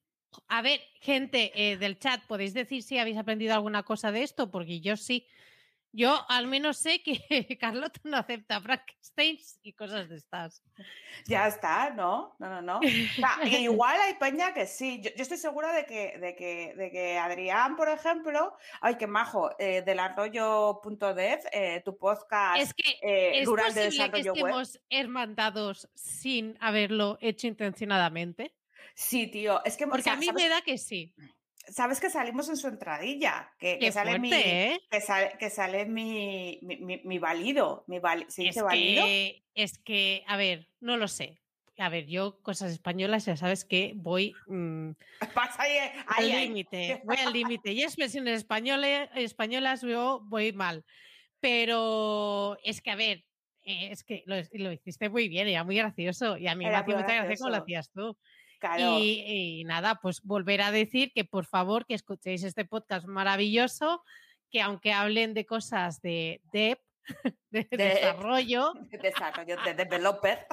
A 0.48 0.62
ver, 0.62 0.80
gente 1.02 1.52
eh, 1.54 1.76
del 1.76 1.98
chat, 1.98 2.22
¿podéis 2.26 2.54
decir 2.54 2.82
si 2.82 2.96
habéis 2.98 3.18
aprendido 3.18 3.52
alguna 3.52 3.82
cosa 3.82 4.12
de 4.12 4.22
esto? 4.22 4.50
Porque 4.50 4.80
yo 4.80 4.96
sí. 4.96 5.26
Yo 5.92 6.24
al 6.28 6.46
menos 6.46 6.76
sé 6.76 7.02
que 7.02 7.18
Carlota 7.60 8.00
no 8.04 8.18
acepta 8.18 8.60
Frankensteins 8.60 9.58
y 9.62 9.72
cosas 9.72 10.08
de 10.08 10.16
estas. 10.16 10.62
Ya 11.26 11.46
está, 11.48 11.90
¿no? 11.90 12.36
No, 12.38 12.48
no, 12.48 12.62
no. 12.62 12.78
O 12.78 12.82
sea, 12.82 13.38
igual 13.60 13.98
hay 14.00 14.14
peña 14.14 14.52
que 14.52 14.66
sí. 14.66 15.00
Yo, 15.02 15.10
yo 15.16 15.22
estoy 15.22 15.38
segura 15.38 15.72
de 15.72 15.86
que, 15.86 16.18
de, 16.18 16.36
que, 16.36 16.74
de 16.76 16.90
que 16.90 17.18
Adrián, 17.18 17.76
por 17.76 17.88
ejemplo, 17.88 18.54
ay, 18.80 18.96
qué 18.96 19.06
majo, 19.06 19.50
eh, 19.58 19.82
del 19.82 19.98
arroyo.dev, 19.98 21.40
eh, 21.52 21.82
tu 21.84 21.96
podcast 21.96 22.60
Es 22.62 22.74
que 22.74 22.90
eh, 23.02 23.40
es 23.40 23.46
rural 23.46 23.72
de 23.74 23.86
posible 23.86 24.10
que 24.10 24.18
desarrollo 24.18 24.34
web. 24.34 24.46
estemos 24.46 24.80
hermandados 24.90 25.88
sin 25.94 26.56
haberlo 26.60 27.18
hecho 27.20 27.46
intencionadamente. 27.46 28.54
Sí, 28.94 29.28
tío, 29.28 29.64
es 29.64 29.76
que 29.76 29.84
o 29.84 29.88
Porque 29.88 30.02
sea, 30.02 30.14
a 30.14 30.16
mí 30.16 30.26
¿sabes, 30.26 30.42
me 30.42 30.48
da 30.48 30.60
que 30.62 30.76
sí. 30.76 31.14
Sabes 31.70 32.00
que 32.00 32.10
salimos 32.10 32.48
en 32.48 32.56
su 32.56 32.68
entradilla, 32.68 33.52
que, 33.58 33.78
sale 33.92 34.10
fuerte, 34.12 34.20
mi, 34.20 34.32
¿eh? 34.32 34.80
que 34.90 35.00
sale, 35.00 35.32
que 35.38 35.50
sale 35.50 35.86
mi, 35.86 36.58
mi, 36.62 36.76
mi- 36.78 37.02
mi 37.04 37.18
válido, 37.18 37.84
mi 37.86 37.98
val- 37.98 38.26
¿se 38.28 38.42
Es 38.42 38.48
dice 38.48 38.62
válido? 38.62 39.02
que, 39.04 39.44
es 39.54 39.78
que, 39.78 40.24
a 40.26 40.36
ver, 40.36 40.68
no 40.80 40.96
lo 40.96 41.08
sé. 41.08 41.40
A 41.78 41.88
ver, 41.88 42.06
yo 42.06 42.40
cosas 42.42 42.72
españolas 42.72 43.24
ya 43.26 43.36
sabes 43.36 43.64
que 43.64 43.92
voy 43.96 44.34
mm, 44.48 44.90
Pasa 45.34 45.62
ahí, 45.62 45.78
al 46.06 46.24
ahí, 46.32 46.46
límite, 46.48 47.00
voy 47.04 47.16
al 47.18 47.32
límite. 47.32 47.72
Y 47.72 47.82
expresiones 47.82 48.38
españoles, 48.38 49.08
españolas 49.14 49.82
yo 49.82 50.20
voy 50.24 50.52
mal. 50.52 50.84
Pero 51.40 52.56
es 52.64 52.80
que, 52.82 52.90
a 52.90 52.96
ver, 52.96 53.24
eh, 53.62 53.90
es 53.92 54.02
que 54.02 54.24
lo, 54.26 54.36
lo 54.52 54.72
hiciste 54.72 55.08
muy 55.08 55.28
bien, 55.28 55.46
era 55.48 55.62
muy 55.64 55.76
gracioso. 55.76 56.36
Y 56.36 56.48
a 56.48 56.54
mí 56.56 56.64
me 56.64 56.74
hacía 56.74 56.96
mucha 56.96 57.14
gracia 57.14 57.36
como 57.36 57.50
lo 57.50 57.56
hacías 57.62 57.90
tú. 57.92 58.16
Claro. 58.58 58.98
Y, 58.98 59.60
y 59.60 59.64
nada, 59.64 59.96
pues 60.02 60.20
volver 60.22 60.62
a 60.62 60.70
decir 60.72 61.12
que 61.12 61.24
por 61.24 61.44
favor 61.46 61.86
que 61.86 61.94
escuchéis 61.94 62.42
este 62.42 62.64
podcast 62.64 63.06
maravilloso, 63.06 64.02
que 64.50 64.60
aunque 64.62 64.92
hablen 64.92 65.34
de 65.34 65.46
cosas 65.46 66.00
de 66.02 66.40
dev, 66.52 66.78
de, 67.50 67.68
De- 67.70 67.76
desarrollo, 67.76 68.72
Desarrollo 69.02 69.56
de 69.64 69.74
developer. 69.74 70.46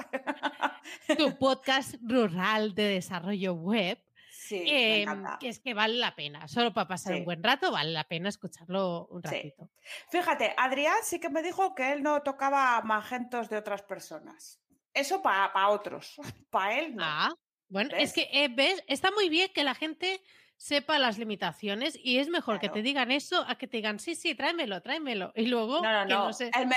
tu 1.18 1.36
podcast 1.38 1.94
rural 2.02 2.74
de 2.74 2.84
desarrollo 2.84 3.54
web, 3.54 3.98
Sí, 4.30 4.62
eh, 4.64 5.02
encanta. 5.02 5.38
que 5.40 5.48
es 5.48 5.58
que 5.58 5.74
vale 5.74 5.94
la 5.94 6.14
pena. 6.14 6.46
Solo 6.46 6.72
para 6.72 6.86
pasar 6.86 7.14
Sí. 7.14 7.18
un 7.18 7.24
buen 7.24 7.42
rato, 7.42 7.72
vale 7.72 7.90
la 7.90 8.04
pena 8.04 8.28
escucharlo 8.28 9.06
un 9.10 9.20
Sí. 9.22 9.28
ratito. 9.28 9.70
Fíjate, 10.10 10.54
Adrián 10.56 10.94
sí 11.02 11.18
que 11.18 11.28
me 11.30 11.42
dijo 11.42 11.74
que 11.74 11.92
él 11.92 12.04
no 12.04 12.22
tocaba 12.22 12.80
magentos 12.82 13.48
de 13.48 13.56
otras 13.56 13.82
personas. 13.82 14.60
Eso 14.94 15.20
para 15.20 15.68
otros. 15.70 16.14
Para 16.48 16.78
él 16.78 16.94
no. 16.94 17.02
Ah, 17.04 17.34
bueno, 17.68 17.90
¿Ves? 17.92 18.10
es 18.10 18.12
que, 18.14 18.28
eh, 18.32 18.48
¿ves? 18.48 18.82
Está 18.86 19.10
muy 19.10 19.28
bien 19.28 19.50
que 19.54 19.64
la 19.64 19.74
gente 19.74 20.22
sepa 20.58 20.98
las 20.98 21.18
limitaciones 21.18 21.98
y 22.02 22.18
es 22.18 22.28
mejor 22.30 22.58
que 22.60 22.70
te 22.70 22.80
digan 22.80 23.10
eso 23.10 23.44
a 23.46 23.56
que 23.58 23.66
te 23.66 23.76
digan, 23.76 23.98
sí, 23.98 24.14
sí, 24.14 24.34
tráemelo, 24.34 24.80
tráemelo. 24.80 25.32
Y 25.34 25.46
luego 25.46 25.82
No, 25.82 25.92
no, 25.92 26.06
que 26.06 26.14
no. 26.14 26.24
no, 26.26 26.32
sé, 26.32 26.50
Él 26.58 26.66
me, 26.66 26.76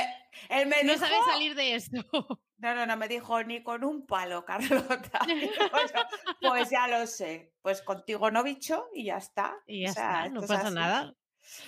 él 0.50 0.68
me 0.68 0.84
no 0.84 0.94
dijo, 0.94 1.06
sabe 1.06 1.16
salir 1.32 1.56
de 1.56 1.76
esto. 1.76 1.98
No, 2.62 2.76
no, 2.76 2.86
no, 2.86 2.98
me 2.98 3.08
dijo 3.08 3.42
ni 3.44 3.64
con 3.64 3.86
un 3.86 4.06
palo, 4.06 4.44
Carlota. 4.46 5.22
Yo, 6.42 6.50
pues 6.50 6.70
ya 6.70 6.90
lo 6.90 7.08
sé. 7.08 7.54
Pues 7.62 7.82
contigo 7.82 8.30
no, 8.32 8.44
bicho, 8.44 8.90
y 8.94 9.06
ya 9.06 9.16
está. 9.16 9.56
Y 9.66 9.84
ya 9.84 9.92
O 9.92 9.94
sea, 9.94 10.26
está, 10.26 10.30
no 10.30 10.42
pasa 10.42 10.68
así. 10.68 10.76
nada. 10.76 11.16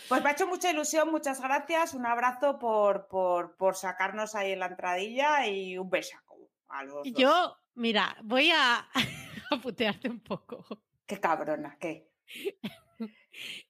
Pues 0.10 0.22
me 0.22 0.30
ha 0.30 0.34
hecho 0.34 0.48
mucha 0.48 0.70
ilusión, 0.70 1.10
muchas 1.10 1.40
gracias. 1.40 1.94
Un 1.94 2.06
abrazo 2.06 2.60
por, 2.60 3.08
por, 3.08 3.56
por 3.56 3.78
sacarnos 3.78 4.36
ahí 4.36 4.52
en 4.52 4.60
la 4.60 4.66
entradilla 4.66 5.48
y 5.48 5.78
un 5.78 5.90
besaco 5.90 6.52
a 6.68 6.84
los 6.84 7.10
dos. 7.14 7.58
Mira, 7.76 8.18
voy 8.24 8.52
a, 8.52 8.90
a 9.52 9.58
putearte 9.62 10.10
un 10.10 10.20
poco. 10.20 10.66
Qué 11.06 11.20
cabrona, 11.20 11.78
qué. 11.80 12.10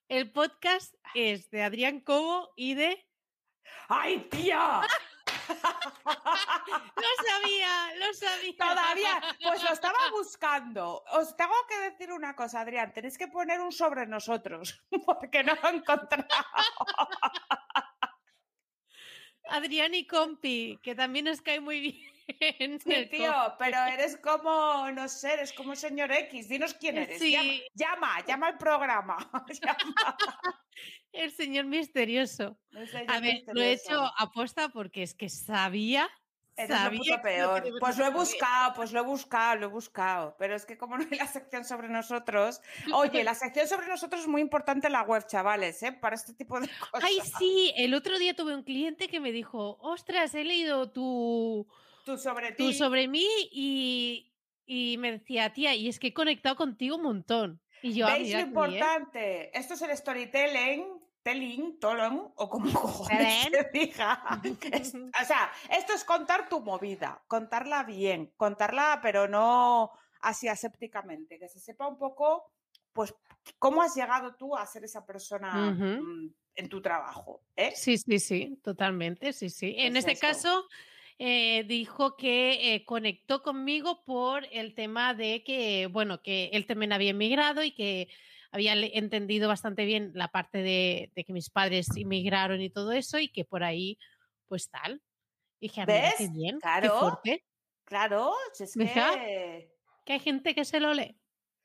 El 0.08 0.32
podcast 0.32 0.96
es 1.14 1.50
de 1.52 1.64
Adrián 1.64 2.02
Cobo 2.02 2.52
y 2.56 2.74
de... 2.74 3.08
¡Ay, 3.88 4.28
tía! 4.30 4.82
Lo 5.52 7.10
sabía, 7.28 7.94
lo 7.98 8.14
sabía. 8.14 8.56
Todavía, 8.58 9.22
pues 9.42 9.64
lo 9.64 9.74
estaba 9.74 9.98
buscando. 10.12 11.04
Os 11.14 11.36
tengo 11.36 11.54
que 11.68 11.78
decir 11.90 12.12
una 12.12 12.36
cosa, 12.36 12.62
Adrián, 12.62 12.94
tenéis 12.94 13.18
que 13.18 13.28
poner 13.28 13.60
un 13.60 13.72
sobre 13.72 14.06
nosotros, 14.06 14.84
porque 15.06 15.44
no 15.44 15.56
lo 15.56 15.70
he 15.70 15.76
encontrado. 15.76 16.28
Adrián 19.50 19.94
y 19.94 20.06
Compi, 20.08 20.80
que 20.82 20.96
también 20.96 21.26
nos 21.26 21.42
cae 21.42 21.60
muy 21.60 21.82
bien. 21.82 22.11
Sí, 22.84 23.06
tío, 23.10 23.34
pero 23.60 23.78
eres 23.86 24.18
como, 24.18 24.90
no 24.92 25.08
sé, 25.08 25.34
eres 25.34 25.54
como 25.54 25.76
señor 25.76 26.12
X. 26.12 26.50
Dinos 26.50 26.74
quién 26.74 26.98
eres. 26.98 27.20
Sí. 27.20 27.34
Llama, 27.74 28.20
llama, 28.22 28.26
llama 28.26 28.48
al 28.48 28.58
programa. 28.58 29.18
Llama. 29.62 30.18
El 31.12 31.32
señor 31.32 31.66
misterioso. 31.66 32.58
El 32.72 32.88
señor 32.88 33.12
A 33.12 33.20
ver, 33.20 33.44
lo 33.48 33.62
he 33.62 33.74
hecho 33.74 34.12
aposta 34.18 34.70
porque 34.70 35.04
es 35.04 35.14
que 35.14 35.30
sabía. 35.30 36.10
Eres 36.56 36.78
sabía 36.78 37.18
lo 37.18 37.22
peor. 37.22 37.64
Pues 37.80 37.98
lo 37.98 38.06
he 38.06 38.10
buscado, 38.10 38.74
pues 38.74 38.92
lo 38.92 39.02
he 39.02 39.04
buscado, 39.04 39.56
lo 39.60 39.66
he 39.68 39.70
buscado. 39.70 40.36
Pero 40.38 40.56
es 40.56 40.66
que 40.66 40.78
como 40.78 40.98
no 40.98 41.06
hay 41.10 41.18
la 41.18 41.28
sección 41.28 41.66
sobre 41.66 41.90
nosotros. 41.90 42.62
Oye, 42.94 43.24
la 43.24 43.36
sección 43.36 43.68
sobre 43.68 43.88
nosotros 43.88 44.22
es 44.22 44.28
muy 44.28 44.42
importante 44.42 44.88
en 44.88 44.94
la 44.94 45.04
web, 45.04 45.26
chavales, 45.28 45.82
¿eh? 45.84 45.92
Para 45.92 46.16
este 46.16 46.34
tipo 46.34 46.60
de 46.60 46.68
cosas. 46.68 47.04
Ay, 47.04 47.20
sí, 47.38 47.74
el 47.76 47.94
otro 47.94 48.18
día 48.18 48.34
tuve 48.34 48.56
un 48.56 48.64
cliente 48.64 49.08
que 49.08 49.20
me 49.20 49.32
dijo, 49.32 49.78
ostras, 49.82 50.34
he 50.34 50.44
leído 50.44 50.92
tu, 50.92 51.68
Tú 52.06 52.18
sobre 52.18 52.52
ti. 52.52 52.74
sobre 52.74 53.08
mí 53.08 53.28
y, 53.52 54.34
y 54.66 54.98
me 54.98 55.12
decía, 55.12 55.54
tía, 55.54 55.76
y 55.76 55.88
es 55.88 56.00
que 56.00 56.08
he 56.08 56.14
conectado 56.14 56.56
contigo 56.56 56.96
un 56.98 57.04
montón. 57.04 57.62
Y 57.82 57.94
yo, 57.94 58.08
ah, 58.08 58.14
¿Veis 58.14 58.34
lo 58.34 58.40
importante? 58.40 59.58
Esto 59.58 59.74
es 59.74 59.82
el 59.82 59.96
storytelling, 59.98 60.86
telling, 61.24 61.80
tolong, 61.80 62.32
o 62.36 62.50
como 62.50 62.72
cojones 62.82 63.50
se 63.52 63.70
diga. 63.74 64.42
Es- 64.72 64.94
o 65.22 65.26
sea, 65.26 65.52
esto 65.70 65.94
es 65.94 66.04
contar 66.04 66.50
tu 66.50 66.62
movida, 66.62 67.24
contarla 67.28 67.84
bien, 67.84 68.34
contarla, 68.38 69.00
pero 69.02 69.28
no 69.28 69.92
así 70.22 70.48
asépticamente, 70.48 71.40
que 71.40 71.48
se 71.48 71.60
sepa 71.60 71.88
un 71.88 71.98
poco, 71.98 72.52
pues, 72.94 73.14
cómo 73.58 73.82
has 73.82 73.96
llegado 73.96 74.36
tú 74.36 74.56
a 74.56 74.66
ser 74.68 74.84
esa 74.84 75.04
persona 75.06 75.72
mm, 75.72 76.28
en 76.56 76.70
tu 76.70 76.82
trabajo, 76.82 77.42
¿eh? 77.56 77.74
Sí, 77.76 77.98
sí, 77.98 78.20
sí, 78.20 78.60
totalmente, 78.64 79.34
sí, 79.34 79.50
sí. 79.50 79.74
En 79.78 79.96
Es 79.98 80.06
este 80.06 80.20
caso, 80.20 80.68
eh, 81.24 81.64
dijo 81.66 82.18
que 82.18 82.74
eh, 82.74 82.84
conectó 82.84 83.44
conmigo 83.44 84.04
por 84.04 84.48
el 84.52 84.74
tema 84.74 85.14
de 85.14 85.44
que, 85.44 85.86
bueno, 85.86 86.24
que 86.24 86.50
él 86.54 86.66
también 86.66 86.94
había 86.94 87.12
emigrado 87.12 87.64
y 87.64 87.74
que 87.76 88.10
había 88.52 88.74
entendido 88.74 89.48
bastante 89.48 89.86
bien 89.86 90.12
la 90.16 90.30
parte 90.30 90.64
de, 90.64 91.12
de 91.16 91.24
que 91.24 91.32
mis 91.34 91.52
padres 91.52 91.96
inmigraron 91.96 92.60
y 92.62 92.72
todo 92.72 92.92
eso 92.92 93.20
y 93.20 93.30
que 93.30 93.46
por 93.46 93.64
ahí, 93.64 94.00
pues 94.48 94.70
tal. 94.72 95.04
Y 95.60 95.68
dije, 95.68 95.82
"Ah, 95.82 95.86
mira, 95.86 96.12
qué 96.18 96.24
¿Ves? 96.24 96.32
bien, 96.34 96.56
qué 96.58 96.60
Claro. 96.62 97.00
fuerte, 97.00 97.46
Claro, 97.86 98.34
si 98.54 98.64
es 98.64 98.76
que... 98.76 99.72
que 100.06 100.14
hay 100.14 100.20
gente 100.20 100.56
que 100.56 100.66
se 100.66 100.80
lo 100.80 100.94
lee. 100.94 101.20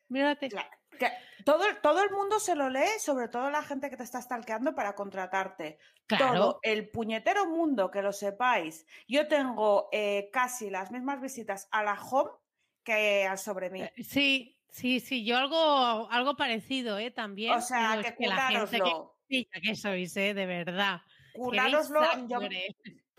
Mírate. 0.08 0.48
Que 0.96 1.10
todo, 1.44 1.64
todo 1.82 2.02
el 2.02 2.10
mundo 2.10 2.38
se 2.40 2.54
lo 2.54 2.68
lee, 2.68 2.98
sobre 2.98 3.28
todo 3.28 3.50
la 3.50 3.62
gente 3.62 3.90
que 3.90 3.96
te 3.96 4.02
está 4.02 4.20
stalkeando 4.20 4.74
para 4.74 4.94
contratarte. 4.94 5.78
Claro. 6.06 6.34
todo 6.34 6.58
el 6.62 6.88
puñetero 6.88 7.46
mundo, 7.46 7.90
que 7.90 8.00
lo 8.00 8.12
sepáis. 8.12 8.86
Yo 9.08 9.26
tengo 9.26 9.88
eh, 9.90 10.30
casi 10.32 10.70
las 10.70 10.92
mismas 10.92 11.20
visitas 11.20 11.68
a 11.72 11.82
la 11.82 11.94
home 11.94 12.30
que 12.84 13.26
al 13.26 13.38
sobre 13.38 13.70
mí. 13.70 13.82
Eh, 13.82 13.92
Sí, 14.04 14.56
sí, 14.70 15.00
sí, 15.00 15.24
yo 15.24 15.36
algo, 15.36 16.08
algo 16.10 16.36
parecido, 16.36 16.98
¿eh? 16.98 17.10
También. 17.10 17.54
O 17.54 17.60
sea, 17.60 18.00
que 18.02 18.14
que 18.14 18.26
la 18.28 18.48
gente 18.48 18.80
que 19.60 19.74
sois, 19.74 20.16
¿eh? 20.16 20.34
De 20.34 20.46
verdad. 20.46 21.00
curároslo. 21.34 22.00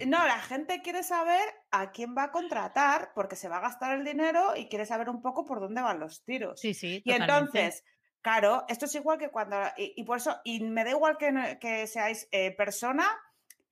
No, 0.05 0.25
la 0.27 0.39
gente 0.39 0.81
quiere 0.83 1.01
saber 1.01 1.41
a 1.71 1.91
quién 1.91 2.15
va 2.15 2.23
a 2.23 2.31
contratar 2.31 3.11
porque 3.15 3.35
se 3.35 3.49
va 3.49 3.57
a 3.57 3.61
gastar 3.61 3.97
el 3.97 4.05
dinero 4.05 4.55
y 4.55 4.69
quiere 4.69 4.85
saber 4.85 5.09
un 5.09 5.21
poco 5.21 5.43
por 5.45 5.59
dónde 5.59 5.81
van 5.81 5.99
los 5.99 6.23
tiros. 6.23 6.59
Sí, 6.59 6.75
sí. 6.75 7.01
Y 7.03 7.11
entonces, 7.13 7.83
claro, 8.21 8.65
esto 8.67 8.85
es 8.85 8.93
igual 8.93 9.17
que 9.17 9.29
cuando. 9.29 9.57
Y, 9.75 10.03
por 10.03 10.17
eso, 10.17 10.39
y 10.43 10.59
me 10.59 10.83
da 10.83 10.91
igual 10.91 11.17
que, 11.17 11.57
que 11.59 11.87
seáis 11.87 12.27
eh, 12.31 12.51
persona 12.51 13.07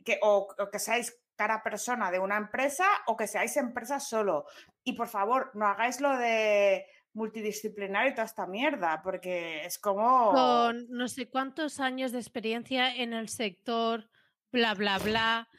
que, 0.04 0.20
o, 0.24 0.48
que 0.72 0.80
seáis 0.80 1.16
cara 1.36 1.62
persona 1.62 2.10
de 2.12 2.20
una 2.20 2.38
empresa 2.38 2.86
o 3.08 3.16
que 3.16 3.28
seáis 3.28 3.56
empresa 3.58 4.00
solo. 4.00 4.46
Y 4.84 4.94
por 4.94 5.08
favor, 5.08 5.52
no 5.54 5.68
hagáis 5.68 6.02
lo 6.02 6.18
de 6.18 6.86
multidisciplinar 7.14 8.08
y 8.08 8.12
toda 8.12 8.26
esta 8.26 8.46
mierda, 8.46 9.02
porque 9.04 9.66
es 9.66 9.78
como... 9.80 10.32
Con 10.32 10.90
no 10.90 11.08
sé 11.08 11.30
cuántos 11.30 11.80
años 11.80 12.12
de 12.12 12.20
experiencia 12.20 12.94
en 12.94 13.14
el 13.14 13.30
sector, 13.30 14.10
bla, 14.52 14.74
bla, 14.74 14.98
bla, 15.00 15.50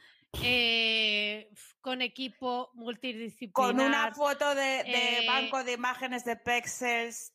eh, 0.42 1.50
con 1.80 2.02
equipo 2.02 2.70
multidisciplinar. 2.74 3.52
Con 3.52 3.80
una 3.80 4.12
foto 4.12 4.54
de, 4.54 4.80
eh, 4.80 5.26
banco 5.26 5.62
de 5.64 5.72
imágenes 5.72 6.24
de 6.24 6.36
pexels. 6.36 7.32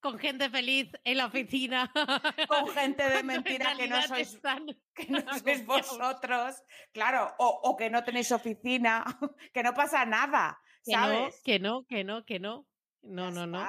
Con 0.00 0.18
gente 0.18 0.50
feliz 0.50 0.90
en 1.04 1.16
la 1.16 1.26
oficina. 1.26 1.90
Con 2.48 2.68
gente 2.68 3.08
de 3.08 3.22
mentira 3.24 3.74
que 3.76 3.88
no 3.88 4.02
sois, 4.02 4.38
que 4.94 5.06
no 5.08 5.20
sois 5.38 5.64
vosotros. 5.64 6.62
Claro, 6.92 7.34
o, 7.38 7.46
o, 7.64 7.76
que 7.76 7.88
no 7.88 8.04
tenéis 8.04 8.30
oficina, 8.32 9.04
que 9.52 9.62
no 9.62 9.72
pasa 9.72 10.04
nada. 10.04 10.60
¿sabes? 10.82 11.40
que 11.42 11.58
no, 11.58 11.86
que 11.86 12.04
no, 12.04 12.24
que 12.24 12.38
no. 12.38 12.66
No, 13.02 13.30
no, 13.30 13.46
no. 13.46 13.62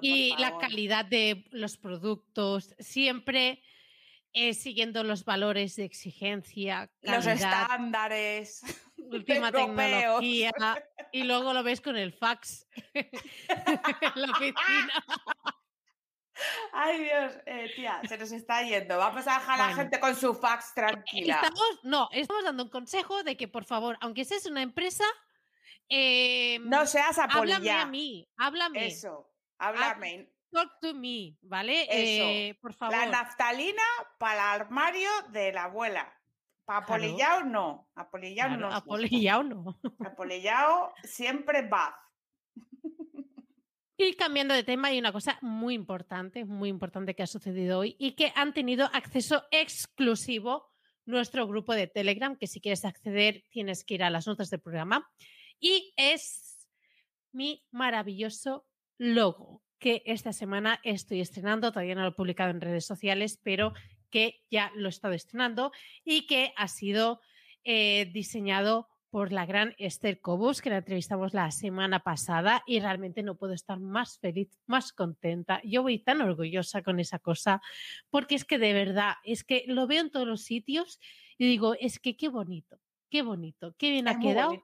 y 0.00 0.34
la 0.38 0.56
calidad 0.56 1.04
de 1.04 1.44
los 1.50 1.76
productos, 1.76 2.74
siempre 2.78 3.62
eh, 4.32 4.54
siguiendo 4.54 5.04
los 5.04 5.24
valores 5.24 5.76
de 5.76 5.84
exigencia, 5.84 6.90
los 7.02 7.26
estándares, 7.26 8.62
última 8.96 9.52
tecnología, 9.52 10.52
y 11.12 11.24
luego 11.24 11.52
lo 11.52 11.62
ves 11.62 11.80
con 11.80 11.96
el 11.96 12.12
fax 12.12 12.66
en 12.94 13.10
la 14.14 14.30
oficina. 14.30 15.04
Ay 16.72 17.04
Dios, 17.04 17.34
eh, 17.46 17.70
tía, 17.76 18.00
se 18.08 18.18
nos 18.18 18.32
está 18.32 18.62
yendo. 18.62 18.98
Vamos 18.98 19.26
a 19.26 19.38
dejar 19.38 19.60
a 19.60 19.68
la 19.68 19.74
gente 19.74 20.00
con 20.00 20.16
su 20.16 20.34
fax 20.34 20.74
tranquila. 20.74 21.34
Estamos, 21.34 21.80
no, 21.84 22.08
estamos 22.12 22.44
dando 22.44 22.64
un 22.64 22.70
consejo 22.70 23.22
de 23.22 23.36
que 23.36 23.48
por 23.48 23.64
favor, 23.64 23.98
aunque 24.00 24.24
seas 24.24 24.46
una 24.46 24.62
empresa, 24.62 25.04
Em, 25.94 26.68
no 26.70 26.86
seas 26.86 27.18
apolillada. 27.18 27.56
Háblame 27.56 27.70
a 27.70 27.86
mí, 27.86 28.28
háblame. 28.38 28.86
Eso, 28.86 29.30
háblame. 29.58 30.31
Talk 30.52 30.80
to 30.80 30.92
me, 30.92 31.34
¿vale? 31.40 31.86
Eh, 31.90 32.58
por 32.60 32.74
favor. 32.74 32.94
La 32.94 33.06
naftalina 33.06 33.82
para 34.18 34.54
el 34.54 34.60
armario 34.60 35.08
de 35.30 35.50
la 35.50 35.64
abuela. 35.64 36.12
Para 36.66 36.80
apolillado 36.80 37.44
no. 37.44 37.88
Apolillado 37.94 38.56
no. 38.58 38.70
Apolillado 38.70 39.42
no. 39.44 39.78
Apolillado 40.04 40.92
siempre 41.04 41.66
va. 41.66 41.96
Y 43.98 44.14
cambiando 44.14 44.52
de 44.52 44.64
tema, 44.64 44.88
hay 44.88 44.98
una 44.98 45.12
cosa 45.12 45.38
muy 45.42 45.74
importante, 45.74 46.44
muy 46.44 46.70
importante 46.70 47.14
que 47.14 47.22
ha 47.22 47.26
sucedido 47.26 47.78
hoy 47.78 47.94
y 48.00 48.12
que 48.12 48.32
han 48.34 48.52
tenido 48.52 48.90
acceso 48.92 49.44
exclusivo 49.52 50.66
nuestro 51.04 51.46
grupo 51.46 51.72
de 51.72 51.86
Telegram, 51.86 52.36
que 52.36 52.48
si 52.48 52.60
quieres 52.60 52.84
acceder 52.84 53.44
tienes 53.50 53.84
que 53.84 53.94
ir 53.94 54.02
a 54.02 54.10
las 54.10 54.26
notas 54.26 54.50
del 54.50 54.60
programa 54.60 55.08
y 55.60 55.92
es 55.96 56.66
mi 57.32 57.64
maravilloso 57.70 58.66
logo 58.98 59.62
que 59.82 60.04
esta 60.06 60.32
semana 60.32 60.78
estoy 60.84 61.20
estrenando, 61.20 61.72
todavía 61.72 61.96
no 61.96 62.02
lo 62.02 62.08
he 62.08 62.12
publicado 62.12 62.50
en 62.50 62.60
redes 62.60 62.86
sociales, 62.86 63.40
pero 63.42 63.74
que 64.10 64.44
ya 64.48 64.70
lo 64.76 64.86
he 64.86 64.90
estado 64.90 65.12
estrenando 65.12 65.72
y 66.04 66.28
que 66.28 66.52
ha 66.56 66.68
sido 66.68 67.20
eh, 67.64 68.08
diseñado 68.14 68.88
por 69.10 69.32
la 69.32 69.44
gran 69.44 69.74
Esther 69.78 70.20
Cobos, 70.20 70.62
que 70.62 70.70
la 70.70 70.78
entrevistamos 70.78 71.34
la 71.34 71.50
semana 71.50 72.04
pasada 72.04 72.62
y 72.64 72.78
realmente 72.78 73.24
no 73.24 73.36
puedo 73.36 73.54
estar 73.54 73.80
más 73.80 74.18
feliz, 74.20 74.48
más 74.66 74.92
contenta. 74.92 75.60
Yo 75.64 75.82
voy 75.82 75.98
tan 75.98 76.22
orgullosa 76.22 76.82
con 76.82 77.00
esa 77.00 77.18
cosa, 77.18 77.60
porque 78.08 78.36
es 78.36 78.44
que 78.44 78.58
de 78.58 78.72
verdad, 78.72 79.14
es 79.24 79.42
que 79.42 79.64
lo 79.66 79.88
veo 79.88 80.00
en 80.00 80.10
todos 80.12 80.28
los 80.28 80.44
sitios 80.44 81.00
y 81.38 81.46
digo, 81.46 81.74
es 81.74 81.98
que 81.98 82.16
qué 82.16 82.28
bonito, 82.28 82.78
qué 83.10 83.22
bonito, 83.22 83.74
qué 83.76 83.90
bien 83.90 84.06
ha 84.06 84.20
quedado. 84.20 84.62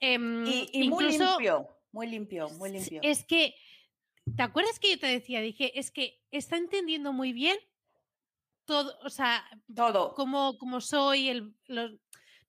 Em, 0.00 0.44
y, 0.44 0.88
muy 0.88 1.04
limpio, 1.16 1.68
muy 1.92 2.06
limpio, 2.08 2.48
muy 2.58 2.72
limpio. 2.72 3.00
Es 3.02 3.24
que, 3.24 3.54
¿te 4.36 4.42
acuerdas 4.42 4.78
que 4.78 4.90
yo 4.90 4.98
te 4.98 5.06
decía? 5.06 5.40
Dije, 5.40 5.78
es 5.78 5.90
que 5.90 6.20
está 6.30 6.56
entendiendo 6.56 7.12
muy 7.12 7.32
bien 7.32 7.56
todo, 8.64 8.98
o 9.02 9.10
sea, 9.10 9.44
todo. 9.74 10.14
Cómo, 10.14 10.56
cómo 10.58 10.80
soy, 10.80 11.28
el, 11.28 11.54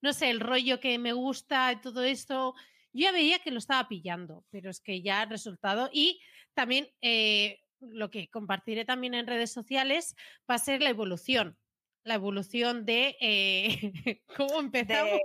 no 0.00 0.12
sé, 0.12 0.30
el 0.30 0.40
rollo 0.40 0.80
que 0.80 0.98
me 0.98 1.12
gusta 1.12 1.72
y 1.72 1.80
todo 1.80 2.02
esto. 2.02 2.54
Yo 2.92 3.04
ya 3.04 3.12
veía 3.12 3.38
que 3.38 3.50
lo 3.50 3.58
estaba 3.58 3.88
pillando, 3.88 4.44
pero 4.50 4.70
es 4.70 4.80
que 4.80 5.02
ya 5.02 5.22
ha 5.22 5.26
resultado. 5.26 5.90
Y 5.92 6.20
también 6.54 6.88
eh, 7.00 7.60
lo 7.80 8.10
que 8.10 8.28
compartiré 8.28 8.84
también 8.84 9.14
en 9.14 9.26
redes 9.26 9.52
sociales 9.52 10.14
va 10.48 10.56
a 10.56 10.58
ser 10.58 10.82
la 10.82 10.90
evolución. 10.90 11.58
La 12.04 12.14
evolución 12.14 12.84
de 12.84 13.16
eh, 13.20 14.20
cómo 14.36 14.60
empezamos 14.60 15.20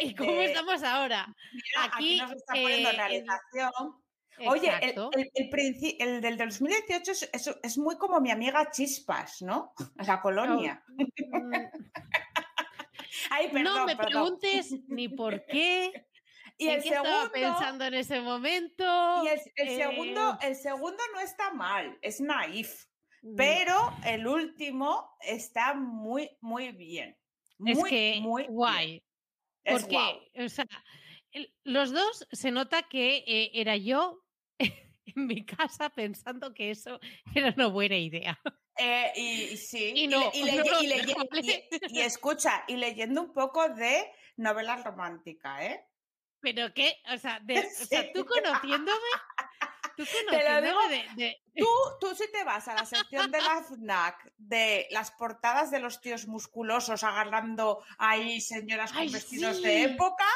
¿Y 0.00 0.14
cómo 0.14 0.40
estamos 0.42 0.82
ahora? 0.82 1.34
aquí, 1.78 2.18
nos 2.18 2.32
está 2.32 2.54
poniendo 2.54 2.90
eh, 2.90 2.92
realización. 2.92 4.05
Oye, 4.38 4.70
el, 4.82 4.94
el, 5.98 6.20
del 6.20 6.36
2018 6.36 7.10
es, 7.10 7.30
es, 7.62 7.78
muy 7.78 7.96
como 7.96 8.20
mi 8.20 8.30
amiga 8.30 8.70
Chispas, 8.70 9.42
¿no? 9.42 9.72
La 10.06 10.20
colonia. 10.20 10.82
Mm. 10.88 11.52
Ay, 13.30 13.48
perdón, 13.50 13.76
no 13.76 13.86
me 13.86 13.96
preguntes 13.96 14.74
ni 14.88 15.08
por 15.08 15.44
qué. 15.46 16.06
Y 16.58 16.68
el 16.68 16.82
segundo, 16.82 17.10
estaba 17.10 17.30
pensando 17.32 17.84
en 17.84 17.92
ese 17.92 18.18
momento. 18.22 19.22
Y 19.24 19.28
el, 19.28 19.76
segundo, 19.76 20.38
eh, 20.40 20.46
el 20.46 20.56
segundo 20.56 20.96
no 21.12 21.20
está 21.20 21.52
mal, 21.52 21.98
es 22.00 22.18
naif. 22.18 22.86
Mm. 23.20 23.36
Pero 23.36 23.92
el 24.06 24.26
último 24.26 25.18
está 25.20 25.74
muy, 25.74 26.30
muy 26.40 26.72
bien. 26.72 27.14
Muy, 27.58 27.72
es 27.72 27.84
que 27.84 28.18
muy 28.22 28.46
guay. 28.46 29.04
Porque, 29.66 30.30
o 30.34 30.48
sea, 30.48 30.66
los 31.64 31.92
dos 31.92 32.26
se 32.32 32.50
nota 32.50 32.84
que 32.84 33.18
eh, 33.26 33.50
era 33.52 33.76
yo 33.76 34.25
en 35.06 35.26
mi 35.26 35.44
casa 35.44 35.90
pensando 35.90 36.52
que 36.52 36.70
eso 36.70 37.00
era 37.34 37.52
una 37.56 37.66
buena 37.68 37.96
idea. 37.96 38.38
Eh, 38.78 39.12
y, 39.16 39.56
sí, 39.56 39.92
y, 39.96 40.10
y, 41.88 42.00
escucha, 42.00 42.64
y 42.68 42.76
leyendo 42.76 43.22
un 43.22 43.32
poco 43.32 43.70
de 43.70 44.12
novela 44.36 44.76
romántica, 44.76 45.64
¿eh? 45.64 45.82
Pero 46.40 46.74
qué, 46.74 46.96
o 47.12 47.16
sea, 47.16 47.42
o 47.82 47.84
sea 47.86 48.12
tú 48.12 48.26
conociéndome, 48.26 49.00
Tú, 51.56 51.66
tú 52.00 52.14
si 52.14 52.30
te 52.30 52.44
vas 52.44 52.68
a 52.68 52.74
la 52.74 52.84
sección 52.84 53.30
de 53.30 53.40
la 53.40 53.62
FNAC 53.62 54.32
de 54.36 54.86
las 54.90 55.10
portadas 55.10 55.70
de 55.70 55.80
los 55.80 56.00
tíos 56.00 56.26
musculosos 56.26 57.02
agarrando 57.02 57.82
ahí 57.98 58.40
señoras 58.40 58.92
con 58.92 59.10
vestidos 59.10 59.62
de 59.62 59.84
época, 59.84 60.26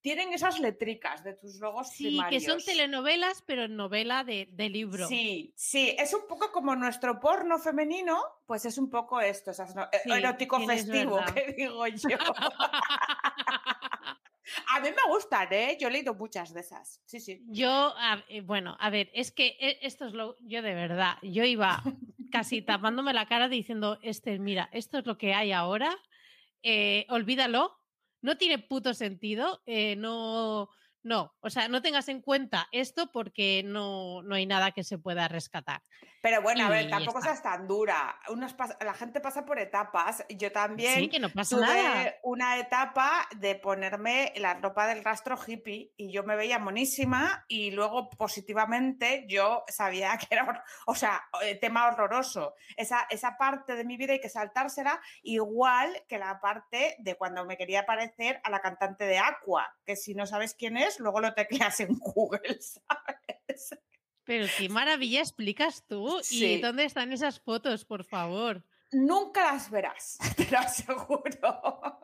tienen 0.00 0.32
esas 0.32 0.58
letricas 0.58 1.22
de 1.22 1.34
tus 1.34 1.56
logos 1.60 1.90
sí, 1.90 2.18
que 2.30 2.40
son 2.40 2.62
telenovelas, 2.64 3.42
pero 3.42 3.68
novela 3.68 4.24
de, 4.24 4.46
libro. 4.70 5.06
Sí, 5.06 5.52
sí, 5.54 5.94
es 5.98 6.14
un 6.14 6.26
poco 6.26 6.50
como 6.50 6.74
nuestro 6.74 7.20
porno 7.20 7.58
femenino, 7.58 8.18
pues 8.46 8.64
es 8.64 8.78
un 8.78 8.88
poco 8.88 9.20
esto, 9.20 9.52
erótico 10.06 10.60
festivo, 10.60 11.20
que 11.34 11.52
digo 11.52 11.86
yo. 11.86 12.08
A 14.68 14.80
mí 14.80 14.88
me 14.88 15.12
gustan, 15.12 15.48
¿eh? 15.52 15.76
Yo 15.80 15.88
he 15.88 15.90
leído 15.90 16.14
muchas 16.14 16.52
de 16.52 16.60
esas. 16.60 17.00
Sí, 17.04 17.20
sí. 17.20 17.42
Yo, 17.46 17.94
eh, 18.28 18.40
bueno, 18.40 18.76
a 18.80 18.90
ver, 18.90 19.10
es 19.14 19.32
que 19.32 19.56
eh, 19.60 19.78
esto 19.82 20.06
es 20.06 20.12
lo. 20.12 20.36
Yo 20.40 20.62
de 20.62 20.74
verdad, 20.74 21.18
yo 21.22 21.44
iba 21.44 21.82
casi 22.30 22.62
tapándome 22.62 23.12
la 23.12 23.26
cara 23.26 23.48
diciendo, 23.48 23.98
este, 24.02 24.38
mira, 24.38 24.68
esto 24.72 24.98
es 24.98 25.06
lo 25.06 25.18
que 25.18 25.34
hay 25.34 25.52
ahora, 25.52 25.96
eh, 26.62 27.06
olvídalo, 27.08 27.76
no 28.22 28.36
tiene 28.36 28.58
puto 28.58 28.94
sentido, 28.94 29.62
no. 29.96 30.70
No, 31.02 31.34
o 31.40 31.50
sea, 31.50 31.68
no 31.68 31.82
tengas 31.82 32.08
en 32.08 32.20
cuenta 32.20 32.68
esto 32.72 33.10
porque 33.12 33.62
no, 33.64 34.22
no 34.22 34.34
hay 34.34 34.46
nada 34.46 34.72
que 34.72 34.84
se 34.84 34.98
pueda 34.98 35.28
rescatar. 35.28 35.82
Pero 36.22 36.42
bueno, 36.42 36.66
a 36.66 36.68
ver, 36.68 36.90
tampoco 36.90 37.22
seas 37.22 37.42
tan 37.42 37.66
dura. 37.66 38.18
la 38.80 38.94
gente 38.94 39.20
pasa 39.20 39.44
por 39.46 39.58
etapas. 39.58 40.24
Yo 40.28 40.52
también 40.52 40.94
sí, 40.94 41.08
que 41.08 41.18
no 41.18 41.30
pasa 41.30 41.56
tuve 41.56 42.18
una 42.24 42.58
etapa 42.58 43.26
de 43.36 43.54
ponerme 43.54 44.32
la 44.36 44.54
ropa 44.54 44.86
del 44.86 45.02
rastro 45.02 45.38
hippie 45.46 45.92
y 45.96 46.12
yo 46.12 46.22
me 46.24 46.36
veía 46.36 46.58
monísima 46.58 47.44
y 47.48 47.70
luego 47.70 48.10
positivamente 48.10 49.24
yo 49.28 49.64
sabía 49.68 50.18
que 50.18 50.26
era, 50.30 50.62
o 50.86 50.94
sea, 50.94 51.22
eh, 51.42 51.54
tema 51.54 51.86
horroroso. 51.86 52.54
Esa, 52.76 53.06
esa 53.08 53.38
parte 53.38 53.74
de 53.74 53.84
mi 53.84 53.96
vida 53.96 54.12
hay 54.12 54.20
que 54.20 54.28
saltársela 54.28 55.00
igual 55.22 56.02
que 56.06 56.18
la 56.18 56.38
parte 56.40 56.96
de 56.98 57.14
cuando 57.14 57.46
me 57.46 57.56
quería 57.56 57.86
parecer 57.86 58.40
a 58.44 58.50
la 58.50 58.60
cantante 58.60 59.04
de 59.06 59.18
Aqua, 59.18 59.74
que 59.86 59.96
si 59.96 60.14
no 60.14 60.26
sabes 60.26 60.54
quién 60.54 60.76
es, 60.76 60.89
luego 60.98 61.20
lo 61.20 61.32
tecleas 61.34 61.78
en 61.80 61.98
Google, 61.98 62.40
¿sabes? 62.60 63.70
Pero 64.24 64.46
qué 64.58 64.68
maravilla 64.68 65.20
explicas 65.20 65.84
tú. 65.86 66.20
¿Y 66.30 66.60
dónde 66.60 66.84
están 66.84 67.12
esas 67.12 67.40
fotos, 67.40 67.84
por 67.84 68.04
favor? 68.04 68.64
nunca 68.92 69.52
las 69.52 69.70
verás, 69.70 70.18
te 70.36 70.50
lo 70.50 70.58
aseguro. 70.58 72.00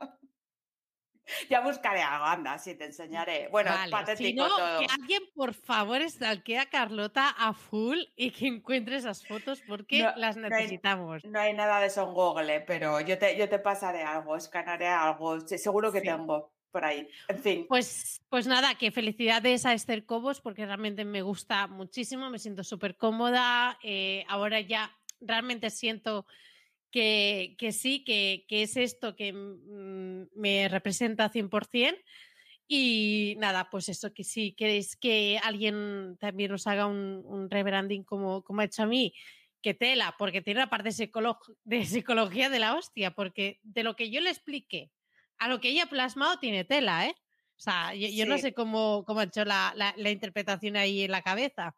Ya 1.51 1.61
buscaré 1.61 2.01
algo, 2.03 2.25
anda, 2.25 2.57
sí, 2.57 2.77
te 2.77 2.85
enseñaré. 2.85 3.49
Bueno, 3.49 3.73
Vale, 3.73 3.91
patético 3.91 4.29
si 4.29 4.35
no, 4.35 4.47
todo. 4.49 4.79
que 4.79 4.87
alguien 4.95 5.23
por 5.35 5.55
favor 5.55 6.01
stalkee 6.09 6.57
a 6.59 6.67
Carlota 6.71 7.31
a 7.37 7.53
full 7.53 7.99
y 8.15 8.31
que 8.31 8.47
encuentre 8.47 8.95
esas 8.95 9.27
fotos 9.27 9.61
porque 9.67 10.05
No, 10.05 10.13
las 10.15 10.37
no 10.37 10.45
hay- 10.47 10.51
necesitamos. 10.53 11.25
No 11.25 11.41
hay 11.41 11.53
nada 11.53 11.81
de 11.81 11.87
eso 11.87 12.05
en 12.07 12.15
Google, 12.15 12.61
pero 12.61 13.01
yo 13.01 13.19
te, 13.19 13.37
yo 13.37 13.49
te 13.49 13.59
pasaré 13.59 14.05
algo, 14.05 14.37
escanearé 14.37 14.87
algo, 14.87 15.41
seguro 15.41 15.91
que 15.91 15.99
Sí. 16.01 16.07
tengo 16.07 16.53
por 16.71 16.85
ahí. 16.85 17.09
En 17.29 17.39
fin, 17.39 17.67
Pues, 17.69 18.23
pues 18.29 18.47
nada, 18.47 18.75
que 18.77 18.91
felicidades 18.91 19.67
a 19.67 19.73
Esther 19.75 20.05
Cobos 20.05 20.41
porque 20.41 20.67
realmente 20.67 21.05
me 21.05 21.23
gusta 21.23 21.67
muchísimo, 21.67 22.31
me 22.31 22.39
siento 22.39 22.65
súper 22.65 22.97
cómoda. 22.97 23.79
eh, 23.83 24.25
ahora 24.29 24.61
ya 24.61 24.95
realmente 25.21 25.71
siento 25.71 26.27
que, 26.91 27.57
que 27.59 27.73
sí, 27.73 28.05
que, 28.05 28.45
que 28.49 28.63
es 28.63 28.77
esto 28.77 29.17
que 29.17 29.33
mm, 29.33 30.29
me 30.35 30.69
representa 30.69 31.29
100%. 31.31 31.99
Y 32.69 33.37
nada, 33.39 33.71
pues 33.71 33.89
eso, 33.89 34.13
que 34.13 34.25
si 34.25 34.53
queréis 34.53 34.97
que 34.97 35.39
alguien 35.43 36.17
también 36.19 36.53
os 36.53 36.67
haga 36.67 36.87
un, 36.87 37.23
un 37.25 37.49
rebranding 37.49 38.03
como, 38.03 38.43
como 38.43 38.61
ha 38.61 38.65
hecho 38.65 38.83
a 38.83 38.87
mí, 38.87 39.15
que 39.63 39.75
tela, 39.75 40.15
porque 40.19 40.43
tiene 40.43 40.61
una 40.61 40.71
parte 40.71 40.91
de 41.65 41.85
psicología 41.87 42.51
de 42.51 42.59
la 42.59 42.75
hostia, 42.75 43.13
porque 43.13 43.61
de 43.63 43.83
lo 43.85 43.95
que 43.95 44.11
yo 44.11 44.21
le 44.21 44.31
expliqué 44.31 44.91
a 45.39 45.49
lo 45.49 45.61
que 45.61 45.69
ella 45.69 45.85
ha 45.85 45.89
plasmado 45.89 46.39
tiene 46.39 46.65
tela, 46.65 47.07
¿eh? 47.07 47.15
O 47.57 47.61
sea, 47.61 47.95
yo, 47.95 48.09
yo 48.09 48.27
no 48.27 48.37
sé 48.39 48.53
cómo, 48.53 49.05
cómo 49.07 49.21
ha 49.21 49.25
hecho 49.25 49.45
la, 49.45 49.73
la- 49.77 49.95
la 49.97 50.11
interpretación 50.11 50.77
ahí 50.77 51.03
en 51.05 51.11
la 51.11 51.23
cabeza. 51.23 51.75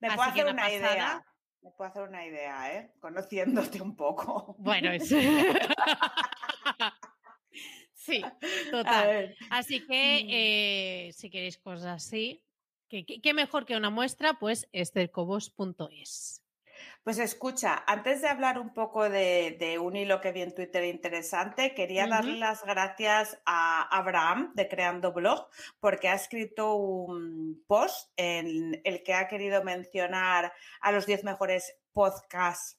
me 0.00 0.08
así 0.08 0.16
puedo 0.16 0.30
hacer 0.30 0.46
una 0.52 0.72
idea. 0.72 1.24
Me 1.62 1.70
puedo 1.72 1.90
hacer 1.90 2.02
una 2.02 2.26
idea, 2.26 2.74
¿eh? 2.74 2.92
Conociéndote 3.00 3.80
un 3.82 3.94
poco. 3.94 4.56
Bueno, 4.58 4.90
es... 4.92 5.08
sí, 7.94 8.22
total. 8.70 9.36
Así 9.50 9.86
que 9.86 10.24
Mm. 10.24 10.28
eh, 10.30 11.10
si 11.12 11.30
queréis 11.30 11.58
cosas 11.58 12.04
así, 12.04 12.42
que- 12.88 13.04
qué 13.04 13.34
mejor 13.34 13.66
que 13.66 13.76
una 13.76 13.90
muestra, 13.90 14.34
pues 14.34 14.68
estercobos.es. 14.72 16.39
Pues 17.02 17.18
escucha, 17.18 17.82
antes 17.86 18.20
de 18.20 18.28
hablar 18.28 18.58
un 18.58 18.74
poco 18.74 19.08
de, 19.08 19.56
de 19.58 19.78
un 19.78 19.96
hilo 19.96 20.20
que 20.20 20.32
vi 20.32 20.42
en 20.42 20.54
Twitter 20.54 20.84
interesante, 20.84 21.74
quería 21.74 22.06
darle 22.06 22.36
las 22.36 22.62
gracias 22.62 23.40
a 23.46 23.82
Abraham 23.96 24.52
de 24.54 24.68
Creando 24.68 25.12
Blog 25.14 25.48
porque 25.80 26.08
ha 26.08 26.14
escrito 26.14 26.74
un 26.74 27.64
post 27.66 28.12
en 28.16 28.82
el 28.84 29.02
que 29.02 29.14
ha 29.14 29.28
querido 29.28 29.64
mencionar 29.64 30.52
a 30.82 30.92
los 30.92 31.06
10 31.06 31.24
mejores 31.24 31.74
podcasts 31.94 32.78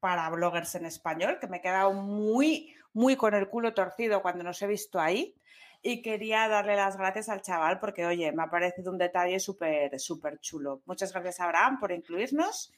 para 0.00 0.28
bloggers 0.30 0.74
en 0.74 0.86
español, 0.86 1.38
que 1.40 1.46
me 1.46 1.58
he 1.58 1.60
quedado 1.60 1.92
muy, 1.92 2.74
muy 2.92 3.14
con 3.14 3.34
el 3.34 3.48
culo 3.48 3.72
torcido 3.72 4.20
cuando 4.20 4.42
nos 4.42 4.60
he 4.62 4.66
visto 4.66 4.98
ahí. 4.98 5.36
Y 5.82 6.02
quería 6.02 6.48
darle 6.48 6.76
las 6.76 6.96
gracias 6.96 7.28
al 7.28 7.40
chaval 7.40 7.78
porque, 7.78 8.04
oye, 8.04 8.32
me 8.32 8.42
ha 8.42 8.50
parecido 8.50 8.90
un 8.90 8.98
detalle 8.98 9.38
súper, 9.38 9.98
súper 9.98 10.38
chulo. 10.40 10.82
Muchas 10.86 11.12
gracias, 11.12 11.40
Abraham, 11.40 11.78
por 11.78 11.92
incluirnos. 11.92 12.72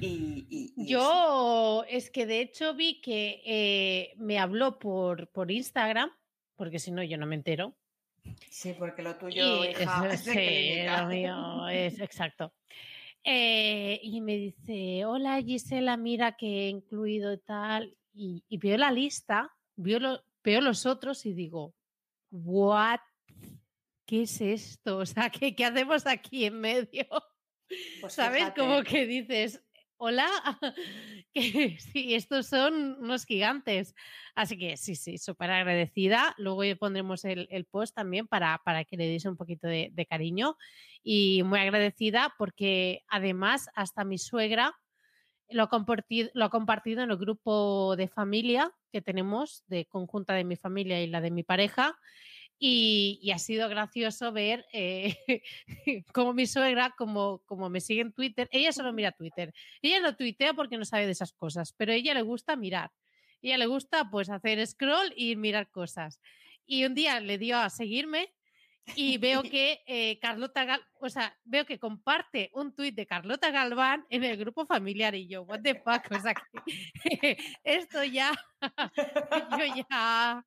Y, 0.00 0.46
y- 0.50 0.72
y 0.76 0.82
eso. 0.84 0.90
Yo 0.90 1.84
es 1.88 2.10
que 2.10 2.26
de 2.26 2.40
hecho 2.40 2.74
vi 2.74 3.00
que 3.00 3.40
eh, 3.44 4.14
me 4.16 4.38
habló 4.38 4.78
por, 4.78 5.28
por 5.28 5.50
Instagram, 5.50 6.10
porque 6.56 6.78
si 6.78 6.90
no 6.90 7.02
yo 7.02 7.16
no 7.16 7.26
me 7.26 7.36
entero. 7.36 7.76
Sí, 8.50 8.74
porque 8.78 9.02
lo 9.02 9.16
tuyo, 9.16 9.64
hija, 9.64 10.08
es 10.12 10.20
sí, 10.20 10.82
lo 10.86 11.06
mío 11.08 11.68
es 11.68 12.00
exacto. 12.00 12.52
Eh, 13.22 14.00
y 14.02 14.20
me 14.20 14.36
dice, 14.36 15.04
hola 15.06 15.40
Gisela, 15.42 15.96
mira 15.96 16.36
que 16.36 16.66
he 16.66 16.68
incluido 16.68 17.38
tal. 17.38 17.96
Y, 18.12 18.44
y 18.48 18.58
veo 18.58 18.76
la 18.76 18.90
lista, 18.92 19.50
veo, 19.76 19.98
lo- 19.98 20.24
veo 20.42 20.60
los 20.60 20.84
otros 20.86 21.24
y 21.26 21.32
digo, 21.32 21.74
¿what? 22.30 23.00
¿Qué 24.06 24.22
es 24.22 24.40
esto? 24.40 24.98
O 25.02 25.06
sea, 25.06 25.30
¿qué, 25.30 25.54
qué 25.54 25.64
hacemos 25.64 26.06
aquí 26.06 26.44
en 26.44 26.60
medio? 26.60 27.06
Pues 28.00 28.12
¿Sabes? 28.12 28.40
fíjate. 28.40 28.60
Como 28.60 28.82
que 28.82 29.06
dices, 29.06 29.63
hola, 29.96 30.28
que 31.32 31.78
sí, 31.78 32.14
estos 32.14 32.46
son 32.46 32.96
unos 33.00 33.24
gigantes. 33.24 33.94
Así 34.34 34.58
que 34.58 34.76
sí, 34.76 34.94
sí, 34.94 35.18
súper 35.18 35.50
agradecida. 35.50 36.34
Luego 36.38 36.62
pondremos 36.78 37.24
el, 37.24 37.48
el 37.50 37.64
post 37.64 37.94
también 37.94 38.26
para, 38.26 38.60
para 38.64 38.84
que 38.84 38.96
le 38.96 39.06
deis 39.06 39.24
un 39.24 39.36
poquito 39.36 39.66
de, 39.66 39.90
de 39.92 40.06
cariño. 40.06 40.56
Y 41.02 41.42
muy 41.44 41.60
agradecida 41.60 42.34
porque 42.38 43.02
además 43.08 43.68
hasta 43.74 44.04
mi 44.04 44.18
suegra 44.18 44.74
lo 45.48 45.64
ha, 45.64 45.68
compartido, 45.68 46.30
lo 46.34 46.46
ha 46.46 46.50
compartido 46.50 47.02
en 47.02 47.10
el 47.10 47.16
grupo 47.16 47.96
de 47.96 48.08
familia 48.08 48.72
que 48.90 49.02
tenemos, 49.02 49.64
de 49.66 49.86
conjunta 49.86 50.34
de 50.34 50.44
mi 50.44 50.56
familia 50.56 51.02
y 51.02 51.06
la 51.06 51.20
de 51.20 51.30
mi 51.30 51.42
pareja. 51.42 51.98
Y, 52.58 53.18
y 53.20 53.32
ha 53.32 53.38
sido 53.38 53.68
gracioso 53.68 54.32
ver 54.32 54.64
eh, 54.72 55.16
cómo 56.12 56.32
mi 56.32 56.46
suegra, 56.46 56.94
como, 56.96 57.40
como 57.46 57.68
me 57.68 57.80
sigue 57.80 58.00
en 58.02 58.12
Twitter, 58.12 58.48
ella 58.52 58.72
solo 58.72 58.92
mira 58.92 59.12
Twitter. 59.12 59.52
Ella 59.82 60.00
no 60.00 60.16
tuitea 60.16 60.54
porque 60.54 60.78
no 60.78 60.84
sabe 60.84 61.06
de 61.06 61.12
esas 61.12 61.32
cosas, 61.32 61.74
pero 61.76 61.92
a 61.92 61.96
ella 61.96 62.14
le 62.14 62.22
gusta 62.22 62.56
mirar. 62.56 62.86
A 62.86 62.92
ella 63.42 63.58
le 63.58 63.66
gusta 63.66 64.08
pues 64.10 64.30
hacer 64.30 64.64
scroll 64.66 65.12
y 65.16 65.36
mirar 65.36 65.70
cosas. 65.70 66.20
Y 66.66 66.84
un 66.84 66.94
día 66.94 67.20
le 67.20 67.38
dio 67.38 67.58
a 67.58 67.70
seguirme 67.70 68.32
y 68.94 69.18
veo 69.18 69.42
que 69.52 69.82
eh, 69.86 70.18
Carlota, 70.20 70.64
Gal 70.64 70.82
o 71.00 71.10
sea, 71.10 71.36
veo 71.44 71.66
que 71.66 71.78
comparte 71.78 72.50
un 72.54 72.74
tuit 72.74 72.94
de 72.94 73.06
Carlota 73.06 73.50
Galván 73.50 74.06
en 74.08 74.24
el 74.24 74.38
grupo 74.38 74.64
familiar 74.64 75.14
y 75.14 75.28
yo, 75.28 75.42
what 75.42 75.60
the 75.60 75.74
fuck, 75.74 76.10
o 76.10 76.18
sea, 76.18 76.32
que 76.34 77.36
esto 77.64 78.02
ya, 78.04 78.32
yo 79.58 79.84
ya... 79.90 80.44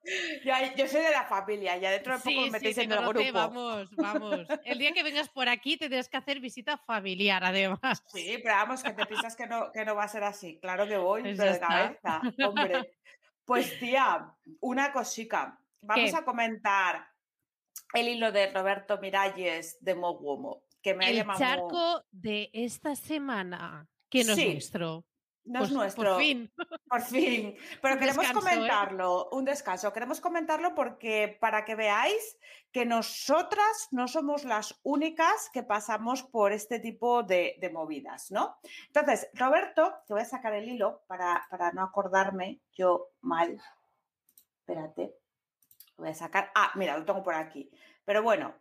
Yo 0.76 0.88
soy 0.88 1.02
de 1.02 1.12
la 1.12 1.26
familia, 1.26 1.78
ya 1.78 1.92
dentro 1.92 2.14
de 2.14 2.20
poco 2.20 2.30
Sí, 2.30 2.38
me 2.38 2.46
sí, 2.46 2.52
metéis 2.52 2.76
te 2.76 2.84
en 2.84 2.92
el 2.92 3.08
grupo. 3.08 3.32
vamos, 3.34 3.96
vamos. 3.96 4.48
El 4.66 4.80
día 4.80 4.94
que 4.94 5.04
vengas 5.04 5.30
por 5.30 5.48
aquí 5.48 5.78
tendrás 5.78 6.10
que 6.10 6.18
hacer 6.18 6.40
visita 6.40 6.78
familiar, 6.78 7.44
además. 7.44 8.04
Sí, 8.08 8.40
pero 8.42 8.56
vamos, 8.56 8.82
que 8.82 8.94
te 8.94 9.06
piensas 9.06 9.36
que 9.36 9.46
no, 9.46 9.72
que 9.72 9.86
no 9.86 9.96
va 9.96 10.06
a 10.06 10.08
ser 10.08 10.24
así. 10.24 10.60
Claro 10.60 10.88
que 10.88 10.98
voy, 10.98 11.22
Pues 11.22 11.38
pero 11.38 11.54
de 11.54 11.60
cabeza, 11.60 12.22
hombre. 12.48 12.94
Pues 13.46 13.80
tía, 13.80 14.34
una 14.60 14.92
cosica. 14.92 15.60
Vamos 15.82 16.12
¿Qué? 16.12 16.18
a 16.18 16.26
comentar 16.26 17.08
el 17.94 18.08
hilo 18.08 18.32
de 18.32 18.52
Roberto 18.52 18.98
Miralles 19.00 19.78
de 19.82 19.96
Moguomo, 19.96 20.64
que 20.82 20.94
me 20.94 21.06
ha 21.06 21.10
El 21.10 21.18
llamado... 21.18 21.40
charco 21.40 22.06
de 22.12 22.50
esta 22.54 22.96
semana, 22.96 23.88
que 24.10 24.24
no 24.24 24.36
Sí, 24.36 24.42
es 24.42 24.54
nuestro. 24.54 25.06
No 25.46 25.64
es 25.64 25.72
nuestro. 25.72 26.14
Por 26.16 26.22
fin. 26.22 26.52
Por 26.90 27.02
fin. 27.04 27.56
Pero 27.82 27.94
Un 27.94 28.00
queremos 28.02 28.26
descanso, 28.26 28.48
¿eh? 28.48 28.52
comentarlo, 28.52 29.30
un 29.32 29.46
descanso. 29.46 29.94
Queremos 29.94 30.20
comentarlo 30.20 30.76
porque 30.76 31.38
para 31.40 31.64
que 31.64 31.76
veáis 31.76 32.38
que 32.74 32.86
nosotras 32.86 33.88
no 33.92 34.10
somos 34.10 34.44
las 34.44 34.78
únicas 34.84 35.50
que 35.54 35.64
pasamos 35.64 36.24
por 36.24 36.52
este 36.52 36.82
tipo 36.82 37.24
de, 37.24 37.56
de 37.62 37.70
movidas, 37.70 38.30
¿no? 38.30 38.58
Entonces, 38.88 39.30
Roberto, 39.34 39.94
te 40.06 40.14
voy 40.14 40.24
a 40.24 40.26
sacar 40.26 40.54
el 40.54 40.68
hilo 40.68 41.04
para, 41.08 41.48
para 41.50 41.72
no 41.72 41.82
acordarme 41.82 42.60
yo 42.74 43.12
mal. 43.22 43.58
Espérate. 44.60 45.16
Voy 45.98 46.10
a 46.10 46.14
sacar. 46.14 46.52
Ah, 46.56 46.72
mira, 46.76 46.98
lo 46.98 47.06
tengo 47.06 47.24
por 47.24 47.34
aquí. 47.34 47.70
Pero 48.06 48.24
bueno, 48.24 48.56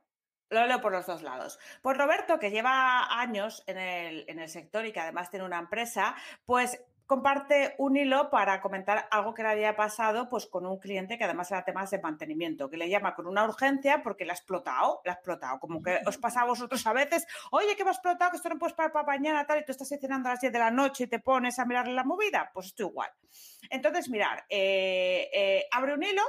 lo 0.51 0.67
leo 0.67 0.81
por 0.81 0.93
los 0.93 1.07
dos 1.07 1.23
lados. 1.23 1.59
Pues 1.83 1.97
Roberto, 1.97 2.39
que 2.39 2.51
lleva 2.51 3.21
años 3.21 3.63
en 3.67 3.79
el, 3.79 4.25
en 4.29 4.39
el 4.39 4.49
sector 4.49 4.87
y 4.87 4.93
que 4.93 5.01
además 5.01 5.31
tiene 5.31 5.45
una 5.45 5.59
empresa, 5.59 6.17
pues 6.45 6.81
comparte 7.07 7.77
un 7.79 7.97
hilo 7.97 8.31
para 8.31 8.61
comentar 8.61 9.07
algo 9.11 9.33
que 9.33 9.43
le 9.43 9.51
había 9.51 9.77
pasado 9.77 10.29
pues 10.29 10.47
con 10.47 10.67
un 10.67 10.79
cliente 10.79 11.17
que 11.17 11.25
además 11.25 11.51
era 11.51 11.65
temas 11.65 11.91
de 11.91 12.01
mantenimiento, 12.01 12.69
que 12.69 12.77
le 12.77 12.89
llama 12.89 13.15
con 13.15 13.27
una 13.27 13.45
urgencia 13.45 14.03
porque 14.03 14.25
le 14.25 14.33
ha 14.33 14.35
explotado, 14.35 15.01
le 15.05 15.13
ha 15.13 15.15
explotado, 15.15 15.61
como 15.61 15.81
que 15.81 16.01
os 16.05 16.19
pasa 16.19 16.41
a 16.41 16.47
vosotros 16.47 16.85
a 16.87 16.93
veces, 16.93 17.27
oye, 17.53 17.77
que 17.77 17.85
me 17.85 17.91
ha 17.91 17.93
explotado, 17.93 18.33
que 18.33 18.39
esto 18.39 18.49
no 18.49 18.59
puedes 18.59 18.75
parar 18.75 18.93
para 18.93 19.07
mañana, 19.07 19.47
tal, 19.47 19.61
y 19.61 19.65
tú 19.65 19.73
estás 19.73 19.89
cenando 19.89 20.29
a 20.29 20.33
las 20.33 20.41
10 20.41 20.53
de 20.53 20.59
la 20.59 20.71
noche 20.71 21.05
y 21.05 21.07
te 21.07 21.21
pones 21.21 21.59
a 21.59 21.65
mirarle 21.65 21.95
la 21.95 22.05
movida, 22.05 22.51
pues 22.53 22.67
esto 22.67 22.83
igual. 22.83 23.11
Entonces, 23.71 24.09
mirar, 24.09 24.45
eh, 24.49 25.29
eh, 25.33 25.67
abre 25.71 25.95
un 25.95 26.03
hilo 26.03 26.23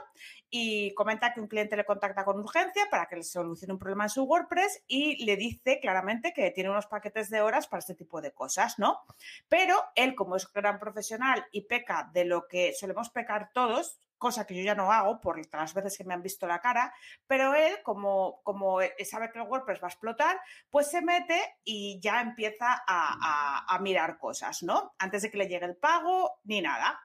y 0.50 0.94
comenta 0.94 1.34
que 1.34 1.42
un 1.42 1.48
cliente 1.48 1.76
le 1.76 1.86
contacta 1.86 2.24
con 2.24 2.40
urgencia 2.40 2.88
para 2.90 3.08
que 3.08 3.18
le 3.18 3.24
solucione 3.24 3.74
un 3.74 3.80
problema 3.80 4.06
en 4.06 4.10
su 4.10 4.24
WordPress 4.24 4.84
y 4.88 5.26
le 5.26 5.36
dice 5.36 5.80
claramente 5.80 6.34
que 6.34 6.52
tiene 6.52 6.70
unos 6.70 6.88
paquetes 6.88 7.30
de 7.30 7.42
horas 7.42 7.68
para 7.68 7.80
este 7.80 7.96
tipo 7.96 8.22
de 8.22 8.34
cosas, 8.34 8.80
¿no? 8.80 9.02
Pero 9.50 9.76
él, 9.96 10.16
como 10.16 10.36
es 10.36 10.52
gran 10.52 10.80
profesional 10.80 11.46
y 11.52 11.62
peca 11.62 12.10
de 12.14 12.26
lo 12.26 12.48
que 12.48 12.74
solemos 12.74 13.10
pecar 13.10 13.52
todos, 13.54 14.00
cosa 14.18 14.48
que 14.48 14.56
yo 14.56 14.64
ya 14.64 14.76
no 14.76 14.92
hago 14.92 15.22
por 15.22 15.40
las 15.54 15.74
veces 15.74 15.98
que 15.98 16.04
me 16.04 16.14
han 16.14 16.24
visto 16.24 16.48
la 16.48 16.60
cara, 16.60 16.94
pero 17.28 17.54
él, 17.54 17.78
como, 17.84 18.42
como 18.44 18.80
sabe 19.04 19.32
que 19.32 19.40
el 19.40 19.48
WordPress 19.48 19.82
va 19.82 19.88
a 19.88 19.92
explotar, 19.92 20.40
pues 20.70 20.90
se 20.90 21.02
mete 21.02 21.40
y 21.64 22.00
ya 22.02 22.22
empieza 22.22 22.72
a, 22.72 22.84
a, 22.88 23.76
a 23.76 23.80
mirar 23.80 24.18
cosas, 24.18 24.64
¿no? 24.64 24.96
Antes 24.98 25.22
de 25.22 25.32
que 25.32 25.38
le 25.38 25.48
llegue 25.48 25.66
el 25.66 25.78
pago 25.78 26.40
ni 26.44 26.62
nada, 26.62 27.00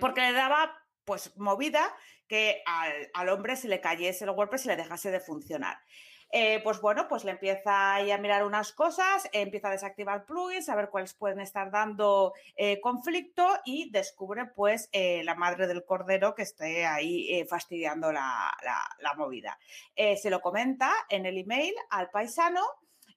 porque 0.00 0.20
le 0.20 0.32
daba 0.32 0.76
pues 1.04 1.36
movida 1.36 1.82
que 2.32 2.62
al, 3.12 3.28
hombre 3.28 3.56
se 3.56 3.68
le 3.68 3.82
cayese 3.82 4.24
el 4.24 4.30
WordPress 4.30 4.64
y 4.64 4.68
le 4.68 4.76
dejase 4.76 5.10
de 5.10 5.20
funcionar. 5.20 5.76
Eh, 6.30 6.62
pues 6.64 6.80
bueno, 6.80 7.06
pues 7.06 7.24
le 7.24 7.32
empieza 7.32 7.96
a 7.96 8.18
mirar 8.18 8.46
unas 8.46 8.72
cosas, 8.72 9.28
empieza 9.34 9.68
a 9.68 9.72
desactivar 9.72 10.24
plugins, 10.24 10.70
a 10.70 10.74
ver 10.74 10.88
cuáles 10.88 11.12
pueden 11.12 11.40
estar 11.40 11.70
dando 11.70 12.32
eh, 12.56 12.80
conflicto 12.80 13.46
y 13.66 13.90
descubre 13.90 14.46
pues 14.46 14.88
eh, 14.92 15.22
la 15.24 15.34
madre 15.34 15.66
del 15.66 15.84
cordero 15.84 16.34
que 16.34 16.44
esté 16.44 16.86
ahí 16.86 17.44
fastidiando 17.50 18.10
la, 18.10 18.50
movida. 19.18 19.58
se 19.94 20.30
lo 20.30 20.40
comenta 20.40 20.90
en 21.10 21.26
el 21.26 21.36
email 21.36 21.74
al 21.90 22.08
paisano 22.08 22.62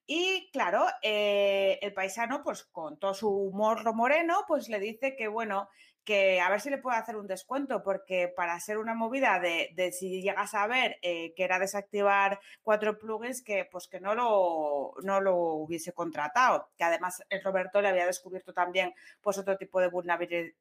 y 0.05 0.49
claro, 0.51 0.85
el 1.01 1.93
paisano, 1.93 2.43
pues 2.43 2.65
con 2.65 2.99
todo 2.99 3.13
su 3.13 3.29
humor 3.29 3.95
moreno, 3.95 4.43
pues 4.45 4.67
le 4.67 4.79
dice 4.81 5.15
que, 5.15 5.29
bueno, 5.29 5.69
que 6.05 6.39
a 6.39 6.49
ver 6.49 6.61
si 6.61 6.69
le 6.69 6.77
puedo 6.77 6.95
hacer 6.95 7.15
un 7.15 7.27
descuento, 7.27 7.83
porque 7.83 8.31
para 8.35 8.59
ser 8.59 8.77
una 8.77 8.93
movida 8.93 9.39
de, 9.39 9.91
si 9.91 10.21
llegas 10.21 10.53
a 10.53 10.67
ver 10.67 10.97
eh, 11.01 11.33
que 11.35 11.43
era 11.43 11.59
desactivar 11.59 12.39
cuatro 12.61 12.97
plugins, 12.99 13.41
que 13.41 13.67
pues 13.69 13.87
que 13.87 13.99
no 13.99 14.13
lo, 14.13 14.93
no 15.03 15.19
lo 15.19 15.35
hubiese 15.35 15.93
contratado, 15.93 16.69
que 16.77 16.83
además 16.83 17.23
el 17.29 17.43
Roberto 17.43 17.81
le 17.81 17.89
había 17.89 18.05
descubierto 18.05 18.53
también 18.53 18.93
pues 19.21 19.37
otro 19.37 19.57
tipo 19.57 19.81
de 19.81 19.89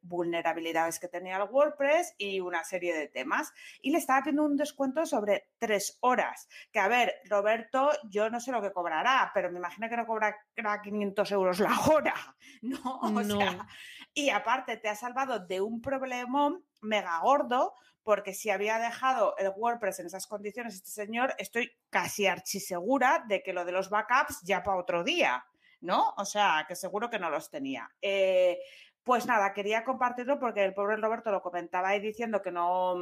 vulnerabilidades 0.03 0.99
que 0.99 1.09
tenía 1.09 1.37
el 1.37 1.43
WordPress 1.43 2.15
y 2.19 2.41
una 2.41 2.65
serie 2.65 2.95
de 2.95 3.09
temas. 3.09 3.53
Y 3.83 3.91
le 3.91 3.99
estaba 3.99 4.23
pidiendo 4.23 4.45
un 4.45 4.57
descuento 4.57 5.05
sobre 5.05 5.51
tres 5.59 5.99
horas, 6.01 6.49
que 6.73 6.81
a 6.81 6.89
ver, 6.89 7.15
Roberto, 7.29 7.91
yo 8.09 8.31
no 8.31 8.41
sé 8.41 8.51
lo 8.51 8.63
que 8.63 8.73
cobrará, 8.73 9.31
pero 9.35 9.51
me 9.51 9.59
imagino 9.59 9.89
que 9.89 9.97
no 9.97 10.07
cobrará 10.07 10.37
500 10.83 11.33
euros 11.33 11.61
la 11.61 11.79
hora, 11.81 12.15
¿no? 12.63 13.01
O 13.01 13.11
no. 13.11 13.39
Sea, 13.39 13.67
y 14.15 14.31
aparte 14.31 14.77
te 14.77 14.89
ha 14.89 14.95
salvado 14.95 15.34
de 15.39 15.61
un 15.61 15.81
problemón 15.81 16.65
mega 16.81 17.19
gordo, 17.21 17.75
porque 18.03 18.35
si 18.35 18.51
había 18.51 18.79
dejado 18.79 19.35
el 19.39 19.53
WordPress 19.57 20.01
en 20.01 20.07
esas 20.07 20.27
condiciones 20.27 20.75
este 20.75 20.91
señor, 20.91 21.35
estoy 21.39 21.71
casi 21.91 22.27
archisegura 22.27 23.25
de 23.27 23.43
que 23.43 23.53
lo 23.53 23.65
de 23.65 23.73
los 23.73 23.89
backups 23.89 24.43
ya 24.43 24.63
para 24.63 24.79
otro 24.79 25.03
día, 25.03 25.45
¿no? 25.81 26.15
O 26.19 26.25
sea, 26.25 26.67
que 26.69 26.77
seguro 26.77 27.09
que 27.09 27.19
no 27.19 27.31
los 27.31 27.51
tenía. 27.51 27.91
Eh, 28.03 28.59
pues 29.03 29.27
nada, 29.27 29.53
quería 29.53 29.85
compartirlo 29.85 30.39
porque 30.39 30.65
el 30.65 30.75
pobre 30.75 30.97
Roberto 30.97 31.31
lo 31.31 31.43
comentaba 31.43 31.89
ahí 31.89 32.01
diciendo 32.01 32.41
que 32.43 32.51
no, 32.51 32.97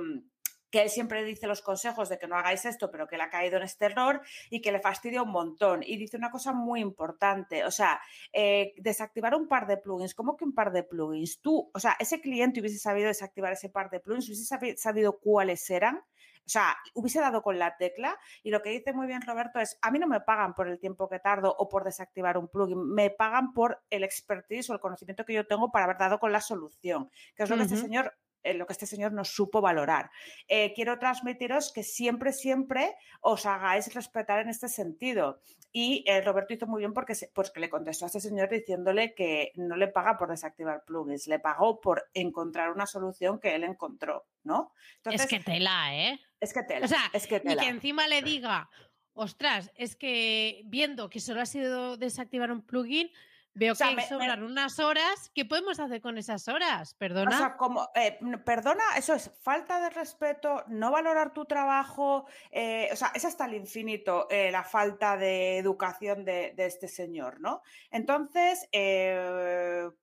que 0.73 0.83
él 0.83 0.91
siempre 0.91 1.23
dice 1.23 1.47
los 1.47 1.61
consejos 1.61 2.09
de 2.09 2.18
que 2.18 2.27
no 2.27 2.35
hagáis 2.35 2.64
esto, 2.64 2.91
pero 2.91 3.07
que 3.07 3.16
él 3.16 3.20
ha 3.20 3.29
caído 3.29 3.59
en 3.59 3.62
este 3.62 3.85
error 3.85 4.23
y 4.49 4.62
que 4.62 4.73
le 4.73 4.81
fastidia 4.81 5.23
un 5.23 5.31
montón. 5.31 5.83
Y 5.85 5.99
dice 5.99 6.16
una 6.16 6.31
cosa 6.31 6.55
muy 6.55 6.81
importante, 6.81 7.64
o 7.64 7.70
sea, 7.70 8.01
eh, 8.33 8.73
desactivar 8.79 9.35
un 9.35 9.47
par 9.47 9.66
de 9.66 9.77
plugins, 9.77 10.14
¿cómo 10.14 10.35
que 10.35 10.47
un 10.47 10.55
par 10.55 10.73
de 10.73 10.83
plugins? 10.83 11.41
Tú, 11.43 11.70
o 11.73 11.79
sea, 11.79 11.95
ese 12.01 12.23
cliente 12.23 12.61
hubiese 12.61 12.79
sabido 12.79 13.09
desactivar 13.09 13.53
ese 13.53 13.68
par 13.68 13.91
de 13.91 14.01
plugins, 14.01 14.27
hubiese 14.29 14.77
sabido 14.77 15.18
cuáles 15.18 15.68
eran. 15.68 16.01
O 16.45 16.49
sea, 16.49 16.77
hubiese 16.95 17.20
dado 17.20 17.41
con 17.41 17.57
la 17.57 17.77
tecla 17.77 18.18
y 18.43 18.51
lo 18.51 18.62
que 18.62 18.70
dice 18.70 18.93
muy 18.93 19.07
bien 19.07 19.23
Roberto 19.23 19.61
es, 19.61 19.79
a 19.81 19.93
mí 19.93 20.01
no 20.01 20.09
me 20.09 20.20
pagan 20.20 20.55
por 20.55 20.68
el 20.68 20.81
tiempo 20.81 21.09
que 21.09 21.20
tardo 21.20 21.55
o 21.57 21.68
por 21.68 21.85
desactivar 21.85 22.37
un 22.37 22.49
plugin, 22.49 22.83
me 22.83 23.11
pagan 23.11 23.53
por 23.53 23.81
el 23.91 24.03
expertise 24.03 24.68
o 24.70 24.73
el 24.73 24.81
conocimiento 24.81 25.25
que 25.25 25.35
yo 25.35 25.47
tengo 25.47 25.70
para 25.70 25.85
haber 25.85 25.99
dado 25.99 26.18
con 26.18 26.33
la 26.33 26.41
solución, 26.41 27.11
que 27.37 27.45
es 27.45 27.51
lo 27.51 27.57
que 27.57 27.62
este 27.62 27.77
señor 27.77 28.12
lo 28.45 28.66
que 28.66 28.72
este 28.72 28.86
señor 28.86 29.12
nos 29.12 29.28
supo 29.28 29.61
valorar. 29.61 30.11
Eh, 30.49 30.72
quiero 30.74 30.99
transmitiros 30.99 31.72
que 31.72 31.82
siempre, 31.82 32.32
siempre 32.32 32.95
os 33.20 33.47
hagáis 33.47 33.95
respetar 33.95 34.40
en 34.40 34.49
este 34.49 34.68
sentido. 34.68 35.40
Y 35.72 36.05
eh, 36.07 36.20
Roberto 36.20 36.53
hizo 36.53 36.66
muy 36.66 36.80
bien 36.80 36.93
porque 36.93 37.14
pues, 37.32 37.51
que 37.51 37.61
le 37.61 37.70
contestó 37.70 38.05
a 38.05 38.07
este 38.07 38.20
señor 38.20 38.51
diciéndole 38.51 39.14
que 39.14 39.53
no 39.55 39.76
le 39.76 39.88
paga 39.88 40.18
por 40.18 40.28
desactivar 40.28 40.84
plugins, 40.84 41.26
le 41.26 41.38
pagó 41.38 41.80
por 41.80 42.11
encontrar 42.12 42.70
una 42.70 42.86
solución 42.86 43.40
que 43.40 43.55
él 43.55 43.64
encontró, 43.64 44.26
¿no? 44.45 44.72
es 45.05 45.26
que 45.26 45.40
tela, 45.40 45.95
¿eh? 45.97 46.20
Es 46.40 46.53
que 46.53 46.62
tela. 46.62 46.84
O 46.84 46.88
sea, 46.88 47.11
es 47.12 47.26
que 47.26 47.36
Y 47.43 47.57
que 47.57 47.68
encima 47.68 48.07
le 48.07 48.20
diga, 48.20 48.68
ostras, 49.14 49.70
es 49.76 49.97
que 49.97 50.62
viendo 50.66 51.09
que 51.09 51.20
solo 51.20 51.40
ha 51.40 51.47
sido 51.47 51.97
desactivar 51.97 52.53
un 52.53 52.62
plugin, 52.62 53.11
Veo 53.55 53.74
que 53.74 53.94
me, 53.94 54.07
sobran 54.07 54.42
unas 54.42 54.78
horas. 54.78 55.30
¿Qué 55.34 55.44
podemos 55.44 55.78
hacer 55.78 56.00
con 56.00 56.16
esas 56.16 56.48
horas? 56.48 56.94
Perdona. 56.94 57.34
O 57.34 57.38
sea, 57.38 57.57
como, 57.57 57.88
eh, 57.94 58.18
perdona, 58.44 58.82
eso 58.96 59.12
es 59.14 59.30
falta 59.42 59.80
de 59.80 59.90
respeto, 59.90 60.64
no 60.68 60.90
valorar 60.90 61.32
tu 61.32 61.44
trabajo. 61.44 62.26
Eh, 62.50 62.88
o 62.92 62.96
sea, 62.96 63.12
es 63.14 63.24
hasta 63.24 63.44
el 63.44 63.55
infinito 63.55 64.26
eh, 64.30 64.50
la 64.50 64.64
falta 64.64 65.16
de 65.16 65.59
educación 65.59 66.24
de, 66.24 66.55
de, 66.57 66.66
este 66.66 66.88
señor, 66.88 67.40
¿no? 67.40 67.62
Entonces, 67.90 68.68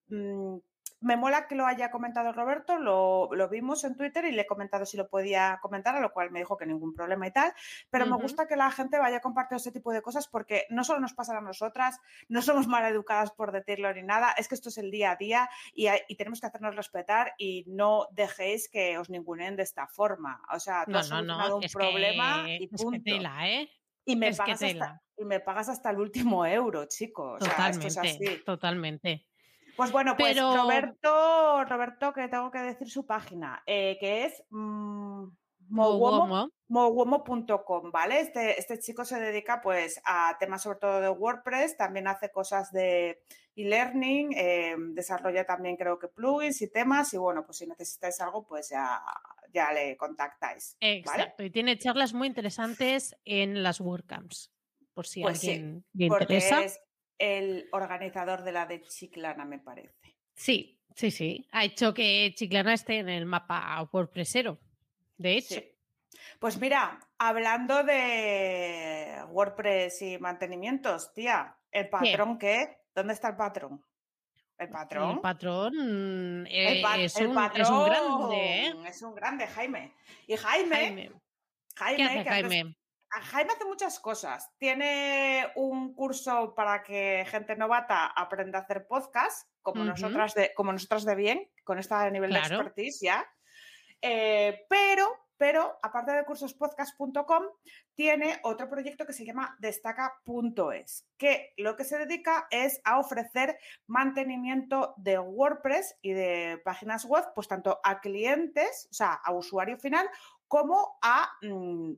mm, 0.09 0.57
me 1.01 1.15
mola 1.15 1.47
que 1.47 1.55
lo 1.55 1.65
haya 1.65 1.91
comentado 1.91 2.33
Roberto, 2.33 2.77
lo, 2.77 3.29
vimos 3.49 3.83
en 3.83 3.95
Twitter 3.95 4.25
y 4.25 4.31
le 4.31 4.41
he 4.41 4.47
comentado 4.47 4.85
si 4.85 4.97
lo 4.97 5.07
podía 5.07 5.59
comentar, 5.61 5.95
a 5.95 6.01
lo 6.01 6.11
cual 6.11 6.31
me 6.31 6.39
dijo 6.39 6.57
que 6.57 6.65
ningún 6.65 6.93
problema 6.93 7.27
y 7.27 7.31
tal, 7.31 7.53
pero 7.89 8.05
me 8.05 8.17
gusta 8.17 8.47
que 8.47 8.55
la 8.55 8.69
gente 8.71 8.99
vaya 8.99 9.21
compartiendo 9.21 9.57
este 9.57 9.71
tipo 9.71 9.93
de 9.93 10.01
cosas 10.01 10.27
porque 10.27 10.65
no 10.69 10.83
solo 10.83 10.99
nos 10.99 11.13
pasa 11.13 11.37
a 11.37 11.41
nosotras, 11.41 11.99
no 12.27 12.41
somos 12.41 12.67
mal 12.67 12.85
educadas 12.85 13.31
por 13.31 13.51
decirlo 13.51 13.93
ni 13.93 14.03
nada, 14.03 14.33
es 14.37 14.47
que 14.47 14.55
esto 14.55 14.69
es 14.69 14.77
el 14.77 14.91
día 14.91 15.11
a 15.11 15.15
día 15.15 15.49
y, 15.73 15.87
tenemos 16.19 16.41
que 16.41 16.47
hacernos 16.47 16.75
respetar 16.75 17.33
y 17.37 17.63
no 17.67 18.07
dejéis 18.11 18.69
que 18.69 18.97
os 18.97 19.09
ningunen 19.09 19.55
de 19.55 19.63
esta 19.63 19.87
forma. 19.87 20.41
O 20.53 20.59
sea, 20.59 20.83
tú 20.83 20.91
no, 20.91 20.99
has 20.99 21.09
no, 21.09 21.57
un 21.57 21.63
problema 21.71 22.43
y 22.45 22.67
punto. 22.67 23.01
¿eh? 23.43 23.69
Y 24.05 24.15
me, 24.15 24.33
pagas 24.33 24.61
hasta, 24.61 25.01
y 25.17 25.23
me 25.23 25.39
pagas 25.39 25.69
hasta 25.69 25.91
el 25.91 25.99
último 25.99 26.45
euro, 26.45 26.85
chicos. 26.85 27.39
Totalmente, 27.39 28.39
totalmente. 28.45 29.28
Pues 29.79 29.93
bueno, 29.93 30.17
pues 30.17 30.37
Roberto, 30.37 31.63
Roberto, 31.63 32.11
que 32.11 32.27
tengo 32.27 32.51
que 32.51 32.59
decir 32.59 32.89
su 32.89 33.05
página, 33.05 33.63
eh, 33.65 33.95
que 33.97 34.25
es 34.25 34.43
mmm, 34.49 35.29
¿vale? 37.89 38.19
Este, 38.19 38.59
este 38.59 38.79
chico 38.79 39.05
se 39.05 39.21
dedica 39.21 39.61
pues 39.61 40.01
a 40.03 40.35
temas 40.37 40.63
sobre 40.63 40.79
todo 40.79 40.99
de 40.99 41.07
WordPress, 41.07 41.77
también 41.77 42.09
hace 42.09 42.29
cosas 42.29 42.73
de 42.73 43.23
e-learning, 43.55 44.33
eh, 44.35 44.75
desarrolla 44.89 45.45
también 45.45 45.77
creo 45.77 45.97
que 45.97 46.09
plugins 46.09 46.61
y 46.61 46.69
temas 46.69 47.13
y 47.13 47.17
bueno, 47.17 47.45
pues 47.45 47.59
si 47.59 47.65
necesitáis 47.65 48.19
algo 48.19 48.45
pues 48.45 48.67
ya, 48.71 49.01
ya 49.53 49.71
le 49.71 49.95
contactáis. 49.95 50.75
Exacto, 50.81 51.41
y 51.41 51.51
tiene 51.51 51.77
charlas 51.77 52.13
muy 52.13 52.27
interesantes 52.27 53.15
en 53.23 53.63
las 53.63 53.79
WordCamps, 53.79 54.51
por 54.93 55.07
si 55.07 55.21
pues 55.21 55.35
alguien 55.41 55.85
le 55.93 56.07
interesa 56.07 56.65
el 57.19 57.67
organizador 57.71 58.43
de 58.43 58.51
la 58.51 58.65
de 58.65 58.81
Chiclana, 58.81 59.45
me 59.45 59.59
parece. 59.59 60.15
Sí, 60.33 60.81
sí, 60.95 61.11
sí. 61.11 61.47
Ha 61.51 61.65
hecho 61.65 61.93
que 61.93 62.33
Chiclana 62.35 62.73
esté 62.73 62.99
en 62.99 63.09
el 63.09 63.25
mapa 63.25 63.87
WordPressero, 63.91 64.57
de 65.17 65.37
hecho. 65.37 65.61
Pues 66.39 66.59
mira, 66.59 66.99
hablando 67.17 67.83
de 67.83 69.21
WordPress 69.29 70.01
y 70.01 70.17
mantenimientos, 70.17 71.13
tía, 71.13 71.57
¿el 71.71 71.89
patrón 71.89 72.39
qué? 72.39 72.77
¿Dónde 72.95 73.13
está 73.13 73.29
el 73.29 73.35
patrón? 73.35 73.83
El 74.57 74.69
patrón. 74.69 75.11
El 75.11 75.19
patrón, 75.21 76.47
eh, 76.47 76.83
es, 76.97 77.15
un, 77.15 77.33
grande, 77.33 78.35
¿eh? 78.35 78.73
Es 78.87 79.01
un 79.01 79.15
grande, 79.15 79.47
Jaime. 79.47 79.93
Y 80.27 80.35
Jaime, 80.35 81.11
Jaime, 81.75 82.07
Jaime, 82.07 82.25
Jaime? 82.25 82.75
Jaime 83.11 83.53
hace 83.53 83.65
muchas 83.65 83.99
cosas. 83.99 84.51
Tiene 84.57 85.51
un 85.55 85.93
curso 85.93 86.53
para 86.55 86.83
que 86.83 87.25
gente 87.29 87.55
novata 87.55 88.07
aprenda 88.07 88.59
a 88.59 88.61
hacer 88.61 88.85
podcast, 88.87 89.49
como, 89.61 89.83
nosotras, 89.83 90.33
de, 90.35 90.53
como 90.55 90.71
nosotras 90.71 91.05
de 91.05 91.15
bien, 91.15 91.51
con 91.63 91.79
este 91.79 92.11
nivel 92.11 92.31
de 92.31 92.39
expertise 92.39 92.99
ya. 93.01 93.27
Eh, 94.01 94.65
pero, 94.69 95.09
pero, 95.37 95.79
aparte 95.81 96.11
de 96.11 96.23
cursospodcast.com, 96.23 97.43
tiene 97.95 98.39
otro 98.43 98.69
proyecto 98.69 99.05
que 99.05 99.13
se 99.13 99.25
llama 99.25 99.57
destaca.es, 99.59 101.07
que 101.17 101.53
lo 101.57 101.75
que 101.75 101.83
se 101.83 101.97
dedica 101.97 102.47
es 102.51 102.79
a 102.83 102.99
ofrecer 102.99 103.57
mantenimiento 103.87 104.93
de 104.97 105.17
WordPress 105.19 105.97
y 106.01 106.13
de 106.13 106.61
páginas 106.63 107.05
web, 107.05 107.25
pues 107.33 107.47
tanto 107.47 107.79
a 107.83 107.99
clientes, 107.99 108.87
o 108.91 108.93
sea, 108.93 109.13
a 109.13 109.33
usuario 109.33 109.77
final, 109.77 110.09
como 110.47 110.97
a 111.01 111.29
mm, 111.41 111.93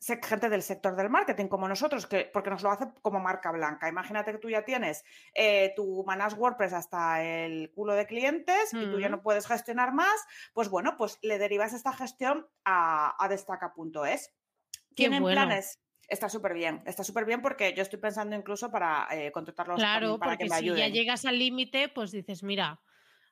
gente 0.00 0.48
del 0.48 0.62
sector 0.62 0.94
del 0.96 1.10
marketing 1.10 1.46
como 1.48 1.68
nosotros, 1.68 2.06
que, 2.06 2.30
porque 2.32 2.50
nos 2.50 2.62
lo 2.62 2.70
hace 2.70 2.86
como 3.02 3.20
marca 3.20 3.50
blanca. 3.50 3.88
Imagínate 3.88 4.32
que 4.32 4.38
tú 4.38 4.50
ya 4.50 4.64
tienes 4.64 5.04
eh, 5.34 5.72
tu 5.74 6.04
Manas 6.04 6.34
WordPress 6.34 6.72
hasta 6.72 7.22
el 7.24 7.72
culo 7.74 7.94
de 7.94 8.06
clientes 8.06 8.72
y 8.72 8.86
tú 8.90 9.00
ya 9.00 9.08
no 9.08 9.22
puedes 9.22 9.46
gestionar 9.46 9.92
más, 9.92 10.14
pues 10.52 10.68
bueno, 10.68 10.96
pues 10.96 11.18
le 11.22 11.38
derivas 11.38 11.72
esta 11.72 11.92
gestión 11.92 12.46
a, 12.64 13.22
a 13.22 13.28
destaca.es. 13.28 14.34
¿Tienen 14.94 15.22
planes? 15.22 15.80
Está 16.08 16.28
súper 16.28 16.54
bien, 16.54 16.82
está 16.86 17.02
súper 17.02 17.24
bien 17.24 17.42
porque 17.42 17.74
yo 17.74 17.82
estoy 17.82 17.98
pensando 17.98 18.36
incluso 18.36 18.70
para 18.70 19.08
eh, 19.10 19.32
contratarlos 19.32 19.76
claro, 19.76 20.18
para 20.18 20.36
que 20.36 20.48
me 20.48 20.54
ayuden. 20.54 20.76
si 20.76 20.88
ya 20.88 20.88
llegas 20.88 21.24
al 21.24 21.38
límite, 21.38 21.88
pues 21.88 22.12
dices, 22.12 22.44
mira, 22.44 22.80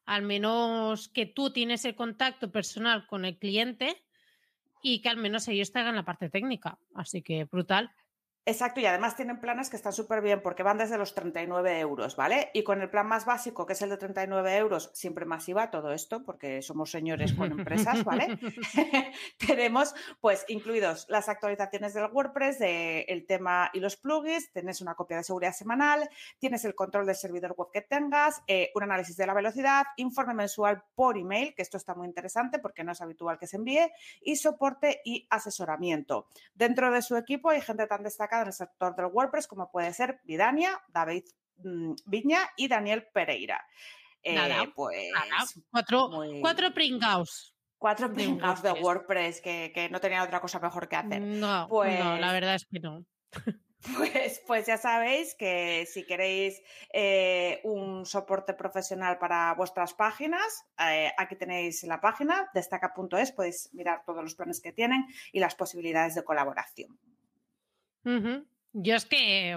al 0.06 0.22
menos 0.22 1.08
que 1.08 1.24
tú 1.24 1.52
tienes 1.52 1.84
el 1.84 1.94
contacto 1.94 2.50
personal 2.50 3.06
con 3.06 3.24
el 3.24 3.38
cliente, 3.38 4.04
y 4.86 5.00
que 5.00 5.08
al 5.08 5.16
menos 5.16 5.48
ellos 5.48 5.72
te 5.72 5.78
hagan 5.78 5.96
la 5.96 6.04
parte 6.04 6.28
técnica. 6.28 6.78
Así 6.92 7.22
que 7.22 7.44
brutal. 7.44 7.90
Exacto, 8.46 8.78
y 8.78 8.84
además 8.84 9.16
tienen 9.16 9.40
planes 9.40 9.70
que 9.70 9.76
están 9.76 9.94
súper 9.94 10.20
bien 10.20 10.42
porque 10.42 10.62
van 10.62 10.76
desde 10.76 10.98
los 10.98 11.14
39 11.14 11.80
euros, 11.80 12.14
¿vale? 12.14 12.50
Y 12.52 12.62
con 12.62 12.82
el 12.82 12.90
plan 12.90 13.06
más 13.06 13.24
básico, 13.24 13.64
que 13.64 13.72
es 13.72 13.80
el 13.80 13.88
de 13.88 13.96
39 13.96 14.56
euros, 14.58 14.90
siempre 14.92 15.24
masiva 15.24 15.70
todo 15.70 15.92
esto, 15.92 16.22
porque 16.24 16.60
somos 16.60 16.90
señores 16.90 17.32
con 17.32 17.52
empresas, 17.52 18.04
¿vale? 18.04 18.38
Tenemos, 19.38 19.94
pues, 20.20 20.44
incluidos 20.48 21.06
las 21.08 21.30
actualizaciones 21.30 21.94
del 21.94 22.10
WordPress, 22.12 22.58
del 22.58 23.24
tema 23.26 23.70
y 23.72 23.80
los 23.80 23.96
plugins, 23.96 24.52
tienes 24.52 24.82
una 24.82 24.94
copia 24.94 25.16
de 25.16 25.24
seguridad 25.24 25.54
semanal, 25.54 26.06
tienes 26.38 26.66
el 26.66 26.74
control 26.74 27.06
del 27.06 27.16
servidor 27.16 27.54
web 27.56 27.68
que 27.72 27.80
tengas, 27.80 28.42
eh, 28.46 28.70
un 28.74 28.82
análisis 28.82 29.16
de 29.16 29.26
la 29.26 29.32
velocidad, 29.32 29.86
informe 29.96 30.34
mensual 30.34 30.82
por 30.94 31.16
email, 31.16 31.54
que 31.54 31.62
esto 31.62 31.78
está 31.78 31.94
muy 31.94 32.06
interesante 32.06 32.58
porque 32.58 32.84
no 32.84 32.92
es 32.92 33.00
habitual 33.00 33.38
que 33.38 33.46
se 33.46 33.56
envíe, 33.56 33.90
y 34.20 34.36
soporte 34.36 35.00
y 35.02 35.26
asesoramiento. 35.30 36.28
Dentro 36.54 36.90
de 36.90 37.00
su 37.00 37.16
equipo 37.16 37.48
hay 37.48 37.62
gente 37.62 37.86
tan 37.86 38.02
destacada 38.02 38.33
en 38.42 38.48
el 38.48 38.52
sector 38.52 38.94
del 38.96 39.06
WordPress, 39.06 39.46
como 39.46 39.70
puede 39.70 39.92
ser 39.92 40.20
Vidania, 40.24 40.80
David 40.88 41.24
mm, 41.58 41.94
Viña 42.06 42.40
y 42.56 42.68
Daniel 42.68 43.06
Pereira. 43.12 43.64
Eh, 44.22 44.72
pues 44.74 45.12
cuatro, 45.70 46.10
cuatro 46.40 46.72
pringaos. 46.72 47.54
Cuatro 47.76 48.12
pringaos 48.14 48.62
de 48.62 48.72
WordPress 48.72 49.40
que, 49.40 49.88
no 49.90 50.00
tenían 50.00 50.22
otra 50.22 50.40
cosa 50.40 50.58
mejor 50.58 50.88
que 50.88 50.96
hacer. 50.96 51.20
No, 51.20 51.66
pues, 51.68 52.02
no, 52.02 52.16
la 52.16 52.32
verdad 52.32 52.54
es 52.54 52.66
que 52.66 52.80
no. 52.80 53.04
Pues, 53.98 54.42
pues 54.46 54.66
ya 54.66 54.78
sabéis 54.78 55.34
que 55.34 55.84
si 55.86 56.06
queréis 56.06 56.62
eh, 56.90 57.60
un 57.64 58.06
soporte 58.06 58.54
profesional 58.54 59.18
para 59.18 59.52
vuestras 59.54 59.92
páginas, 59.92 60.64
eh, 60.78 61.12
aquí 61.18 61.36
tenéis 61.36 61.84
la 61.84 62.00
página 62.00 62.48
destaca.es, 62.54 63.32
podéis 63.32 63.68
mirar 63.74 64.02
todos 64.06 64.22
los 64.22 64.34
planes 64.34 64.62
que 64.62 64.72
tienen 64.72 65.04
y 65.32 65.40
las 65.40 65.54
posibilidades 65.54 66.14
de 66.14 66.24
colaboración. 66.24 66.98
Yo 68.72 68.94
es 68.94 69.04
que 69.06 69.56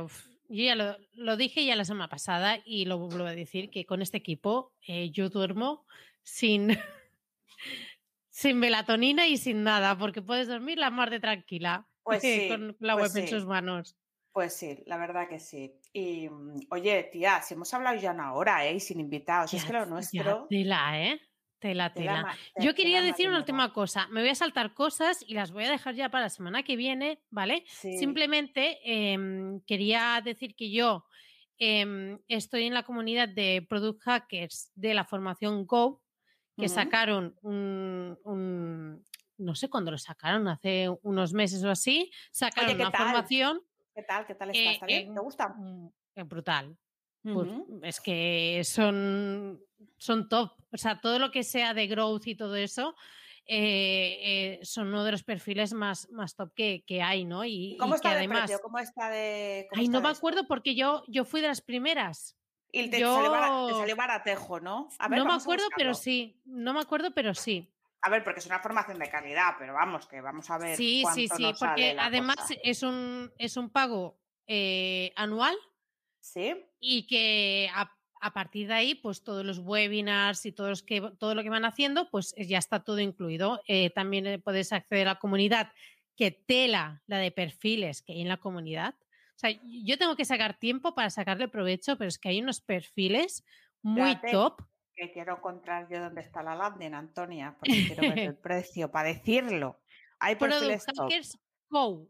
yo 0.49 0.63
ya 0.63 0.75
lo, 0.75 1.37
dije 1.37 1.65
ya 1.65 1.75
la 1.75 1.85
semana 1.85 2.07
pasada 2.07 2.59
y 2.63 2.85
lo 2.85 2.97
vuelvo 2.97 3.25
a 3.25 3.35
decir 3.35 3.69
que 3.69 3.85
con 3.85 4.01
este 4.01 4.17
equipo 4.17 4.73
eh, 4.87 5.09
yo 5.11 5.29
duermo 5.29 5.85
sin, 6.23 6.69
sin 8.29 8.57
melatonina 8.57 9.27
y 9.27 9.37
sin 9.37 9.63
nada, 9.63 9.97
porque 9.97 10.21
puedes 10.21 10.47
dormir 10.47 10.77
la 10.77 10.89
mar 10.89 11.09
de 11.09 11.19
tranquila 11.19 11.87
pues 12.03 12.23
con 12.49 12.77
la 12.79 12.95
pues 12.95 13.13
web 13.13 13.23
en 13.23 13.29
sus 13.29 13.45
manos. 13.45 13.97
Pues 14.31 14.53
sí, 14.53 14.83
la 14.85 14.97
verdad 14.97 15.27
que 15.27 15.39
sí. 15.39 15.79
Y 15.91 16.29
mm, 16.29 16.67
oye, 16.69 17.09
tía, 17.11 17.41
si 17.41 17.55
hemos 17.55 17.73
hablado 17.73 17.99
ya 17.99 18.11
una 18.11 18.33
hora, 18.33 18.65
¿eh? 18.65 18.79
sin 18.79 18.99
invitados, 18.99 19.53
es 19.53 19.65
que 19.65 19.73
lo 19.73 19.85
nuestro. 19.85 20.47
Ya, 20.49 21.01
¿eh? 21.01 21.19
Tela, 21.59 21.91
tela. 21.91 22.35
Yo 22.59 22.75
quería 22.75 23.01
decir 23.01 23.27
una 23.27 23.39
última 23.39 23.73
cosa. 23.73 24.07
Me 24.09 24.21
voy 24.21 24.29
a 24.29 24.35
saltar 24.35 24.73
cosas 24.75 25.23
y 25.27 25.33
las 25.33 25.51
voy 25.51 25.65
a 25.65 25.71
dejar 25.71 25.95
ya 25.95 26.09
para 26.09 26.25
la 26.25 26.29
semana 26.29 26.61
que 26.63 26.75
viene, 26.75 27.23
¿vale? 27.31 27.63
Simplemente 27.67 28.79
em, 28.83 29.61
quería 29.61 30.21
decir 30.23 30.55
que 30.55 30.69
yo 30.69 31.05
em, 31.57 32.19
estoy 32.27 32.65
en 32.65 32.75
la 32.75 32.83
comunidad 32.83 33.27
de 33.27 33.65
Product 33.67 34.01
Hackers 34.03 34.71
de 34.75 34.93
la 34.93 35.03
formación 35.03 35.65
Go, 35.65 36.03
que 36.55 36.69
sacaron 36.69 37.35
un, 37.41 39.03
no 39.37 39.55
sé 39.55 39.69
cuándo 39.69 39.91
lo 39.91 39.97
sacaron, 39.97 40.47
hace 40.47 40.89
unos 41.01 41.33
meses 41.33 41.63
o 41.63 41.71
así, 41.71 42.11
sacaron 42.31 42.75
una 42.75 42.91
formación. 42.91 43.61
¿Qué 43.95 44.03
tal? 44.03 44.27
¿Qué 44.27 44.35
tal 44.35 44.51
está? 44.51 44.71
¿Está 44.71 44.85
bien? 44.85 45.13
¿Te 45.13 45.19
gusta? 45.21 45.55
Brutal. 46.15 46.77
Pues, 47.23 47.49
es 47.83 48.01
que 48.01 48.61
son, 48.63 49.61
son 49.97 50.29
top. 50.29 50.51
O 50.71 50.77
sea, 50.77 50.99
todo 51.01 51.19
lo 51.19 51.31
que 51.31 51.43
sea 51.43 51.73
de 51.73 51.87
growth 51.87 52.27
y 52.27 52.35
todo 52.35 52.55
eso 52.55 52.95
eh, 53.49 54.19
eh, 54.21 54.59
son 54.63 54.89
uno 54.89 55.05
de 55.05 55.11
los 55.11 55.23
perfiles 55.23 55.73
más, 55.73 56.09
más 56.11 56.35
top 56.35 56.53
que, 56.53 57.01
hay, 57.01 57.23
¿no? 57.23 57.45
Y, 57.45 57.77
¿Cómo 57.79 57.95
está 57.95 58.09
que 58.09 58.15
además, 58.15 58.41
precio? 58.41 58.59
¿Cómo 58.61 58.79
está 58.79 59.09
de.? 59.09 59.69
ay, 59.73 59.87
no 59.87 60.01
me 60.01 60.09
acuerdo 60.09 60.45
porque 60.47 60.75
yo, 60.75 61.03
yo 61.07 61.23
fui 61.23 61.39
de 61.39 61.47
las 61.47 61.61
primeras. 61.61 62.37
Y 62.71 62.89
te, 62.89 62.99
salió, 62.99 63.95
baratejo, 63.95 64.59
¿no? 64.59 64.89
no 65.09 65.25
me 65.25 65.33
acuerdo, 65.33 65.65
pero 65.77 65.93
sí. 65.93 66.41
No 66.43 66.73
me 66.73 66.81
acuerdo, 66.81 67.11
pero 67.11 67.33
sí. 67.33 67.71
A 68.01 68.09
ver, 68.09 68.23
porque 68.23 68.41
es 68.41 68.45
una 68.45 68.59
formación 68.59 68.99
de 68.99 69.09
calidad, 69.09 69.55
pero 69.57 69.73
vamos, 69.73 70.05
que 70.07 70.19
vamos 70.19 70.49
a 70.49 70.57
ver. 70.57 70.75
Sí, 70.75 71.03
sí, 71.13 71.29
sí, 71.29 71.53
porque 71.57 71.95
además 71.97 72.37
es 72.63 72.83
un, 72.83 73.31
es 73.37 73.55
un 73.55 73.69
pago 73.69 74.19
eh, 74.45 75.13
anual. 75.15 75.55
Sí. 76.19 76.66
Y 76.79 77.07
que 77.07 77.69
a 77.73 77.91
a 78.21 78.33
partir 78.33 78.67
de 78.67 78.73
ahí, 78.73 78.95
pues 78.95 79.23
todos 79.23 79.45
los 79.45 79.59
webinars 79.59 80.45
y 80.45 80.51
todos 80.51 80.83
que, 80.83 81.01
todo 81.19 81.35
lo 81.35 81.43
que 81.43 81.49
van 81.49 81.65
haciendo, 81.65 82.09
pues 82.09 82.33
eh, 82.37 82.45
ya 82.45 82.57
está 82.57 82.83
todo 82.83 82.99
incluido. 82.99 83.61
Eh, 83.67 83.89
también 83.89 84.25
eh, 84.27 84.39
puedes 84.39 84.73
acceder 84.73 85.07
a 85.07 85.13
la 85.13 85.19
comunidad, 85.19 85.71
que 86.15 86.31
tela 86.31 87.03
la 87.05 87.19
de 87.19 87.31
perfiles 87.31 88.01
que 88.01 88.13
hay 88.13 88.21
en 88.21 88.27
la 88.27 88.37
comunidad. 88.37 88.95
O 89.35 89.39
sea, 89.39 89.51
yo 89.63 89.97
tengo 89.97 90.15
que 90.15 90.25
sacar 90.25 90.57
tiempo 90.57 90.95
para 90.95 91.09
sacarle 91.09 91.47
provecho, 91.47 91.97
pero 91.97 92.07
es 92.07 92.17
que 92.17 92.29
hay 92.29 92.41
unos 92.41 92.61
perfiles 92.61 93.45
muy 93.83 94.19
top. 94.31 94.63
Que 94.95 95.11
quiero 95.11 95.37
encontrar 95.37 95.87
yo 95.91 96.01
dónde 96.01 96.21
está 96.21 96.41
la 96.41 96.55
landing, 96.55 96.95
Antonia, 96.95 97.55
porque 97.59 97.85
quiero 97.85 98.01
ver 98.01 98.19
el 98.19 98.35
precio 98.41 98.89
para 98.89 99.09
decirlo. 99.09 99.79
Hay 100.19 100.35
perfiles 100.35 100.85
Hackers 100.85 101.37
Go. 101.69 102.09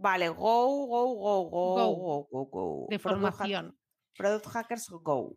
Vale, 0.00 0.28
go, 0.28 0.86
go, 0.86 1.14
go, 1.14 1.50
go, 1.50 2.28
go, 2.30 2.44
go, 2.46 2.86
De 2.88 3.00
formación. 3.00 3.76
Product 4.16 4.46
Hackers 4.46 4.88
Go. 4.90 5.36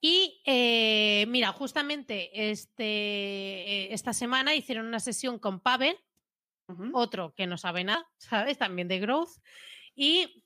Y 0.00 0.40
eh, 0.44 1.26
mira, 1.28 1.52
justamente 1.52 2.50
este, 2.50 2.84
eh, 2.84 3.92
esta 3.92 4.12
semana 4.12 4.54
hicieron 4.54 4.86
una 4.86 5.00
sesión 5.00 5.38
con 5.38 5.60
Pavel, 5.60 5.96
otro 6.92 7.34
que 7.36 7.46
no 7.46 7.56
sabe 7.56 7.84
nada, 7.84 8.08
¿sabes? 8.18 8.58
También 8.58 8.88
de 8.88 8.98
growth, 8.98 9.30
y 9.94 10.44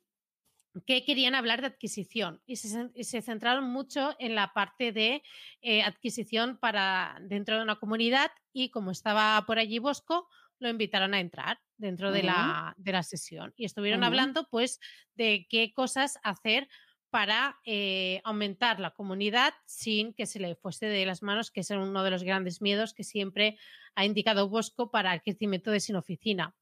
que 0.87 1.05
querían 1.05 1.35
hablar 1.35 1.61
de 1.61 1.69
adquisición 1.69 2.43
y 2.47 2.57
se, 2.57 3.23
centraron 3.23 3.71
mucho 3.71 4.17
en 4.19 4.35
la 4.35 4.53
parte 4.53 4.91
de 4.93 5.23
eh, 5.63 5.83
adquisición 5.83 6.59
para 6.59 7.17
dentro 7.21 7.57
de 7.57 7.63
una 7.63 7.77
comunidad 7.77 8.33
y 8.53 8.71
como 8.71 8.91
estaba 8.91 9.45
por 9.47 9.59
allí 9.59 9.79
Bosco, 9.79 10.29
lo 10.59 10.69
invitaron 10.69 11.15
a 11.15 11.21
entrar 11.21 11.61
dentro 11.77 12.13
de, 12.13 12.23
la, 12.23 12.75
de, 12.77 12.93
la, 12.93 13.03
sesión 13.03 13.53
y 13.57 13.65
estuvieron 13.65 14.05
hablando 14.05 14.49
pues 14.49 14.81
de 15.15 15.47
qué 15.51 15.73
cosas 15.73 16.19
hacer 16.23 16.69
para 17.15 17.61
eh, 17.65 18.21
aumentar 18.25 18.81
la 18.81 18.91
comunidad 18.91 19.55
sin 19.67 20.15
que 20.15 20.27
se 20.27 20.41
le 20.41 20.57
fuese 20.57 20.87
de 20.87 21.07
las 21.07 21.23
manos, 21.23 21.53
que 21.53 21.61
es 21.61 21.71
uno 21.71 22.03
de 22.03 22.11
los 22.11 22.25
grandes 22.25 22.61
miedos 22.61 22.93
que 22.93 23.05
siempre 23.05 23.57
ha 23.95 24.05
indicado 24.05 24.49
Bosco 24.49 24.91
para 24.91 25.15
el 25.15 25.23
crecimiento 25.23 25.71
de 25.71 25.79
Sin 25.79 25.95
Oficina. 25.95 26.57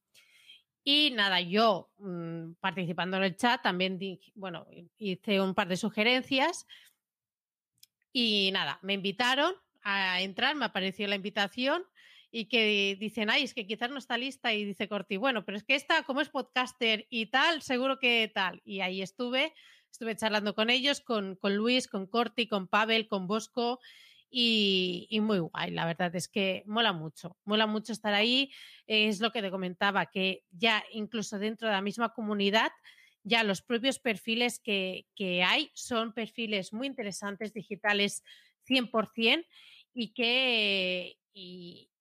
Y 0.83 1.11
nada, 1.15 1.41
yo 1.41 1.89
mm, 1.97 2.53
participando 2.59 3.17
en 3.17 3.23
el 3.23 3.35
chat 3.35 3.63
también 3.63 3.97
bueno, 4.35 4.67
hice 4.99 5.41
un 5.41 5.55
par 5.55 5.67
de 5.69 5.77
sugerencias 5.77 6.67
y 8.11 8.51
nada, 8.53 8.77
me 8.83 8.93
invitaron 8.93 9.55
a 9.81 10.21
entrar, 10.21 10.55
me 10.55 10.65
apareció 10.65 11.07
la 11.07 11.15
invitación 11.15 11.83
y 12.35 12.45
que 12.45 12.97
dicen, 12.99 13.29
ay, 13.29 13.43
es 13.43 13.53
que 13.53 13.65
quizás 13.65 13.91
no 13.91 13.99
está 13.99 14.17
lista 14.17 14.53
y 14.53 14.65
dice 14.65 14.89
Corti, 14.89 15.15
bueno, 15.15 15.45
pero 15.45 15.55
es 15.55 15.63
que 15.63 15.75
esta, 15.75 16.03
como 16.03 16.19
es 16.19 16.29
podcaster 16.29 17.05
y 17.09 17.27
tal, 17.27 17.61
seguro 17.61 17.99
que 17.99 18.29
tal. 18.33 18.59
Y 18.65 18.81
ahí 18.81 19.01
estuve 19.01 19.53
Estuve 19.93 20.15
charlando 20.15 20.55
con 20.55 20.71
ellos, 20.71 21.01
con, 21.01 21.37
Luis, 21.43 21.87
con 21.87 22.07
Corti, 22.07 22.47
con 22.47 22.67
Pavel, 22.67 23.07
con 23.07 23.27
Bosco 23.27 23.79
y, 24.27 25.07
muy 25.21 25.37
guay. 25.37 25.69
La 25.69 25.85
verdad 25.85 26.15
es 26.15 26.27
que 26.27 26.63
mola 26.65 26.93
mucho, 26.93 27.37
mola 27.45 27.67
mucho 27.67 27.93
estar 27.93 28.11
ahí. 28.15 28.51
Es 28.87 29.19
lo 29.19 29.31
que 29.31 29.43
te 29.43 29.51
comentaba, 29.51 30.07
que 30.07 30.45
ya 30.49 30.83
incluso 30.93 31.37
dentro 31.37 31.67
de 31.67 31.75
la 31.75 31.83
misma 31.83 32.11
comunidad, 32.11 32.71
ya 33.21 33.43
los 33.43 33.61
propios 33.61 33.99
perfiles 33.99 34.59
que, 34.59 35.05
hay 35.45 35.69
son 35.75 36.11
perfiles 36.11 36.73
muy 36.73 36.87
interesantes, 36.87 37.53
digitales 37.53 38.23
100% 38.67 39.45
y 39.93 40.13
que, 40.15 41.19
y 41.35 41.92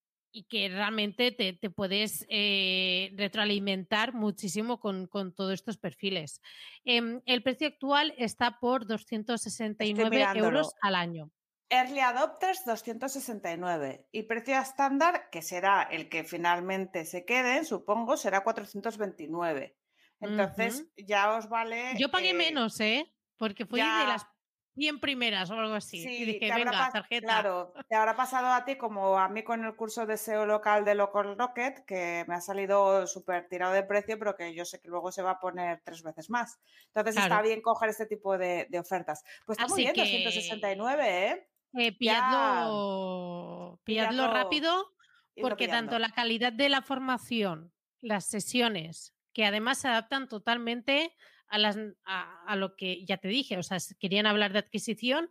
que 0.49 0.69
realmente 0.69 1.31
te, 1.33 1.71
puedes 1.71 2.27
eh, 2.29 3.13
retroalimentar 3.17 4.15
muchísimo 4.15 4.81
con, 4.81 5.09
todos 5.09 5.53
estos 5.53 5.79
perfiles. 5.79 6.41
Em, 6.85 7.21
el 7.27 7.43
precio 7.43 7.69
actual 7.69 8.15
está 8.17 8.59
por 8.59 8.87
269 8.87 10.27
euros 10.35 10.75
al 10.81 10.95
año. 10.95 11.31
Early 11.73 12.01
Adopters 12.01 12.67
269 12.67 14.07
y 14.13 14.25
precio 14.25 14.59
estándar, 14.59 15.31
que 15.31 15.41
será 15.41 15.83
el 15.83 16.11
que 16.11 16.23
finalmente 16.23 17.07
se 17.07 17.25
quede, 17.25 17.65
supongo, 17.65 18.19
será 18.19 18.45
429. 18.45 19.75
Entonces 20.21 20.87
ya 20.97 21.35
os 21.35 21.49
vale. 21.49 21.95
Yo 21.99 22.11
pagué 22.11 22.35
menos, 22.35 22.79
¿eh? 22.81 23.11
Porque 23.39 23.65
fui 23.65 23.81
de 23.81 23.87
las 23.87 24.27
100 24.75 25.01
primeras 25.01 25.51
o 25.51 25.55
algo 25.55 25.75
así. 25.75 26.03
Sí, 26.03 26.23
y 26.23 26.25
dije, 26.25 26.53
venga, 26.55 26.91
tarjeta. 26.91 27.27
Claro, 27.27 27.75
te 27.89 27.95
habrá 27.95 28.17
pasado 28.17 28.49
a 28.49 28.65
ti 28.65 28.77
como 28.77 29.19
a 29.19 29.29
mí 29.29 29.43
con 29.43 29.65
el 29.65 29.77
curso 29.77 30.07
de 30.07 30.17
SEO 30.17 30.47
local 30.47 30.85
de 30.85 30.95
Local 30.95 31.37
Rocket, 31.37 31.85
que 31.85 32.25
me 32.27 32.35
ha 32.35 32.41
salido 32.41 33.07
súper 33.07 33.49
tirado 33.49 33.75
de 33.75 33.83
precio, 33.83 34.19
pero 34.19 34.35
que 34.35 34.55
yo 34.55 34.65
sé 34.65 34.81
que 34.81 34.89
luego 34.89 35.13
se 35.13 35.23
va 35.23 35.33
a 35.33 35.41
poner 35.41 35.83
tres 35.85 36.03
veces 36.03 36.31
más. 36.31 36.59
Entonces 36.87 37.23
está 37.23 37.43
bien 37.43 37.61
coger 37.61 37.91
este 37.91 38.07
tipo 38.07 38.39
de, 38.39 38.67
ofertas. 38.79 39.23
Pues 39.45 39.59
está 39.59 39.69
muy 39.69 39.83
bien, 39.83 39.95
269, 39.95 41.29
¿eh? 41.29 41.49
eh 41.75 41.93
pilladlo, 41.93 43.79
pilladlo, 43.85 44.33
rápido, 44.33 44.95
porque 45.41 45.69
tanto 45.69 45.99
la 45.99 46.11
calidad 46.11 46.53
de 46.53 46.69
la 46.69 46.83
formación, 46.83 47.73
las 48.01 48.27
sesiones 48.27 49.15
que 49.33 49.45
además 49.45 49.79
se 49.79 49.89
adaptan 49.89 50.29
totalmente 50.29 51.15
a, 51.53 51.59
las, 51.59 51.79
a, 52.05 52.57
lo 52.57 52.77
que 52.77 53.05
ya 53.05 53.19
te 53.19 53.29
dije, 53.29 53.59
o 53.59 53.63
sea, 53.63 53.77
querían 54.01 54.27
hablar 54.27 54.53
de 54.53 54.61
adquisición, 54.61 55.31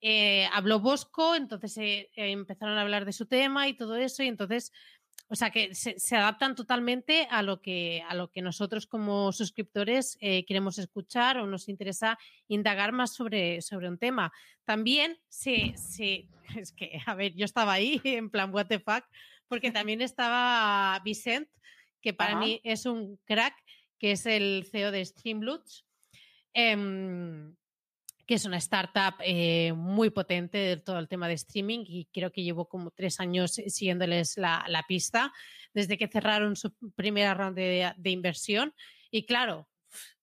eh, 0.00 0.48
habló 0.52 0.80
Bosco, 0.80 1.34
entonces 1.34 1.76
eh, 1.78 2.08
empezaron 2.16 2.78
a 2.78 2.80
hablar 2.80 3.04
de 3.04 3.12
su 3.12 3.26
tema 3.26 3.68
y 3.68 3.76
todo 3.76 3.96
eso, 3.96 4.22
y 4.22 4.28
entonces 4.28 4.72
o 5.30 5.36
sea 5.36 5.50
que 5.50 5.74
se, 5.74 6.16
adaptan 6.16 6.54
totalmente 6.54 7.28
a 7.30 7.42
lo 7.42 7.60
que, 7.60 8.02
a 8.08 8.14
lo 8.14 8.30
que 8.30 8.40
nosotros 8.40 8.86
como 8.86 9.30
suscriptores 9.32 10.16
eh, 10.20 10.46
queremos 10.46 10.78
escuchar 10.78 11.36
o 11.36 11.46
nos 11.46 11.68
interesa 11.68 12.18
indagar 12.46 12.92
más 12.92 13.14
sobre, 13.14 13.60
sobre 13.60 13.90
un 13.90 13.98
tema. 13.98 14.32
También 14.64 15.18
sí, 15.28 15.74
sí, 15.76 16.30
es 16.56 16.72
que, 16.72 17.02
a 17.04 17.14
ver, 17.14 17.34
yo 17.34 17.44
estaba 17.44 17.74
ahí 17.74 18.00
en 18.04 18.30
plan, 18.30 18.54
what 18.54 18.68
the 18.68 18.78
fuck, 18.78 19.04
porque 19.48 19.70
también 19.86 20.00
estaba 20.00 20.98
Vicent, 21.04 21.48
que 22.00 22.14
para 22.14 22.36
mí 22.36 22.60
es 22.64 22.86
un 22.86 23.18
crack, 23.26 23.54
que 23.98 24.12
es 24.12 24.26
el 24.26 24.66
CEO 24.70 24.90
de 24.90 25.04
Streamloots. 25.04 25.84
Em, 26.54 27.54
que 28.28 28.34
es 28.34 28.44
una 28.44 28.58
startup 28.58 29.14
eh, 29.24 29.72
muy 29.72 30.10
potente 30.10 30.58
de 30.58 30.76
todo 30.76 30.98
el 30.98 31.08
tema 31.08 31.28
de 31.28 31.34
streaming 31.34 31.84
y 31.86 32.08
creo 32.12 32.30
que 32.30 32.42
llevo 32.42 32.68
como 32.68 32.90
tres 32.90 33.20
años 33.20 33.52
siguiéndoles 33.52 34.36
la, 34.36 34.84
pista 34.86 35.32
desde 35.72 35.96
que 35.96 36.08
cerraron 36.08 36.54
su 36.54 36.74
primera 36.94 37.32
ronda 37.32 37.62
de, 37.62 38.10
inversión. 38.10 38.74
Y 39.10 39.24
claro, 39.24 39.66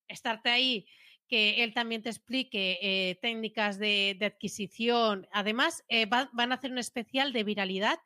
estarte 0.08 0.52
ahí, 0.52 0.88
que 1.28 1.64
él 1.64 1.74
también 1.74 2.04
te 2.04 2.10
explique 2.10 2.78
eh, 2.80 3.18
técnicas 3.24 3.80
de, 3.80 4.16
adquisición. 4.22 5.28
Además, 5.32 5.84
eh, 5.90 6.06
van 6.06 6.52
a 6.52 6.56
hacer 6.56 6.72
un 6.72 6.78
especial 6.78 7.34
de 7.34 7.44
viralidad 7.44 7.98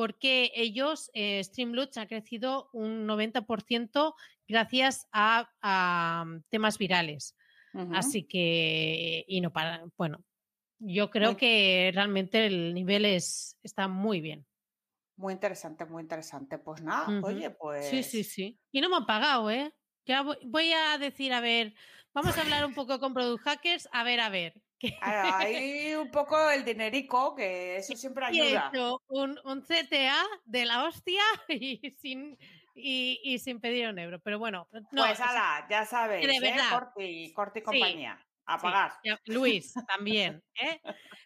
porque 0.00 0.50
ellos, 0.54 1.10
eh, 1.12 1.42
ha 1.96 2.06
crecido 2.06 2.70
un 2.72 3.06
90% 3.06 4.14
gracias 4.48 5.06
a 5.12 6.24
temas 6.48 6.78
virales. 6.78 7.36
Así 7.92 8.22
que, 8.26 9.26
y 9.28 9.42
no 9.42 9.52
para, 9.52 9.84
bueno, 9.98 10.24
yo 10.78 11.10
creo 11.10 11.36
que 11.36 11.90
realmente 11.92 12.46
el 12.46 12.72
nivel 12.72 13.04
es, 13.04 13.58
está 13.62 13.88
muy 13.88 14.22
bien. 14.22 14.46
Muy 15.16 15.34
interesante, 15.34 15.84
muy 15.84 16.00
interesante. 16.00 16.56
Pues 16.56 16.80
nada, 16.80 17.20
oye, 17.22 17.50
pues. 17.50 17.90
Sí, 17.90 18.02
sí, 18.02 18.24
sí. 18.24 18.58
Y 18.72 18.80
no 18.80 18.88
me 18.88 18.96
han 18.96 19.04
pagado, 19.04 19.50
¿eh? 19.50 19.70
Ya 20.06 20.22
voy, 20.22 20.72
a 20.72 20.96
decir, 20.96 21.34
a 21.34 21.42
ver, 21.42 21.74
vamos 22.14 22.38
a 22.38 22.40
hablar 22.40 22.64
un 22.64 22.72
poco 22.72 22.98
con 23.00 23.12
Product 23.12 23.44
Hackers, 23.44 23.86
a 23.92 24.02
ver, 24.02 24.20
a 24.20 24.30
ver. 24.30 24.62
Hay 25.02 25.94
un 25.94 26.10
poco 26.10 26.50
el 26.50 26.64
dinerico, 26.64 27.34
que 27.34 27.76
eso 27.76 27.94
siempre 27.96 28.24
ayuda. 28.26 28.70
Hecho 28.72 29.02
un, 29.08 29.38
un 29.44 29.62
CTA 29.62 30.24
de 30.44 30.64
la 30.64 30.84
hostia 30.84 31.22
y 31.48 31.96
sin, 32.00 32.38
y, 32.74 33.38
sin 33.38 33.60
pedir 33.60 33.88
un 33.88 33.98
euro. 33.98 34.20
Pero 34.20 34.38
bueno, 34.38 34.68
no, 34.72 35.04
pues 35.04 35.20
ala, 35.20 35.66
ya 35.68 35.84
sabes, 35.84 36.26
de 36.26 36.48
¿eh? 36.48 36.54
Corti, 37.34 37.58
y 37.58 37.62
compañía. 37.62 38.24
A 38.46 38.58
pagar. 38.58 38.92
Luis 39.26 39.74
también, 39.86 40.42
¿eh? 40.60 40.80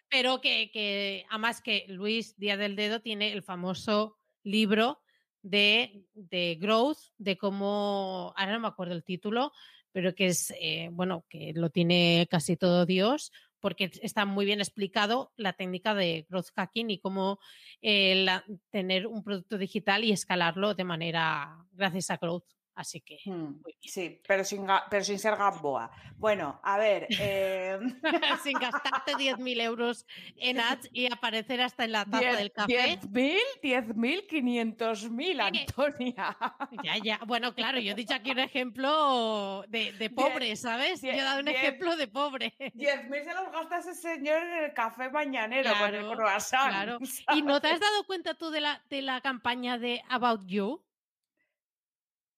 Pero 0.09 0.41
que, 0.41 0.69
que, 0.71 1.25
además 1.29 1.59
que 1.59 1.85
Luis 1.87 2.37
Día 2.37 2.55
del 2.55 2.75
Dedo 2.75 3.01
tiene 3.01 3.31
el 3.31 3.41
famoso 3.41 4.19
libro 4.43 5.01
de, 5.41 6.05
de 6.13 6.57
Growth, 6.59 6.99
de 7.17 7.37
cómo, 7.37 8.31
ahora 8.35 8.53
no 8.53 8.59
me 8.59 8.67
acuerdo 8.67 8.93
el 8.93 9.03
título, 9.03 9.53
pero 9.95 10.13
que 10.13 10.25
es, 10.25 10.53
eh, 10.59 10.89
bueno, 10.91 11.23
que 11.29 11.53
lo 11.55 11.69
tiene 11.69 12.27
casi 12.29 12.57
todo 12.57 12.85
Dios, 12.85 13.31
porque 13.61 13.91
está 14.01 14.25
muy 14.25 14.45
bien 14.45 14.59
explicado 14.59 15.31
la 15.37 15.53
técnica 15.53 15.95
de 15.95 16.25
growth 16.29 16.49
hacking 16.53 16.89
y 16.89 16.99
cómo 16.99 17.39
eh, 17.81 18.27
tener 18.71 19.07
un 19.07 19.23
producto 19.23 19.57
digital 19.57 20.03
y 20.03 20.11
escalarlo 20.11 20.73
de 20.73 20.83
manera 20.83 21.65
gracias 21.71 22.09
a 22.09 22.17
growth. 22.17 22.43
Así 22.75 22.99
que. 22.99 23.19
Hmm, 23.25 23.61
sí, 23.81 24.21
pero 24.27 24.43
sin, 24.43 24.67
pero 24.89 25.03
sin 25.03 25.17
ser 25.17 25.37
Gamboa. 25.37 25.89
Bueno, 26.17 26.59
a 26.61 26.77
ver. 26.77 27.07
Eh... 27.09 27.79
sin 28.43 28.53
gastarte 28.59 29.13
10.000 29.13 29.61
euros 29.61 30.05
en 30.35 30.59
ads 30.59 30.89
y 30.91 31.11
aparecer 31.11 31.61
hasta 31.61 31.85
en 31.85 31.93
la 31.93 32.05
taza 32.05 32.35
del 32.35 32.51
café. 32.51 32.99
¿10.000? 32.99 33.39
10.000, 33.63 34.27
500.000, 34.27 35.41
Antonia. 35.41 36.37
Ya, 36.83 36.97
ya. 36.97 37.19
Bueno, 37.25 37.55
claro, 37.55 37.79
yo 37.79 37.93
he 37.93 37.95
dicho 37.95 38.13
aquí 38.13 38.31
un 38.31 38.39
ejemplo 38.39 39.63
de, 39.69 39.93
de 39.93 40.09
pobre, 40.09 40.55
¿sabes? 40.57 41.01
yo 41.01 41.11
he 41.11 41.21
dado 41.21 41.39
un 41.39 41.47
ejemplo 41.47 41.95
de 41.95 42.07
pobre. 42.09 42.53
10.000 42.59 43.23
se 43.23 43.33
los 43.33 43.51
gasta 43.51 43.77
ese 43.79 43.95
señor 43.95 44.43
en 44.43 44.65
el 44.65 44.73
café 44.73 45.09
mañanero 45.09 45.71
con 45.79 45.95
el 45.95 46.05
croissant. 46.11 46.69
Claro. 46.69 46.99
¿Y 47.33 47.41
no 47.41 47.61
te 47.61 47.69
has 47.69 47.79
dado 47.79 48.03
cuenta 48.05 48.33
tú 48.33 48.49
de 48.49 48.59
la, 48.59 48.81
de 48.89 49.01
la 49.01 49.21
campaña 49.21 49.77
de 49.77 50.03
About 50.09 50.45
You? 50.45 50.84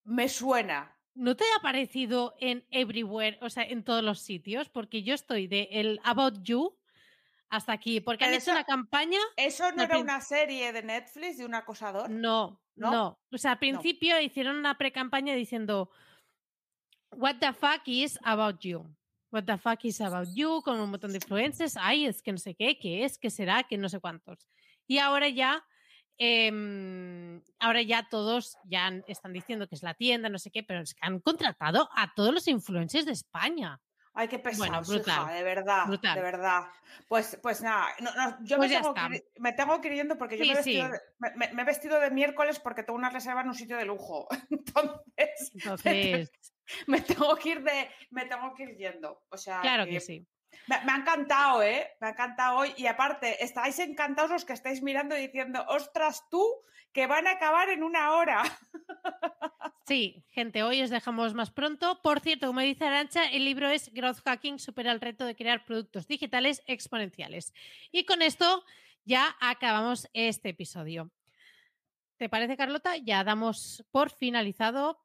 Me 0.07 0.29
suena. 0.29 0.97
¿No 1.15 1.35
te 1.35 1.43
ha 1.43 1.57
aparecido 1.59 2.35
en 2.39 2.65
everywhere, 2.71 3.37
o 3.41 3.49
sea, 3.49 3.63
en 3.63 3.83
todos 3.83 4.01
los 4.01 4.21
sitios? 4.21 4.69
Porque 4.69 5.03
yo 5.03 5.13
estoy 5.13 5.47
de 5.47 5.67
el 5.71 5.99
About 6.05 6.43
You 6.43 6.77
hasta 7.49 7.73
aquí, 7.73 7.99
porque 7.99 8.23
han 8.23 8.33
hecho 8.33 8.51
una 8.51 8.63
campaña. 8.63 9.19
¿Eso 9.35 9.69
no 9.73 9.83
era 9.83 9.99
una 9.99 10.21
serie 10.21 10.71
de 10.71 10.81
Netflix 10.81 11.37
de 11.37 11.45
un 11.45 11.55
acosador? 11.55 12.09
No, 12.09 12.61
no. 12.75 13.19
O 13.33 13.37
sea, 13.37 13.51
al 13.51 13.59
principio 13.59 14.17
hicieron 14.21 14.55
una 14.55 14.77
pre-campaña 14.77 15.33
diciendo 15.33 15.89
What 17.11 17.35
the 17.41 17.51
fuck 17.51 17.81
is 17.85 18.17
about 18.23 18.59
you? 18.61 18.85
What 19.29 19.43
the 19.43 19.57
fuck 19.57 19.83
is 19.83 19.99
about 19.99 20.29
you? 20.33 20.61
Con 20.61 20.79
un 20.79 20.89
montón 20.89 21.11
de 21.11 21.17
influencers. 21.17 21.75
Ay, 21.75 22.05
es 22.05 22.21
que 22.21 22.31
no 22.31 22.37
sé 22.37 22.55
qué, 22.55 22.79
qué 22.79 23.03
es, 23.03 23.17
qué 23.17 23.29
será, 23.29 23.63
que 23.63 23.77
no 23.77 23.89
sé 23.89 23.99
cuántos. 23.99 24.47
Y 24.87 24.99
ahora 24.99 25.27
ya 25.27 25.65
Em, 26.19 27.41
ahora 27.59 27.81
ya 27.83 28.07
todos 28.09 28.57
ya 28.65 28.91
están 29.07 29.33
diciendo 29.33 29.67
que 29.67 29.75
es 29.75 29.83
la 29.83 29.93
tienda, 29.93 30.29
no 30.29 30.39
sé 30.39 30.49
qué, 30.49 30.63
pero 30.63 30.81
es 30.81 30.93
que 30.93 31.05
han 31.05 31.19
contratado 31.19 31.89
a 31.95 32.13
todos 32.15 32.33
los 32.33 32.47
influencers 32.47 33.05
de 33.05 33.11
España. 33.11 33.79
Ay, 34.13 34.27
qué 34.27 34.39
pesado, 34.39 34.69
bueno, 34.69 34.81
brutal, 34.81 35.31
de 35.31 35.43
verdad, 35.43 35.85
de 35.85 36.21
verdad. 36.21 36.63
Pues, 37.07 37.37
pues 37.43 37.61
nada, 37.61 37.87
yo 38.41 38.57
pues 38.57 38.71
me, 38.71 38.75
tengo 38.75 38.95
ir, 39.13 39.25
me, 39.37 39.53
tengo 39.53 39.79
que 39.79 39.87
ir, 39.89 39.93
yendo 39.93 40.17
porque 40.17 40.39
yo 40.39 40.45
me, 40.45 40.53
he 40.53 40.55
vestido 40.55 40.89
de, 40.89 40.99
me, 41.35 41.61
he 41.61 41.65
vestido 41.65 41.99
de, 41.99 42.09
miércoles 42.09 42.59
porque 42.59 42.81
tengo 42.81 42.97
una 42.97 43.11
reserva 43.11 43.41
en 43.41 43.49
un 43.49 43.53
sitio 43.53 43.77
de 43.77 43.85
lujo. 43.85 44.27
Entonces, 44.49 45.51
Entonces... 45.53 46.31
Me, 46.87 46.99
tengo 46.99 47.35
que 47.37 47.49
ir 47.49 47.63
de, 47.63 47.89
me 48.09 48.25
tengo 48.25 48.53
que 48.53 48.63
ir 48.63 48.75
yendo. 48.75 49.23
O 49.29 49.37
sea, 49.37 49.61
claro 49.61 49.85
que 49.85 49.99
sí. 49.99 50.27
Me, 50.67 50.75
ha 50.75 50.97
encantado, 50.97 51.63
¿eh? 51.63 51.91
Me 51.99 52.07
ha 52.07 52.09
encantado 52.11 52.57
hoy. 52.57 52.73
Y 52.77 52.87
aparte, 52.87 53.43
estáis 53.43 53.79
encantados 53.79 54.31
los 54.31 54.45
que 54.45 54.53
estáis 54.53 54.81
mirando 54.81 55.15
diciendo, 55.15 55.65
ostras, 55.69 56.27
tú, 56.29 56.45
que 56.91 57.07
van 57.07 57.27
a 57.27 57.31
acabar 57.31 57.69
en 57.69 57.83
una 57.83 58.13
hora. 58.13 58.43
Sí, 59.87 60.25
gente, 60.31 60.63
hoy 60.63 60.81
os 60.81 60.89
dejamos 60.89 61.33
más 61.33 61.49
pronto. 61.49 62.01
Por 62.01 62.19
cierto, 62.19 62.47
como 62.47 62.59
dice 62.59 62.83
Arancha, 62.83 63.23
el 63.27 63.45
libro 63.45 63.69
es 63.69 63.93
Growth 63.93 64.19
Hacking, 64.25 64.59
supera 64.59 64.91
el 64.91 64.99
reto 64.99 65.23
de 65.25 65.33
crear 65.33 65.63
productos 65.63 66.07
digitales 66.07 66.61
exponenciales. 66.67 67.53
Y 67.89 68.03
con 68.03 68.21
esto 68.21 68.65
ya 69.05 69.37
acabamos 69.39 70.09
este 70.11 70.49
episodio. 70.49 71.09
¿Te 72.17 72.27
parece, 72.27 72.57
Carlota? 72.57 72.97
Ya 72.97 73.23
damos 73.23 73.85
por 73.89 74.09
finalizado 74.09 74.99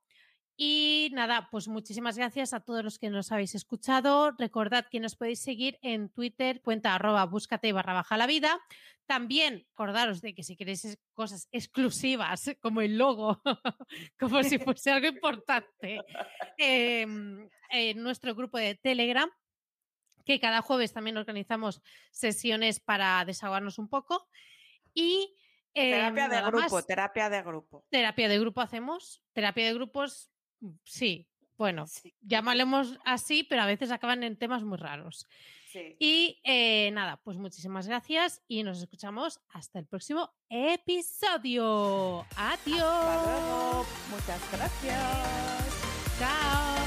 y 0.57 1.11
nada, 1.13 1.49
pues 1.51 1.69
muchísimas 1.69 2.17
gracias 2.17 2.53
a 2.53 2.61
todos 2.61 2.85
los 2.85 2.99
que 2.99 3.11
nos 3.11 3.33
habéis 3.33 3.55
escuchado. 3.55 4.33
Recordad 4.33 4.87
que 4.91 5.01
nos 5.01 5.17
podéis 5.17 5.41
seguir 5.41 5.79
en 5.83 6.11
Twitter, 6.11 6.61
cuenta 6.63 6.95
arroba 6.95 7.25
búscate 7.25 7.73
barra 7.73 7.95
baja 7.95 8.17
la 8.17 8.27
vida. 8.27 8.61
También 9.07 9.67
acordaros 9.73 10.21
de 10.21 10.35
que 10.35 10.43
si 10.43 10.57
queréis 10.57 10.99
cosas 11.15 11.49
exclusivas 11.53 12.45
como 12.61 12.81
el 12.83 12.99
logo, 12.99 13.43
como 14.19 14.43
si 14.43 14.59
fuese 14.77 14.93
algo 14.93 15.09
importante, 15.09 16.01
em, 16.59 17.49
en 17.71 18.03
nuestro 18.03 18.35
grupo 18.35 18.59
de 18.59 18.75
Telegram, 18.75 19.31
que 20.25 20.39
cada 20.39 20.63
jueves 20.63 20.93
también 20.93 21.17
organizamos 21.17 21.83
sesiones 22.11 22.79
para 22.79 23.25
desahogarnos 23.25 23.79
un 23.79 23.89
poco. 23.89 24.29
Y 24.95 25.35
terapia 25.73 26.27
em, 26.27 26.31
de 26.31 26.43
grupo, 26.43 26.83
terapia 26.83 27.31
de 27.31 27.43
grupo. 27.43 27.85
Terapia 27.91 28.29
de 28.29 28.39
grupo 28.39 28.61
hacemos. 28.61 29.23
Terapia 29.33 29.67
de 29.67 29.75
grupos 29.75 30.31
sí, 30.85 31.27
bueno, 31.57 31.87
sí. 31.87 32.15
así, 33.05 33.45
pero 33.45 33.63
a 33.63 33.67
veces 33.67 33.91
acaban 33.91 34.23
en 34.23 34.37
temas 34.37 34.65
muy 34.65 34.79
raros. 34.79 35.27
Y 35.99 36.41
eh, 36.45 36.91
nada, 36.93 37.19
pues 37.23 37.39
muchísimas 37.39 37.87
gracias 37.87 38.43
y 38.47 38.63
nos 38.63 38.79
escuchamos 38.83 39.41
hasta 39.49 39.79
el 39.79 39.87
próximo 39.87 40.31
episodio. 40.49 42.27
Adiós. 42.37 43.87
Muchas 44.11 44.53
gracias. 44.53 46.19
Chao. 46.19 46.82